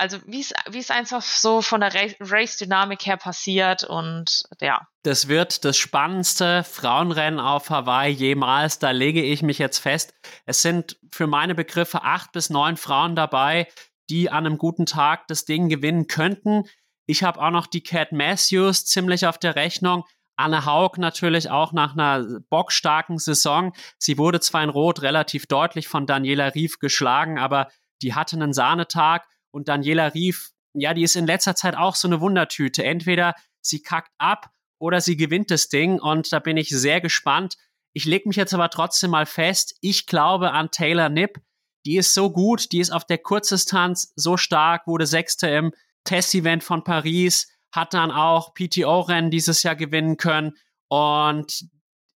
Also 0.02 0.18
wie 0.26 0.40
es 0.40 0.90
einfach 0.90 1.22
so 1.22 1.62
von 1.62 1.80
der 1.80 1.94
Race-Dynamik 1.94 3.06
her 3.06 3.16
passiert 3.16 3.84
und 3.84 4.42
ja. 4.60 4.88
Das 5.04 5.28
wird 5.28 5.64
das 5.64 5.76
spannendste 5.76 6.64
Frauenrennen 6.64 7.38
auf 7.38 7.70
Hawaii 7.70 8.10
jemals. 8.10 8.80
Da 8.80 8.90
lege 8.90 9.22
ich 9.22 9.42
mich 9.42 9.58
jetzt 9.58 9.78
fest. 9.78 10.12
Es 10.44 10.60
sind 10.60 10.98
für 11.12 11.28
meine 11.28 11.54
Begriffe 11.54 12.02
acht 12.02 12.32
bis 12.32 12.50
neun 12.50 12.76
Frauen 12.76 13.14
dabei, 13.14 13.68
die 14.10 14.28
an 14.28 14.44
einem 14.44 14.58
guten 14.58 14.86
Tag 14.86 15.28
das 15.28 15.44
Ding 15.44 15.68
gewinnen 15.68 16.08
könnten. 16.08 16.64
Ich 17.06 17.22
habe 17.22 17.40
auch 17.40 17.52
noch 17.52 17.68
die 17.68 17.84
Cat 17.84 18.10
Matthews 18.10 18.84
ziemlich 18.84 19.24
auf 19.28 19.38
der 19.38 19.54
Rechnung. 19.54 20.02
Anne 20.34 20.66
Haug 20.66 20.98
natürlich 20.98 21.48
auch 21.48 21.72
nach 21.72 21.92
einer 21.92 22.40
bockstarken 22.50 23.18
Saison. 23.18 23.72
Sie 23.98 24.18
wurde 24.18 24.40
zwar 24.40 24.64
in 24.64 24.70
Rot 24.70 25.02
relativ 25.02 25.46
deutlich 25.46 25.86
von 25.86 26.06
Daniela 26.06 26.48
Rief 26.56 26.80
geschlagen, 26.80 27.38
aber 27.38 27.68
die 28.02 28.16
hatte 28.16 28.34
einen 28.34 28.52
Sahnetag 28.52 29.28
und 29.52 29.68
Daniela 29.68 30.14
Rief, 30.14 30.50
ja, 30.74 30.94
die 30.94 31.02
ist 31.02 31.16
in 31.16 31.26
letzter 31.26 31.54
Zeit 31.54 31.76
auch 31.76 31.94
so 31.94 32.08
eine 32.08 32.20
Wundertüte. 32.20 32.82
Entweder 32.84 33.34
sie 33.60 33.82
kackt 33.82 34.12
ab 34.18 34.50
oder 34.78 35.00
sie 35.00 35.16
gewinnt 35.16 35.50
das 35.50 35.68
Ding 35.68 36.00
und 36.00 36.32
da 36.32 36.38
bin 36.38 36.56
ich 36.56 36.70
sehr 36.70 37.00
gespannt. 37.00 37.56
Ich 37.92 38.06
lege 38.06 38.28
mich 38.28 38.36
jetzt 38.36 38.54
aber 38.54 38.70
trotzdem 38.70 39.10
mal 39.10 39.26
fest, 39.26 39.76
ich 39.80 40.06
glaube 40.06 40.52
an 40.52 40.70
Taylor 40.70 41.08
Nipp. 41.08 41.40
Die 41.84 41.96
ist 41.96 42.14
so 42.14 42.30
gut, 42.30 42.72
die 42.72 42.80
ist 42.80 42.90
auf 42.90 43.04
der 43.04 43.18
Kurzdistanz 43.18 44.12
so 44.16 44.36
stark, 44.36 44.86
wurde 44.86 45.06
Sechste 45.06 45.48
im 45.48 45.72
Testevent 46.04 46.64
von 46.64 46.84
Paris, 46.84 47.48
hat 47.72 47.92
dann 47.92 48.10
auch 48.10 48.54
PTO-Rennen 48.54 49.30
dieses 49.30 49.62
Jahr 49.62 49.76
gewinnen 49.76 50.16
können. 50.16 50.56
Und 50.88 51.64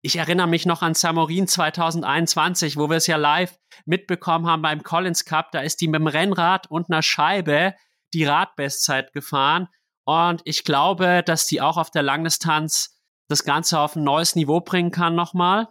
ich 0.02 0.16
erinnere 0.16 0.46
mich 0.46 0.66
noch 0.66 0.82
an 0.82 0.94
Samorin 0.94 1.48
2021, 1.48 2.76
wo 2.76 2.88
wir 2.88 2.96
es 2.96 3.06
ja 3.06 3.16
live 3.16 3.58
mitbekommen 3.86 4.46
haben 4.46 4.62
beim 4.62 4.82
Collins 4.82 5.24
Cup. 5.24 5.50
Da 5.52 5.60
ist 5.60 5.80
die 5.80 5.88
mit 5.88 6.00
dem 6.00 6.06
Rennrad 6.06 6.70
und 6.70 6.90
einer 6.90 7.02
Scheibe 7.02 7.74
die 8.14 8.24
Radbestzeit 8.24 9.12
gefahren. 9.12 9.68
Und 10.04 10.42
ich 10.44 10.64
glaube, 10.64 11.22
dass 11.24 11.46
die 11.46 11.60
auch 11.60 11.76
auf 11.76 11.90
der 11.90 12.02
Langdistanz 12.02 13.00
das 13.28 13.44
Ganze 13.44 13.80
auf 13.80 13.96
ein 13.96 14.04
neues 14.04 14.36
Niveau 14.36 14.60
bringen 14.60 14.92
kann 14.92 15.14
nochmal. 15.16 15.68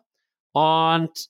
Und 0.51 1.29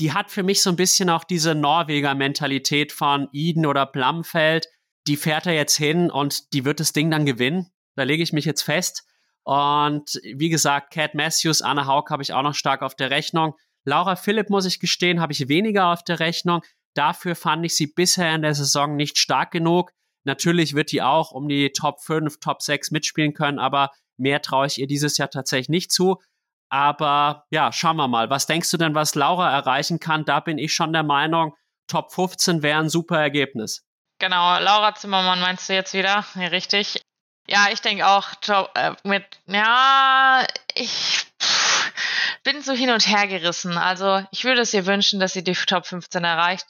die 0.00 0.12
hat 0.12 0.30
für 0.30 0.42
mich 0.42 0.62
so 0.62 0.70
ein 0.70 0.76
bisschen 0.76 1.10
auch 1.10 1.24
diese 1.24 1.54
Norweger 1.54 2.14
Mentalität 2.14 2.92
von 2.92 3.28
Eden 3.32 3.66
oder 3.66 3.84
Blamfeld. 3.84 4.68
Die 5.06 5.16
fährt 5.16 5.46
er 5.46 5.54
jetzt 5.54 5.76
hin 5.76 6.10
und 6.10 6.52
die 6.52 6.64
wird 6.64 6.80
das 6.80 6.92
Ding 6.92 7.10
dann 7.10 7.26
gewinnen. 7.26 7.70
Da 7.96 8.04
lege 8.04 8.22
ich 8.22 8.32
mich 8.32 8.44
jetzt 8.44 8.62
fest. 8.62 9.04
Und 9.48 10.20
wie 10.22 10.50
gesagt, 10.50 10.92
Cat 10.92 11.14
Matthews, 11.14 11.62
Anna 11.62 11.86
Haug 11.86 12.10
habe 12.10 12.22
ich 12.22 12.34
auch 12.34 12.42
noch 12.42 12.54
stark 12.54 12.82
auf 12.82 12.94
der 12.94 13.10
Rechnung. 13.10 13.54
Laura 13.86 14.14
Philipp, 14.14 14.50
muss 14.50 14.66
ich 14.66 14.78
gestehen, 14.78 15.22
habe 15.22 15.32
ich 15.32 15.48
weniger 15.48 15.86
auf 15.86 16.04
der 16.04 16.20
Rechnung. 16.20 16.60
Dafür 16.94 17.34
fand 17.34 17.64
ich 17.64 17.74
sie 17.74 17.86
bisher 17.86 18.34
in 18.34 18.42
der 18.42 18.54
Saison 18.54 18.94
nicht 18.94 19.16
stark 19.16 19.50
genug. 19.50 19.92
Natürlich 20.24 20.74
wird 20.74 20.92
die 20.92 21.00
auch 21.00 21.30
um 21.30 21.48
die 21.48 21.72
Top 21.72 22.02
5, 22.02 22.40
Top 22.40 22.60
6 22.60 22.90
mitspielen 22.90 23.32
können, 23.32 23.58
aber 23.58 23.90
mehr 24.18 24.42
traue 24.42 24.66
ich 24.66 24.76
ihr 24.76 24.86
dieses 24.86 25.16
Jahr 25.16 25.30
tatsächlich 25.30 25.70
nicht 25.70 25.92
zu. 25.92 26.20
Aber 26.68 27.46
ja, 27.48 27.72
schauen 27.72 27.96
wir 27.96 28.06
mal. 28.06 28.28
Was 28.28 28.44
denkst 28.44 28.70
du 28.70 28.76
denn, 28.76 28.94
was 28.94 29.14
Laura 29.14 29.50
erreichen 29.50 29.98
kann? 29.98 30.26
Da 30.26 30.40
bin 30.40 30.58
ich 30.58 30.74
schon 30.74 30.92
der 30.92 31.04
Meinung, 31.04 31.54
Top 31.86 32.12
15 32.12 32.62
wäre 32.62 32.80
ein 32.80 32.90
super 32.90 33.18
Ergebnis. 33.18 33.82
Genau, 34.18 34.58
Laura 34.58 34.94
Zimmermann 34.94 35.40
meinst 35.40 35.70
du 35.70 35.72
jetzt 35.72 35.94
wieder? 35.94 36.26
Ja, 36.34 36.48
richtig. 36.48 37.00
Ja, 37.50 37.68
ich 37.72 37.80
denke 37.80 38.06
auch 38.06 38.28
äh, 38.74 38.92
mit, 39.04 39.24
ja, 39.46 40.46
ich 40.74 41.26
bin 42.44 42.60
so 42.60 42.72
hin 42.74 42.90
und 42.90 43.08
her 43.08 43.26
gerissen. 43.26 43.78
Also 43.78 44.22
ich 44.32 44.44
würde 44.44 44.60
es 44.60 44.74
ihr 44.74 44.84
wünschen, 44.84 45.18
dass 45.18 45.32
sie 45.32 45.42
die 45.42 45.54
Top 45.54 45.86
15 45.86 46.24
erreicht. 46.24 46.66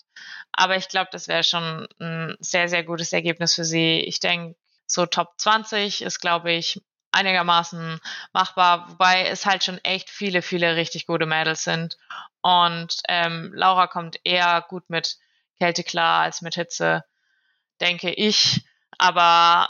Aber 0.52 0.76
ich 0.76 0.88
glaube, 0.88 1.08
das 1.10 1.26
wäre 1.26 1.42
schon 1.42 1.88
ein 2.00 2.36
sehr, 2.38 2.68
sehr 2.68 2.84
gutes 2.84 3.12
Ergebnis 3.12 3.54
für 3.54 3.64
sie. 3.64 4.00
Ich 4.00 4.20
denke, 4.20 4.56
so 4.86 5.04
Top 5.04 5.34
20 5.38 6.02
ist, 6.02 6.20
glaube 6.20 6.52
ich, 6.52 6.80
einigermaßen 7.10 8.00
machbar, 8.32 8.88
wobei 8.90 9.26
es 9.26 9.46
halt 9.46 9.64
schon 9.64 9.78
echt 9.78 10.10
viele, 10.10 10.42
viele 10.42 10.76
richtig 10.76 11.06
gute 11.06 11.26
Mädels 11.26 11.64
sind. 11.64 11.96
Und 12.40 12.98
ähm, 13.08 13.50
Laura 13.52 13.88
kommt 13.88 14.20
eher 14.22 14.64
gut 14.68 14.88
mit 14.90 15.16
Kälte 15.58 15.82
klar 15.82 16.22
als 16.22 16.40
mit 16.40 16.54
Hitze, 16.54 17.04
denke 17.80 18.12
ich. 18.12 18.64
Aber 18.98 19.68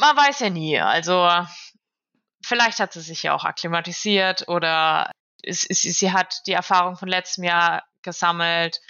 man 0.00 0.16
weiß 0.16 0.40
ja 0.40 0.50
nie. 0.50 0.80
Also 0.80 1.28
vielleicht 2.44 2.80
hat 2.80 2.92
sie 2.92 3.00
sich 3.00 3.22
ja 3.22 3.34
auch 3.34 3.44
akklimatisiert 3.44 4.48
oder 4.48 5.10
es, 5.42 5.64
es, 5.64 5.82
sie 5.82 6.12
hat 6.12 6.40
die 6.46 6.52
Erfahrung 6.52 6.96
von 6.96 7.08
letztem 7.08 7.44
Jahr 7.44 7.84
gesammelt. 8.02 8.80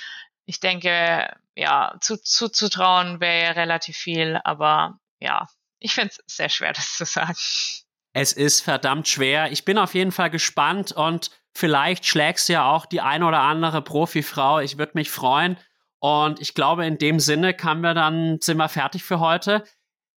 Ich 0.46 0.60
denke, 0.60 1.32
ja, 1.54 1.94
zuzutrauen 2.00 3.14
zu 3.14 3.20
wäre 3.20 3.44
ja 3.44 3.50
relativ 3.52 3.96
viel, 3.96 4.40
aber 4.44 4.98
ja, 5.20 5.46
ich 5.78 5.94
finde 5.94 6.10
es 6.10 6.36
sehr 6.36 6.48
schwer, 6.48 6.72
das 6.74 6.96
zu 6.96 7.04
sagen. 7.04 7.34
Es 8.12 8.32
ist 8.32 8.60
verdammt 8.60 9.06
schwer. 9.06 9.52
Ich 9.52 9.64
bin 9.64 9.78
auf 9.78 9.94
jeden 9.94 10.12
Fall 10.12 10.30
gespannt 10.30 10.92
und 10.92 11.30
vielleicht 11.54 12.06
schlägst 12.06 12.48
du 12.48 12.54
ja 12.54 12.70
auch 12.70 12.86
die 12.86 13.00
ein 13.00 13.22
oder 13.22 13.40
andere 13.40 13.82
Profifrau. 13.82 14.60
Ich 14.60 14.78
würde 14.78 14.92
mich 14.94 15.10
freuen. 15.10 15.58
Und 16.00 16.40
ich 16.40 16.54
glaube, 16.54 16.86
in 16.86 16.98
dem 16.98 17.20
Sinne 17.20 17.52
kann 17.54 17.82
wir 17.82 17.94
dann, 17.94 18.40
sind 18.40 18.56
wir 18.56 18.68
fertig 18.68 19.04
für 19.04 19.20
heute. 19.20 19.64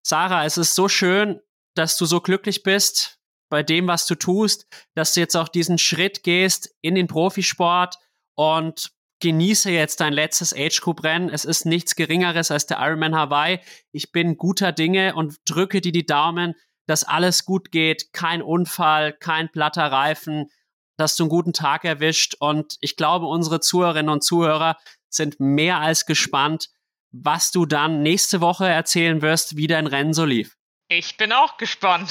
Sarah, 0.06 0.46
es 0.46 0.58
ist 0.58 0.76
so 0.76 0.90
schön, 0.90 1.40
dass 1.76 1.98
du 1.98 2.06
so 2.06 2.20
glücklich 2.22 2.64
bist 2.64 3.20
bei 3.50 3.64
dem, 3.64 3.88
was 3.88 4.06
du 4.06 4.16
tust, 4.16 4.68
dass 4.96 5.14
du 5.14 5.22
jetzt 5.22 5.36
auch 5.36 5.48
diesen 5.48 5.78
Schritt 5.78 6.24
gehst 6.24 6.76
in 6.82 6.96
den 6.96 7.08
Profisport 7.08 7.96
und 8.36 8.92
genieße 9.22 9.72
jetzt 9.72 10.02
dein 10.02 10.12
letztes 10.12 10.54
Age 10.54 10.82
Group 10.82 11.04
Rennen. 11.04 11.30
Es 11.30 11.46
ist 11.46 11.66
nichts 11.66 11.96
Geringeres 11.96 12.52
als 12.52 12.66
der 12.66 12.80
Ironman 12.80 13.16
Hawaii. 13.16 13.60
Ich 13.92 14.12
bin 14.12 14.38
guter 14.38 14.74
Dinge 14.74 15.16
und 15.16 15.38
drücke 15.46 15.80
dir 15.80 15.94
die 15.94 16.06
Daumen, 16.06 16.56
dass 16.88 17.06
alles 17.06 17.46
gut 17.46 17.72
geht, 17.72 18.12
kein 18.12 18.42
Unfall, 18.42 19.14
kein 19.14 19.50
platter 19.50 19.90
Reifen, 19.90 20.50
dass 20.98 21.16
du 21.16 21.24
einen 21.24 21.30
guten 21.30 21.54
Tag 21.54 21.86
erwischt. 21.86 22.36
Und 22.40 22.78
ich 22.82 22.98
glaube, 22.98 23.28
unsere 23.28 23.62
Zuhörerinnen 23.62 24.12
und 24.12 24.24
Zuhörer 24.24 24.78
sind 25.10 25.40
mehr 25.40 25.80
als 25.80 26.06
gespannt, 26.06 26.70
was 27.14 27.52
du 27.52 27.66
dann 27.66 28.02
nächste 28.02 28.42
Woche 28.42 28.68
erzählen 28.68 29.22
wirst, 29.22 29.56
wie 29.56 29.68
dein 29.68 29.88
Rennen 29.88 30.14
so 30.14 30.26
lief. 30.26 30.58
Ich 30.90 31.16
bin 31.16 31.32
auch 31.32 31.58
gespannt. 31.58 32.10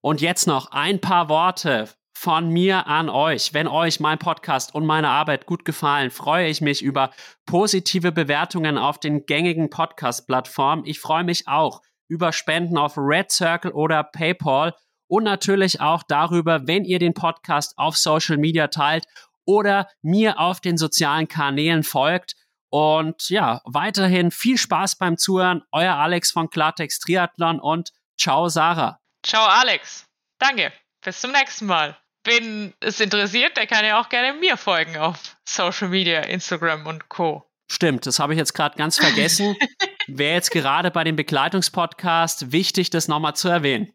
Und 0.00 0.20
jetzt 0.20 0.46
noch 0.46 0.70
ein 0.70 1.00
paar 1.00 1.28
Worte 1.28 1.88
von 2.16 2.48
mir 2.48 2.86
an 2.86 3.10
euch. 3.10 3.52
Wenn 3.52 3.66
euch 3.68 4.00
mein 4.00 4.18
Podcast 4.18 4.74
und 4.74 4.86
meine 4.86 5.08
Arbeit 5.08 5.46
gut 5.46 5.64
gefallen, 5.64 6.10
freue 6.10 6.48
ich 6.48 6.60
mich 6.60 6.82
über 6.82 7.10
positive 7.44 8.12
Bewertungen 8.12 8.78
auf 8.78 8.98
den 8.98 9.26
gängigen 9.26 9.68
Podcast-Plattformen. 9.68 10.86
Ich 10.86 11.00
freue 11.00 11.24
mich 11.24 11.46
auch 11.46 11.82
über 12.08 12.32
Spenden 12.32 12.78
auf 12.78 12.96
Red 12.96 13.30
Circle 13.30 13.72
oder 13.72 14.02
PayPal 14.04 14.74
und 15.08 15.24
natürlich 15.24 15.80
auch 15.80 16.02
darüber, 16.02 16.66
wenn 16.66 16.84
ihr 16.84 16.98
den 16.98 17.14
Podcast 17.14 17.74
auf 17.76 17.96
Social 17.96 18.38
Media 18.38 18.68
teilt 18.68 19.06
oder 19.44 19.88
mir 20.02 20.40
auf 20.40 20.60
den 20.60 20.78
sozialen 20.78 21.28
Kanälen 21.28 21.82
folgt. 21.82 22.34
Und 22.70 23.28
ja, 23.30 23.60
weiterhin 23.64 24.30
viel 24.30 24.58
Spaß 24.58 24.96
beim 24.96 25.16
Zuhören. 25.16 25.62
Euer 25.72 25.94
Alex 25.94 26.32
von 26.32 26.50
Klartext 26.50 27.02
Triathlon 27.02 27.60
und 27.60 27.92
ciao 28.18 28.48
Sarah. 28.48 29.00
Ciao 29.24 29.46
Alex. 29.46 30.06
Danke. 30.38 30.72
Bis 31.04 31.20
zum 31.20 31.32
nächsten 31.32 31.66
Mal. 31.66 31.96
Wen 32.24 32.74
es 32.80 32.98
interessiert, 32.98 33.56
der 33.56 33.68
kann 33.68 33.84
ja 33.84 34.00
auch 34.00 34.08
gerne 34.08 34.36
mir 34.38 34.56
folgen 34.56 34.96
auf 34.96 35.36
Social 35.48 35.88
Media, 35.88 36.20
Instagram 36.20 36.86
und 36.86 37.08
Co. 37.08 37.48
Stimmt, 37.70 38.06
das 38.06 38.18
habe 38.18 38.32
ich 38.32 38.38
jetzt 38.38 38.54
gerade 38.54 38.76
ganz 38.76 38.98
vergessen. 38.98 39.56
Wäre 40.06 40.34
jetzt 40.34 40.50
gerade 40.50 40.90
bei 40.90 41.04
dem 41.04 41.16
Begleitungspodcast 41.16 42.52
wichtig, 42.52 42.90
das 42.90 43.08
nochmal 43.08 43.34
zu 43.34 43.48
erwähnen. 43.48 43.92